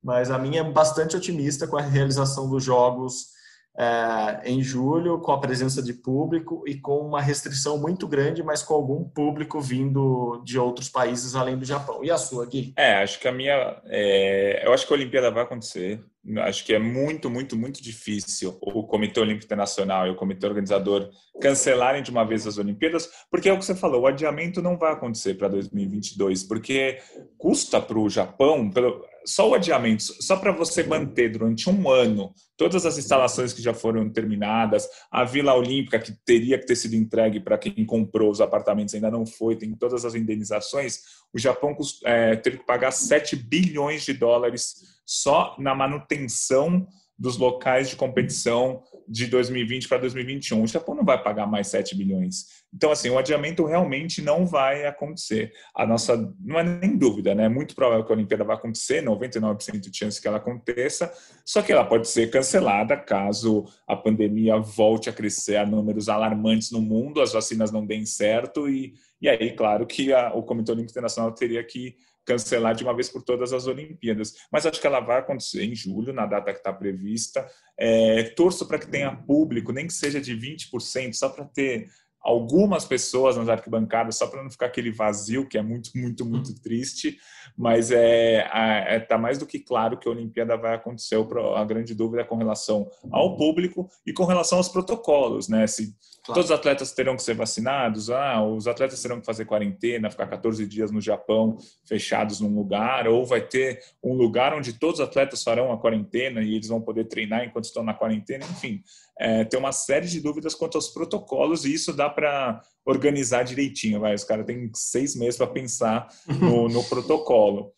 Mas 0.04 0.32
a 0.32 0.40
minha 0.40 0.62
é 0.62 0.72
bastante 0.72 1.16
otimista 1.16 1.68
com 1.68 1.78
a 1.78 1.82
realização 1.82 2.50
dos 2.50 2.64
jogos 2.64 3.39
é, 3.78 4.41
em 4.45 4.61
julho, 4.61 5.20
com 5.20 5.32
a 5.32 5.39
presença 5.39 5.82
de 5.82 5.93
público 5.93 6.63
e 6.67 6.76
com 6.76 6.99
uma 6.99 7.22
restrição 7.22 7.78
muito 7.78 8.07
grande, 8.07 8.43
mas 8.43 8.61
com 8.61 8.74
algum 8.74 9.03
público 9.03 9.61
vindo 9.61 10.41
de 10.43 10.59
outros 10.59 10.89
países 10.89 11.36
além 11.36 11.57
do 11.57 11.65
Japão. 11.65 12.03
E 12.03 12.11
a 12.11 12.17
sua, 12.17 12.45
Gui? 12.45 12.74
É, 12.76 13.01
acho 13.01 13.20
que 13.20 13.28
a 13.28 13.32
minha. 13.32 13.82
É, 13.86 14.63
eu 14.65 14.74
acho 14.74 14.86
que 14.86 14.93
a 14.93 14.95
Olimpíada 14.97 15.32
vai 15.32 15.43
acontecer. 15.43 16.03
Acho 16.39 16.65
que 16.65 16.74
é 16.74 16.80
muito, 16.80 17.30
muito, 17.30 17.55
muito 17.55 17.82
difícil 17.82 18.57
o 18.61 18.84
Comitê 18.84 19.20
Olímpico 19.20 19.45
Internacional 19.45 20.05
e 20.05 20.09
o 20.11 20.15
Comitê 20.15 20.45
Organizador 20.45 21.09
cancelarem 21.41 22.03
de 22.03 22.11
uma 22.11 22.26
vez 22.26 22.45
as 22.45 22.57
Olimpíadas, 22.57 23.09
porque 23.32 23.47
é 23.47 23.53
o 23.53 23.57
que 23.57 23.65
você 23.65 23.74
falou, 23.74 24.01
o 24.01 24.07
adiamento 24.07 24.61
não 24.61 24.78
vai 24.78 24.91
acontecer 24.91 25.36
para 25.36 25.47
2022, 25.47 26.43
porque 26.43 26.99
custa 27.38 27.80
para 27.80 27.97
o 27.97 28.09
Japão, 28.09 28.70
pelo, 28.70 29.01
só 29.30 29.50
o 29.50 29.54
adiamento, 29.54 30.04
só 30.22 30.36
para 30.36 30.52
você 30.52 30.84
manter 30.84 31.32
durante 31.32 31.70
um 31.70 31.90
ano 31.90 32.34
todas 32.58 32.86
as 32.86 32.98
instalações 32.98 33.54
que 33.54 33.62
já 33.62 33.74
foram 33.74 34.10
terminadas, 34.10 34.88
a 35.12 35.24
Vila 35.24 35.54
Olímpica 35.54 36.00
que 36.00 36.12
teria 36.26 36.58
que 36.58 36.66
ter 36.66 36.76
sido 36.76 36.96
entregue 36.96 37.40
para 37.40 37.58
quem 37.58 37.86
comprou 37.86 38.32
os 38.32 38.42
apartamentos 38.42 38.96
ainda 38.96 39.12
não 39.12 39.26
foi, 39.26 39.56
tem 39.56 39.74
todas 39.76 40.04
as 40.04 40.16
indenizações, 40.16 41.00
o 41.34 41.40
Japão 41.40 41.76
é, 42.04 42.36
teve 42.36 42.58
que 42.58 42.66
pagar 42.66 42.92
7 42.92 43.36
bilhões 43.36 44.04
de 44.04 44.14
dólares 44.14 44.76
só 45.06 45.56
na 45.60 45.74
manutenção 45.76 46.88
dos 47.20 47.38
locais 47.38 47.89
de 47.89 47.97
competição 47.97 48.82
de 49.05 49.28
2020 49.28 49.89
para 49.89 49.97
2021. 49.97 50.63
O 50.63 50.67
Japão 50.67 50.95
não 50.95 51.03
vai 51.03 51.22
pagar 51.22 51.45
mais 51.47 51.67
7 51.67 51.95
bilhões. 51.95 52.59
Então, 52.74 52.91
assim, 52.91 53.09
o 53.09 53.17
adiamento 53.17 53.65
realmente 53.65 54.22
não 54.22 54.45
vai 54.45 54.86
acontecer. 54.86 55.51
A 55.76 55.86
nossa, 55.86 56.32
não 56.39 56.59
é 56.59 56.63
nem 56.63 56.95
dúvida, 56.95 57.34
né? 57.34 57.45
É 57.45 57.49
muito 57.49 57.76
provável 57.76 58.05
que 58.05 58.11
a 58.11 58.15
Olimpíada 58.15 58.43
vai 58.43 58.55
acontecer, 58.55 59.03
99% 59.03 59.80
de 59.80 59.97
chance 59.97 60.22
que 60.22 60.28
ela 60.28 60.38
aconteça, 60.38 61.11
só 61.43 61.63
que 61.63 61.72
ela 61.72 61.84
pode 61.84 62.07
ser 62.07 62.30
cancelada 62.30 62.95
caso 62.95 63.65
a 63.88 63.95
pandemia 63.95 64.57
volte 64.59 65.09
a 65.09 65.13
crescer 65.13 65.55
a 65.57 65.65
números 65.65 66.07
alarmantes 66.07 66.72
no 66.72 66.80
mundo, 66.80 67.22
as 67.22 67.34
vacinas 67.34 67.72
não 67.72 67.86
deem 67.86 68.05
certo 68.05 68.70
e, 68.70 68.93
e 69.20 69.28
aí, 69.28 69.55
claro 69.55 69.88
que 69.88 70.13
a, 70.13 70.32
o 70.34 70.43
Comitê 70.43 70.72
Olímpico 70.72 70.91
Internacional 70.91 71.32
teria 71.32 71.63
que 71.63 71.95
cancelar 72.30 72.76
de 72.76 72.84
uma 72.84 72.94
vez 72.94 73.10
por 73.10 73.24
todas 73.24 73.52
as 73.54 73.66
Olimpíadas. 73.66 74.36
Mas 74.52 74.64
acho 74.64 74.80
que 74.80 74.86
ela 74.86 75.00
vai 75.00 75.18
acontecer 75.18 75.64
em 75.64 75.74
julho, 75.74 76.14
na 76.14 76.28
data 76.28 76.52
que 76.52 76.60
está 76.60 76.72
prevista. 76.72 77.48
É, 77.76 78.24
torço 78.36 78.68
para 78.68 78.78
que 78.78 78.88
tenha 78.88 79.16
público, 79.16 79.72
nem 79.72 79.88
que 79.88 79.94
seja 79.94 80.22
de 80.22 80.36
20%, 80.36 81.14
só 81.14 81.30
para 81.30 81.46
ter 81.46 81.88
algumas 82.22 82.86
pessoas 82.86 83.38
nas 83.38 83.48
arquibancadas, 83.48 84.18
só 84.18 84.28
para 84.28 84.44
não 84.44 84.52
ficar 84.52 84.68
aquele 84.68 84.92
vazio, 84.92 85.48
que 85.48 85.58
é 85.58 85.62
muito, 85.62 85.90
muito, 85.96 86.26
muito 86.26 86.54
triste, 86.62 87.18
mas 87.58 87.92
é, 87.92 88.48
é 88.88 89.00
tá 89.00 89.18
mais 89.18 89.38
do 89.38 89.46
que 89.46 89.58
claro 89.58 89.98
que 89.98 90.08
a 90.08 90.12
Olimpíada 90.12 90.56
vai 90.58 90.76
acontecer. 90.76 91.16
A 91.56 91.64
grande 91.64 91.96
dúvida 91.96 92.22
é 92.22 92.26
com 92.26 92.36
relação 92.36 92.92
ao 93.10 93.38
público 93.38 93.90
e 94.06 94.14
com 94.14 94.26
relação 94.26 94.58
aos 94.58 94.70
protocolos, 94.70 95.48
né? 95.48 95.66
Se 95.66 95.96
claro. 96.30 96.42
todos 96.42 96.52
os 96.52 96.58
atletas 96.58 96.92
terão 96.92 97.16
que 97.16 97.24
ser 97.24 97.36
vacinados, 97.36 98.10
ah, 98.10 98.44
os 98.44 98.68
atletas 98.68 99.02
terão 99.02 99.20
que 99.20 99.26
fazer 99.26 99.46
quarentena, 99.46 100.10
ficar 100.10 100.28
14 100.28 100.66
dias 100.66 100.92
no 100.92 101.02
Japão 101.02 101.58
fechados 101.86 102.40
num 102.40 102.56
lugar, 102.56 103.08
ou 103.08 103.26
vai 103.26 103.42
ter 103.42 103.82
um 104.04 104.14
lugar 104.14 104.54
onde 104.54 104.74
todos 104.74 105.00
os 105.00 105.06
atletas 105.06 105.44
farão 105.44 105.72
a 105.72 105.78
quarentena 105.78 106.42
e 106.42 106.56
eles 106.56 106.68
vão 106.68 106.82
poder 106.82 107.06
treinar 107.06 107.44
enquanto 107.44 107.66
estão 107.66 107.84
na 107.84 107.94
quarentena, 107.94 108.46
enfim 108.46 108.84
é, 109.20 109.44
tem 109.44 109.60
uma 109.60 109.74
série 109.74 110.08
de 110.08 110.22
dúvidas 110.22 110.56
quanto 110.56 110.78
aos 110.78 110.88
protocolos 110.88 111.66
e 111.66 111.74
isso 111.74 111.92
dá 111.92 112.10
para 112.10 112.62
organizar 112.86 113.44
direitinho. 113.44 114.00
Vai. 114.00 114.16
Os 114.16 114.24
caras 114.24 114.46
têm 114.46 114.72
seis 114.74 115.14
meses 115.14 115.36
para 115.38 115.48
pensar 115.48 116.08
no, 116.26 116.70
no 116.72 116.84
protocolo. 116.86 117.74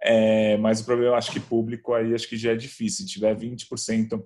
É, 0.00 0.56
mas 0.58 0.80
o 0.80 0.84
problema, 0.84 1.16
acho 1.16 1.32
que 1.32 1.40
público 1.40 1.92
aí 1.92 2.14
acho 2.14 2.28
que 2.28 2.36
já 2.36 2.52
é 2.52 2.56
difícil. 2.56 3.04
Se 3.04 3.12
tiver 3.12 3.36
20% 3.36 4.22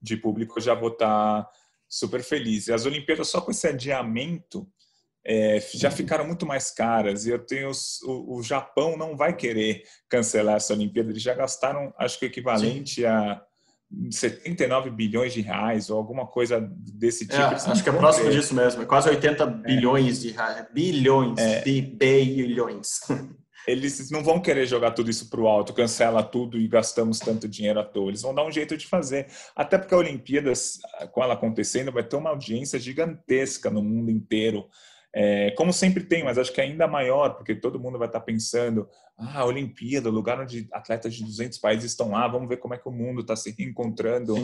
de 0.00 0.16
público, 0.16 0.58
eu 0.58 0.62
já 0.62 0.74
vou 0.74 0.90
estar 0.90 1.42
tá 1.42 1.50
super 1.88 2.22
feliz. 2.22 2.66
E 2.66 2.72
as 2.72 2.86
Olimpíadas, 2.86 3.28
só 3.28 3.40
com 3.40 3.50
esse 3.50 3.66
adiamento, 3.66 4.68
é, 5.24 5.60
já 5.74 5.90
ficaram 5.90 6.26
muito 6.26 6.46
mais 6.46 6.70
caras. 6.70 7.26
E 7.26 7.30
eu 7.30 7.38
tenho. 7.38 7.70
O, 8.04 8.38
o, 8.38 8.42
Japão 8.42 8.96
não 8.96 9.16
vai 9.16 9.34
querer 9.34 9.82
cancelar 10.08 10.56
essa 10.56 10.72
Olimpíada. 10.72 11.10
Eles 11.10 11.22
já 11.22 11.34
gastaram, 11.34 11.92
acho 11.98 12.18
que 12.18 12.26
o 12.26 12.28
equivalente 12.28 13.02
Sim. 13.02 13.06
a 13.06 13.42
79 14.10 14.90
bilhões 14.90 15.32
de 15.32 15.40
reais 15.40 15.90
ou 15.90 15.96
alguma 15.96 16.26
coisa 16.26 16.60
desse 16.60 17.24
é, 17.24 17.28
tipo. 17.28 17.42
É, 17.42 17.72
acho 17.72 17.82
que 17.82 17.88
é 17.88 17.92
próximo 17.92 18.30
disso 18.30 18.54
mesmo, 18.54 18.82
é 18.82 18.86
quase 18.86 19.08
80 19.08 19.42
é. 19.42 19.46
bilhões 19.46 20.20
de 20.20 20.30
reais. 20.30 20.66
Bilhões, 20.72 21.38
é. 21.38 21.60
de 21.62 21.80
bilhões. 21.82 23.00
Eles 23.66 24.10
não 24.10 24.22
vão 24.22 24.40
querer 24.40 24.66
jogar 24.66 24.92
tudo 24.92 25.10
isso 25.10 25.28
para 25.28 25.40
o 25.40 25.48
alto, 25.48 25.74
cancela 25.74 26.22
tudo 26.22 26.58
e 26.58 26.68
gastamos 26.68 27.18
tanto 27.18 27.48
dinheiro 27.48 27.80
à 27.80 27.84
toa. 27.84 28.10
Eles 28.10 28.22
vão 28.22 28.34
dar 28.34 28.44
um 28.44 28.52
jeito 28.52 28.76
de 28.76 28.86
fazer. 28.86 29.26
Até 29.54 29.76
porque 29.76 29.94
a 29.94 29.98
Olimpíada, 29.98 30.52
com 31.12 31.22
ela 31.22 31.34
acontecendo, 31.34 31.90
vai 31.90 32.04
ter 32.04 32.16
uma 32.16 32.30
audiência 32.30 32.78
gigantesca 32.78 33.70
no 33.70 33.82
mundo 33.82 34.10
inteiro. 34.10 34.68
É, 35.18 35.50
como 35.52 35.72
sempre 35.72 36.04
tem, 36.04 36.22
mas 36.22 36.36
acho 36.36 36.52
que 36.52 36.60
ainda 36.60 36.86
maior, 36.86 37.36
porque 37.36 37.54
todo 37.54 37.80
mundo 37.80 37.98
vai 37.98 38.06
estar 38.06 38.20
pensando, 38.20 38.86
ah, 39.16 39.40
a 39.40 39.44
Olimpíada, 39.46 40.10
lugar 40.10 40.38
onde 40.38 40.68
atletas 40.70 41.14
de 41.14 41.24
200 41.24 41.56
países 41.56 41.90
estão 41.90 42.10
lá, 42.10 42.28
vamos 42.28 42.48
ver 42.48 42.58
como 42.58 42.74
é 42.74 42.78
que 42.78 42.86
o 42.86 42.92
mundo 42.92 43.22
está 43.22 43.34
se 43.34 43.50
reencontrando 43.50 44.34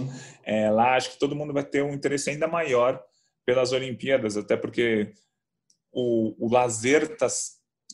é, 0.43 0.70
lá. 0.70 0.97
Acho 0.97 1.11
que 1.11 1.18
todo 1.18 1.37
mundo 1.37 1.53
vai 1.53 1.62
ter 1.62 1.85
um 1.85 1.93
interesse 1.93 2.31
ainda 2.31 2.49
maior 2.49 2.99
pelas 3.45 3.70
Olimpíadas, 3.73 4.37
até 4.37 4.57
porque 4.57 5.12
o, 5.93 6.47
o 6.47 6.51
lazer 6.51 7.03
está 7.03 7.29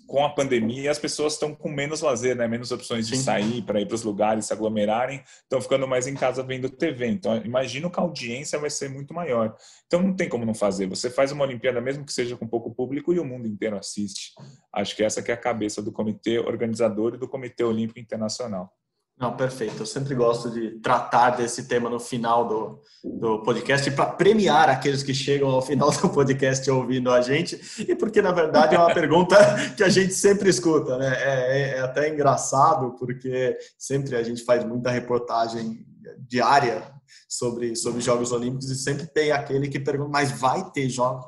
com 0.08 0.24
a 0.24 0.30
pandemia, 0.30 0.90
as 0.90 0.98
pessoas 0.98 1.34
estão 1.34 1.54
com 1.54 1.70
menos 1.70 2.00
lazer, 2.00 2.34
né? 2.34 2.48
menos 2.48 2.72
opções 2.72 3.06
de 3.06 3.14
Sim. 3.14 3.22
sair 3.22 3.62
para 3.62 3.78
ir 3.78 3.86
para 3.86 3.94
os 3.94 4.02
lugares, 4.02 4.46
se 4.46 4.52
aglomerarem, 4.54 5.22
estão 5.42 5.60
ficando 5.60 5.86
mais 5.86 6.06
em 6.06 6.14
casa 6.14 6.42
vendo 6.42 6.70
TV. 6.70 7.08
Então, 7.08 7.36
imagino 7.44 7.90
que 7.90 8.00
a 8.00 8.02
audiência 8.02 8.58
vai 8.58 8.70
ser 8.70 8.88
muito 8.88 9.12
maior. 9.12 9.54
Então, 9.86 10.02
não 10.02 10.16
tem 10.16 10.26
como 10.26 10.46
não 10.46 10.54
fazer. 10.54 10.86
Você 10.86 11.10
faz 11.10 11.30
uma 11.30 11.44
Olimpíada, 11.44 11.78
mesmo 11.78 12.06
que 12.06 12.12
seja 12.12 12.38
com 12.38 12.48
pouco 12.48 12.74
público, 12.74 13.12
e 13.12 13.20
o 13.20 13.24
mundo 13.24 13.46
inteiro 13.46 13.76
assiste. 13.76 14.32
Acho 14.72 14.96
que 14.96 15.04
essa 15.04 15.22
que 15.22 15.30
é 15.30 15.34
a 15.34 15.36
cabeça 15.36 15.82
do 15.82 15.92
comitê 15.92 16.38
organizador 16.38 17.14
e 17.14 17.18
do 17.18 17.28
Comitê 17.28 17.62
Olímpico 17.62 18.00
Internacional. 18.00 18.72
Não, 19.18 19.36
perfeito. 19.36 19.82
Eu 19.82 19.86
sempre 19.86 20.14
gosto 20.14 20.48
de 20.48 20.78
tratar 20.78 21.30
desse 21.30 21.66
tema 21.66 21.90
no 21.90 21.98
final 21.98 22.46
do, 22.46 22.80
do 23.02 23.42
podcast 23.42 23.90
para 23.90 24.06
premiar 24.06 24.68
aqueles 24.68 25.02
que 25.02 25.12
chegam 25.12 25.48
ao 25.48 25.60
final 25.60 25.90
do 26.00 26.08
podcast 26.08 26.70
ouvindo 26.70 27.10
a 27.10 27.20
gente 27.20 27.60
e 27.80 27.96
porque, 27.96 28.22
na 28.22 28.30
verdade, 28.30 28.76
é 28.76 28.78
uma 28.78 28.94
pergunta 28.94 29.36
que 29.76 29.82
a 29.82 29.88
gente 29.88 30.14
sempre 30.14 30.48
escuta, 30.48 30.96
né? 30.96 31.16
É, 31.18 31.30
é, 31.30 31.78
é 31.78 31.80
até 31.80 32.08
engraçado 32.08 32.94
porque 32.96 33.58
sempre 33.76 34.14
a 34.14 34.22
gente 34.22 34.44
faz 34.44 34.64
muita 34.64 34.90
reportagem 34.90 35.84
diária 36.20 36.94
sobre, 37.28 37.74
sobre 37.74 38.00
Jogos 38.00 38.30
Olímpicos 38.30 38.70
e 38.70 38.76
sempre 38.76 39.06
tem 39.06 39.32
aquele 39.32 39.68
que 39.68 39.80
pergunta, 39.80 40.10
mas 40.10 40.30
vai 40.30 40.70
ter 40.70 40.88
Jogos? 40.88 41.26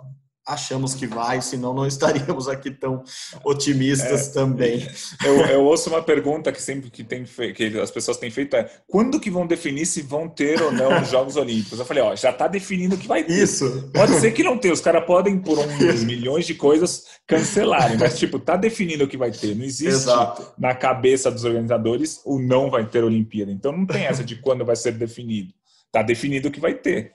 Achamos 0.53 0.95
que 0.95 1.07
vai, 1.07 1.41
senão 1.41 1.73
não 1.73 1.87
estaríamos 1.87 2.49
aqui 2.49 2.71
tão 2.71 3.03
otimistas 3.45 4.29
é, 4.29 4.33
também. 4.33 4.87
Eu, 5.25 5.47
eu, 5.47 5.65
ouço 5.65 5.89
uma 5.89 6.03
pergunta 6.03 6.53
que 6.53 6.61
sempre 6.61 6.91
que, 6.91 7.05
tem, 7.05 7.25
que 7.25 7.79
as 7.79 7.91
pessoas 7.91 8.17
têm 8.17 8.31
feito 8.31 8.57
é 8.57 8.71
quando 8.87 9.21
que 9.21 9.31
vão 9.31 9.47
definir 9.47 9.87
se 9.87 10.03
vão 10.03 10.29
ter 10.29 10.61
ou 10.61 10.73
não 10.73 11.01
os 11.01 11.09
Jogos 11.09 11.37
Olímpicos? 11.37 11.79
Eu 11.79 11.85
falei, 11.85 12.03
ó, 12.03 12.15
já 12.15 12.31
está 12.31 12.49
definindo 12.49 12.97
que 12.97 13.07
vai 13.07 13.25
ter. 13.25 13.33
Isso. 13.33 13.91
Pode 13.93 14.15
ser 14.15 14.33
que 14.33 14.43
não 14.43 14.59
tenha, 14.59 14.75
os 14.75 14.81
caras 14.81 15.05
podem, 15.05 15.39
por 15.39 15.59
uns 15.59 16.05
milhões 16.05 16.47
de 16.47 16.55
coisas, 16.55 17.05
cancelarem, 17.27 17.97
mas 17.97 18.19
tipo, 18.19 18.39
tá 18.39 18.57
definindo 18.57 19.05
o 19.05 19.09
que 19.09 19.17
vai 19.17 19.31
ter. 19.31 19.55
Não 19.55 19.65
existe 19.65 19.87
Exato. 19.87 20.53
na 20.59 20.75
cabeça 20.75 21.31
dos 21.31 21.45
organizadores 21.45 22.21
o 22.25 22.39
não 22.39 22.71
vai 22.71 22.87
ter 22.87 23.05
Olimpíada. 23.05 23.53
Então 23.53 23.73
não 23.73 23.87
tem 23.87 24.05
essa 24.05 24.25
de 24.25 24.37
quando 24.37 24.65
vai 24.65 24.77
ser 24.77 24.93
definido. 24.93 25.53
Tá 25.93 26.03
definido 26.03 26.49
o 26.49 26.51
que 26.53 26.61
vai 26.61 26.75
ter. 26.75 27.13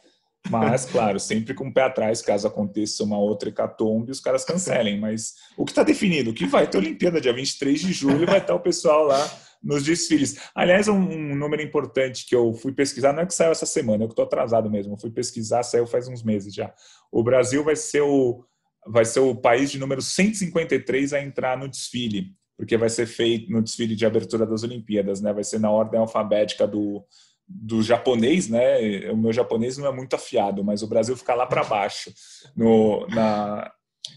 Mas, 0.50 0.86
claro, 0.86 1.20
sempre 1.20 1.54
com 1.54 1.68
o 1.68 1.74
pé 1.74 1.84
atrás, 1.84 2.22
caso 2.22 2.48
aconteça 2.48 3.04
uma 3.04 3.18
outra 3.18 3.50
hecatombe, 3.50 4.12
os 4.12 4.20
caras 4.20 4.46
cancelem. 4.46 5.00
Mas 5.00 5.36
o 5.58 5.66
que 5.66 5.72
está 5.72 5.84
definido? 5.84 6.34
Que 6.34 6.46
vai 6.46 6.68
ter 6.68 6.78
Olimpíada 6.78 7.20
dia 7.20 7.34
23 7.34 7.80
de 7.80 7.94
julho, 7.94 8.26
vai 8.26 8.38
estar 8.38 8.54
o 8.54 8.60
pessoal 8.60 9.06
lá 9.06 9.46
nos 9.66 9.84
desfiles. 9.84 10.38
Aliás, 10.54 10.88
um, 10.88 10.96
um, 10.96 11.36
número 11.36 11.62
importante 11.62 12.26
que 12.28 12.36
eu 12.36 12.54
fui 12.54 12.72
pesquisar, 12.72 13.12
não 13.12 13.24
é 13.24 13.26
que 13.26 13.34
saiu 13.34 13.52
essa 13.52 13.66
semana, 13.66 14.04
eu 14.04 14.08
que 14.08 14.14
estou 14.14 14.26
atrasado 14.26 14.70
mesmo, 14.70 14.94
eu 14.94 14.98
fui 14.98 15.10
pesquisar, 15.10 15.64
saiu 15.64 15.88
faz 15.88 16.08
uns 16.08 16.22
meses 16.22 16.54
já. 16.54 16.72
O 17.12 17.24
Brasil 17.24 17.64
vai 17.64 17.76
ser 17.76 18.02
o, 18.02 18.46
vai 18.86 19.04
ser 19.04 19.22
o 19.22 19.34
país 19.36 19.72
de 19.72 19.80
número 19.80 20.02
153 20.02 21.14
a 21.14 21.22
entrar 21.22 21.58
no 21.58 21.68
desfile. 21.68 22.36
porque 22.56 22.78
vai 22.78 22.90
ser 22.90 23.08
feito 23.08 23.52
no 23.52 23.62
desfile 23.62 23.96
de 23.96 24.06
abertura 24.06 24.46
das 24.46 24.64
Olimpíadas, 24.64 25.20
né? 25.20 25.34
Vai 25.34 25.44
ser 25.44 25.60
na 25.60 25.70
ordem 25.70 26.00
alfabética 26.00 26.66
do, 26.66 27.04
do 27.48 27.82
japonês, 27.82 28.50
né? 28.50 29.10
O 29.12 29.18
meu 29.18 29.32
japonês 29.32 29.78
não 29.78 29.88
é 29.88 29.92
muito 29.92 30.16
afiado, 30.16 30.64
mas 30.64 30.82
o 30.82 30.88
Brasil 30.88 31.16
fica 31.16 31.34
lá 31.36 31.46
para 31.46 31.64
baixo 31.64 32.12
no, 32.56 33.06
na, 33.08 33.72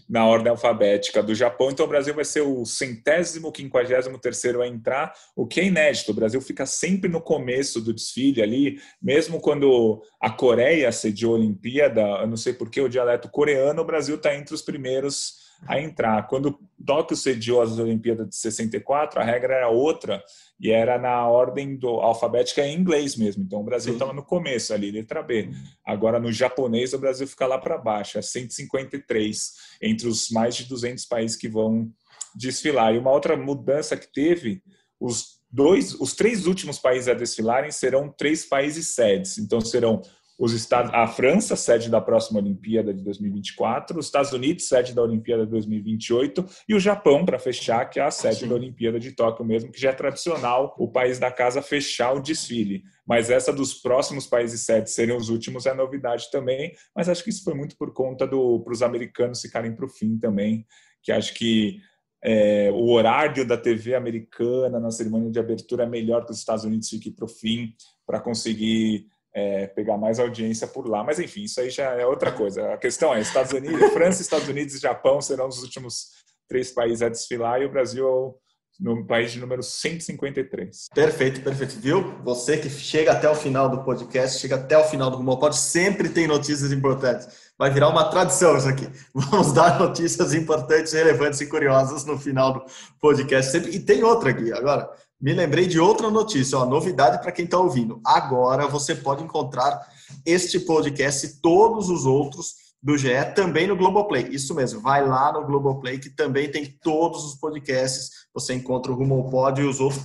na 0.09 0.25
ordem 0.25 0.49
alfabética 0.49 1.21
do 1.21 1.35
Japão. 1.35 1.69
Então 1.69 1.85
o 1.85 1.89
Brasil 1.89 2.13
vai 2.13 2.25
ser 2.25 2.41
o 2.41 2.65
centésimo, 2.65 3.51
quinquagésimo 3.51 4.17
terceiro 4.17 4.61
a 4.61 4.67
entrar, 4.67 5.13
o 5.35 5.45
que 5.45 5.59
é 5.59 5.65
inédito. 5.65 6.11
O 6.11 6.15
Brasil 6.15 6.41
fica 6.41 6.65
sempre 6.65 7.09
no 7.09 7.21
começo 7.21 7.79
do 7.79 7.93
desfile 7.93 8.41
ali, 8.41 8.81
mesmo 9.01 9.39
quando 9.39 10.01
a 10.19 10.31
Coreia 10.31 10.91
sediou 10.91 11.35
a 11.35 11.37
Olimpíada, 11.37 12.01
eu 12.01 12.27
não 12.27 12.37
sei 12.37 12.53
por 12.53 12.69
que 12.69 12.81
o 12.81 12.89
dialeto 12.89 13.29
coreano, 13.29 13.81
o 13.81 13.85
Brasil 13.85 14.15
está 14.15 14.35
entre 14.35 14.55
os 14.55 14.61
primeiros 14.61 15.48
a 15.67 15.79
entrar. 15.79 16.27
Quando 16.27 16.59
Tóquio 16.85 17.15
sediou 17.15 17.61
as 17.61 17.77
Olimpíadas 17.77 18.29
de 18.29 18.35
64, 18.35 19.19
a 19.19 19.23
regra 19.23 19.53
era 19.53 19.69
outra 19.69 20.23
e 20.59 20.71
era 20.71 20.97
na 20.97 21.27
ordem 21.27 21.75
do 21.75 21.87
alfabética 21.87 22.65
em 22.65 22.77
inglês 22.77 23.15
mesmo. 23.15 23.43
Então 23.43 23.61
o 23.61 23.63
Brasil 23.63 23.93
estava 23.93 24.13
no 24.13 24.23
começo 24.23 24.73
ali, 24.73 24.91
letra 24.91 25.21
B. 25.21 25.49
Agora 25.85 26.19
no 26.19 26.31
japonês 26.31 26.93
o 26.93 26.99
Brasil 26.99 27.27
fica 27.27 27.45
lá 27.45 27.57
para 27.57 27.77
baixo, 27.77 28.17
é 28.17 28.21
153 28.21 29.53
entre 29.81 30.07
os 30.07 30.29
mais 30.29 30.55
de 30.55 30.65
200 30.65 31.05
países 31.05 31.37
que 31.37 31.47
vão 31.47 31.91
desfilar. 32.35 32.93
E 32.93 32.97
uma 32.97 33.11
outra 33.11 33.37
mudança 33.37 33.95
que 33.95 34.11
teve, 34.11 34.63
os 34.99 35.39
dois, 35.51 35.93
os 35.93 36.13
três 36.13 36.45
últimos 36.45 36.79
países 36.79 37.07
a 37.07 37.13
desfilarem 37.13 37.71
serão 37.71 38.09
três 38.09 38.45
países 38.45 38.95
sedes. 38.95 39.37
Então 39.37 39.61
serão 39.61 40.01
os 40.39 40.53
Estados, 40.53 40.89
a 40.93 41.05
França, 41.05 41.53
sede 41.57 41.89
da 41.89 41.99
próxima 41.99 42.39
Olimpíada 42.39 42.93
de 42.93 43.03
2024, 43.03 43.99
os 43.99 44.05
Estados 44.05 44.31
Unidos, 44.31 44.69
sede 44.69 44.95
da 44.95 45.03
Olimpíada 45.03 45.45
de 45.45 45.51
2028, 45.51 46.45
e 46.69 46.73
o 46.73 46.79
Japão, 46.79 47.25
para 47.25 47.37
fechar, 47.37 47.85
que 47.89 47.99
é 47.99 48.03
a 48.03 48.09
sede 48.09 48.37
Sim. 48.37 48.47
da 48.47 48.55
Olimpíada 48.55 48.97
de 48.97 49.11
Tóquio 49.11 49.43
mesmo, 49.43 49.69
que 49.69 49.81
já 49.81 49.89
é 49.89 49.93
tradicional 49.93 50.73
o 50.79 50.89
país 50.89 51.19
da 51.19 51.29
casa 51.29 51.61
fechar 51.61 52.13
o 52.13 52.21
desfile. 52.21 52.83
Mas 53.05 53.29
essa 53.29 53.51
dos 53.51 53.73
próximos 53.73 54.25
países 54.25 54.61
sedes 54.61 54.93
serem 54.93 55.15
os 55.15 55.27
últimos 55.27 55.65
é 55.65 55.73
novidade 55.73 56.31
também, 56.31 56.73
mas 56.95 57.09
acho 57.09 57.21
que 57.21 57.31
isso 57.31 57.43
foi 57.43 57.53
muito 57.53 57.75
por 57.75 57.91
conta 57.91 58.25
do 58.25 58.61
para 58.61 58.71
os 58.71 58.81
americanos 58.81 59.41
ficarem 59.41 59.75
para 59.75 59.85
o 59.85 59.89
fim 59.89 60.17
também, 60.17 60.65
que 61.03 61.11
acho 61.11 61.33
que 61.33 61.81
é, 62.23 62.69
o 62.71 62.91
horário 62.91 63.45
da 63.45 63.57
TV 63.57 63.93
americana 63.93 64.79
na 64.79 64.91
cerimônia 64.91 65.31
de 65.31 65.39
abertura 65.39 65.83
é 65.83 65.87
melhor 65.87 66.25
que 66.25 66.31
os 66.31 66.37
Estados 66.37 66.63
Unidos 66.63 66.89
fique 66.89 67.11
para 67.11 67.25
o 67.25 67.29
fim, 67.29 67.73
para 68.05 68.19
conseguir 68.21 69.05
é, 69.33 69.67
pegar 69.67 69.97
mais 69.97 70.19
audiência 70.19 70.67
por 70.67 70.87
lá. 70.87 71.03
Mas 71.03 71.19
enfim, 71.19 71.43
isso 71.43 71.59
aí 71.59 71.69
já 71.69 71.91
é 71.91 72.05
outra 72.05 72.31
coisa. 72.31 72.73
A 72.73 72.77
questão 72.77 73.13
é: 73.13 73.19
Estados 73.19 73.51
Unidos, 73.51 73.79
França, 73.93 74.21
Estados 74.21 74.47
Unidos 74.47 74.75
e 74.75 74.79
Japão 74.79 75.21
serão 75.21 75.47
os 75.47 75.61
últimos 75.61 76.07
três 76.47 76.71
países 76.71 77.01
a 77.01 77.09
desfilar 77.09 77.61
e 77.61 77.65
o 77.65 77.71
Brasil 77.71 78.07
é 78.07 78.49
no 78.79 79.05
país 79.05 79.33
de 79.33 79.39
número 79.39 79.61
153. 79.61 80.87
Perfeito, 80.95 81.41
perfeito. 81.41 81.75
Viu? 81.79 82.15
Você 82.23 82.57
que 82.57 82.69
chega 82.69 83.11
até 83.11 83.29
o 83.29 83.35
final 83.35 83.69
do 83.69 83.83
podcast, 83.83 84.39
chega 84.39 84.55
até 84.55 84.77
o 84.77 84.85
final 84.85 85.11
do 85.11 85.17
Rumo 85.17 85.37
Pode, 85.37 85.57
sempre 85.57 86.07
tem 86.07 86.25
notícias 86.25 86.71
importantes. 86.71 87.27
Vai 87.57 87.69
virar 87.71 87.89
uma 87.89 88.09
tradição 88.09 88.55
isso 88.57 88.69
aqui. 88.69 88.87
Vamos 89.13 89.51
dar 89.51 89.77
notícias 89.77 90.33
importantes, 90.33 90.93
relevantes 90.93 91.41
e 91.41 91.47
curiosas 91.47 92.05
no 92.05 92.17
final 92.17 92.53
do 92.53 92.65
podcast. 93.01 93.51
Sempre. 93.51 93.75
E 93.75 93.79
tem 93.81 94.01
outra 94.01 94.29
aqui 94.29 94.53
agora. 94.53 94.89
Me 95.21 95.33
lembrei 95.33 95.67
de 95.67 95.79
outra 95.79 96.09
notícia, 96.09 96.57
ó, 96.57 96.65
novidade 96.65 97.21
para 97.21 97.31
quem 97.31 97.43
está 97.43 97.57
ouvindo. 97.57 97.99
Agora 98.05 98.67
você 98.67 98.95
pode 98.95 99.21
encontrar 99.21 99.85
este 100.25 100.61
podcast 100.61 101.25
e 101.25 101.41
todos 101.41 101.89
os 101.89 102.05
outros 102.05 102.69
do 102.81 102.97
GE 102.97 103.09
também 103.35 103.67
no 103.67 103.75
Globoplay. 103.75 104.29
Isso 104.31 104.55
mesmo, 104.55 104.79
vai 104.79 105.05
lá 105.05 105.33
no 105.33 105.45
Globoplay 105.45 105.99
que 105.99 106.09
também 106.09 106.49
tem 106.49 106.65
todos 106.81 107.25
os 107.25 107.35
podcasts. 107.35 108.11
Você 108.33 108.53
encontra 108.53 108.93
o 108.93 108.95
Rumo 108.95 109.15
ao 109.15 109.29
Pódio 109.29 109.65
e 109.65 109.67
os 109.67 109.81
outros 109.81 110.01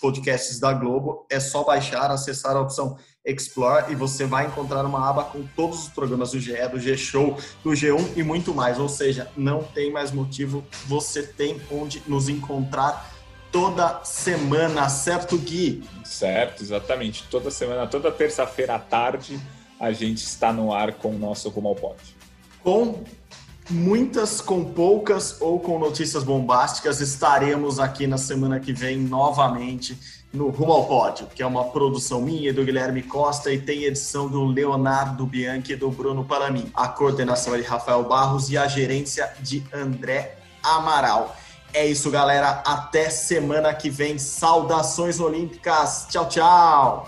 podcasts 0.00 0.58
da 0.58 0.72
Globo. 0.72 1.24
É 1.30 1.38
só 1.38 1.62
baixar, 1.62 2.10
acessar 2.10 2.56
a 2.56 2.60
opção 2.60 2.96
Explore 3.24 3.92
e 3.92 3.94
você 3.94 4.24
vai 4.24 4.46
encontrar 4.46 4.84
uma 4.84 5.08
aba 5.08 5.24
com 5.24 5.46
todos 5.54 5.84
os 5.84 5.88
programas 5.90 6.32
do 6.32 6.40
GE, 6.40 6.56
do 6.68 6.80
G-Show, 6.80 7.36
do 7.62 7.70
G1 7.70 8.16
e 8.16 8.22
muito 8.24 8.52
mais. 8.52 8.80
Ou 8.80 8.88
seja, 8.88 9.30
não 9.36 9.62
tem 9.62 9.92
mais 9.92 10.10
motivo, 10.10 10.64
você 10.88 11.22
tem 11.22 11.60
onde 11.70 12.02
nos 12.08 12.28
encontrar 12.28 13.19
toda 13.52 14.00
semana, 14.04 14.88
certo, 14.88 15.36
Gui? 15.36 15.82
Certo, 16.04 16.62
exatamente. 16.62 17.24
Toda 17.30 17.50
semana, 17.50 17.86
toda 17.86 18.10
terça-feira 18.10 18.74
à 18.76 18.78
tarde, 18.78 19.40
a 19.78 19.92
gente 19.92 20.18
está 20.18 20.52
no 20.52 20.72
ar 20.72 20.94
com 20.94 21.10
o 21.10 21.18
nosso 21.18 21.48
Rumo 21.48 21.68
ao 21.68 21.74
Pote. 21.74 22.16
Com 22.62 23.02
muitas, 23.70 24.40
com 24.40 24.64
poucas 24.64 25.40
ou 25.40 25.58
com 25.60 25.78
notícias 25.78 26.24
bombásticas, 26.24 27.00
estaremos 27.00 27.78
aqui 27.78 28.06
na 28.06 28.18
semana 28.18 28.60
que 28.60 28.72
vem 28.72 28.98
novamente 28.98 29.98
no 30.32 30.48
Rumo 30.48 30.72
ao 30.72 30.86
Pódio, 30.86 31.26
que 31.26 31.42
é 31.42 31.46
uma 31.46 31.64
produção 31.64 32.20
minha 32.20 32.50
e 32.50 32.52
do 32.52 32.64
Guilherme 32.64 33.02
Costa 33.02 33.52
e 33.52 33.60
tem 33.60 33.84
edição 33.84 34.28
do 34.28 34.44
Leonardo 34.44 35.26
Bianchi 35.26 35.72
e 35.72 35.76
do 35.76 35.90
Bruno 35.90 36.24
Paramin. 36.24 36.70
A 36.74 36.86
coordenação 36.86 37.54
é 37.54 37.58
de 37.58 37.64
Rafael 37.64 38.04
Barros 38.04 38.50
e 38.50 38.56
a 38.56 38.68
gerência 38.68 39.32
de 39.40 39.62
André 39.72 40.36
Amaral. 40.62 41.36
É 41.72 41.86
isso, 41.86 42.10
galera. 42.10 42.62
Até 42.66 43.08
semana 43.10 43.72
que 43.72 43.88
vem. 43.88 44.18
Saudações 44.18 45.20
olímpicas. 45.20 46.06
Tchau, 46.10 46.28
tchau. 46.28 47.06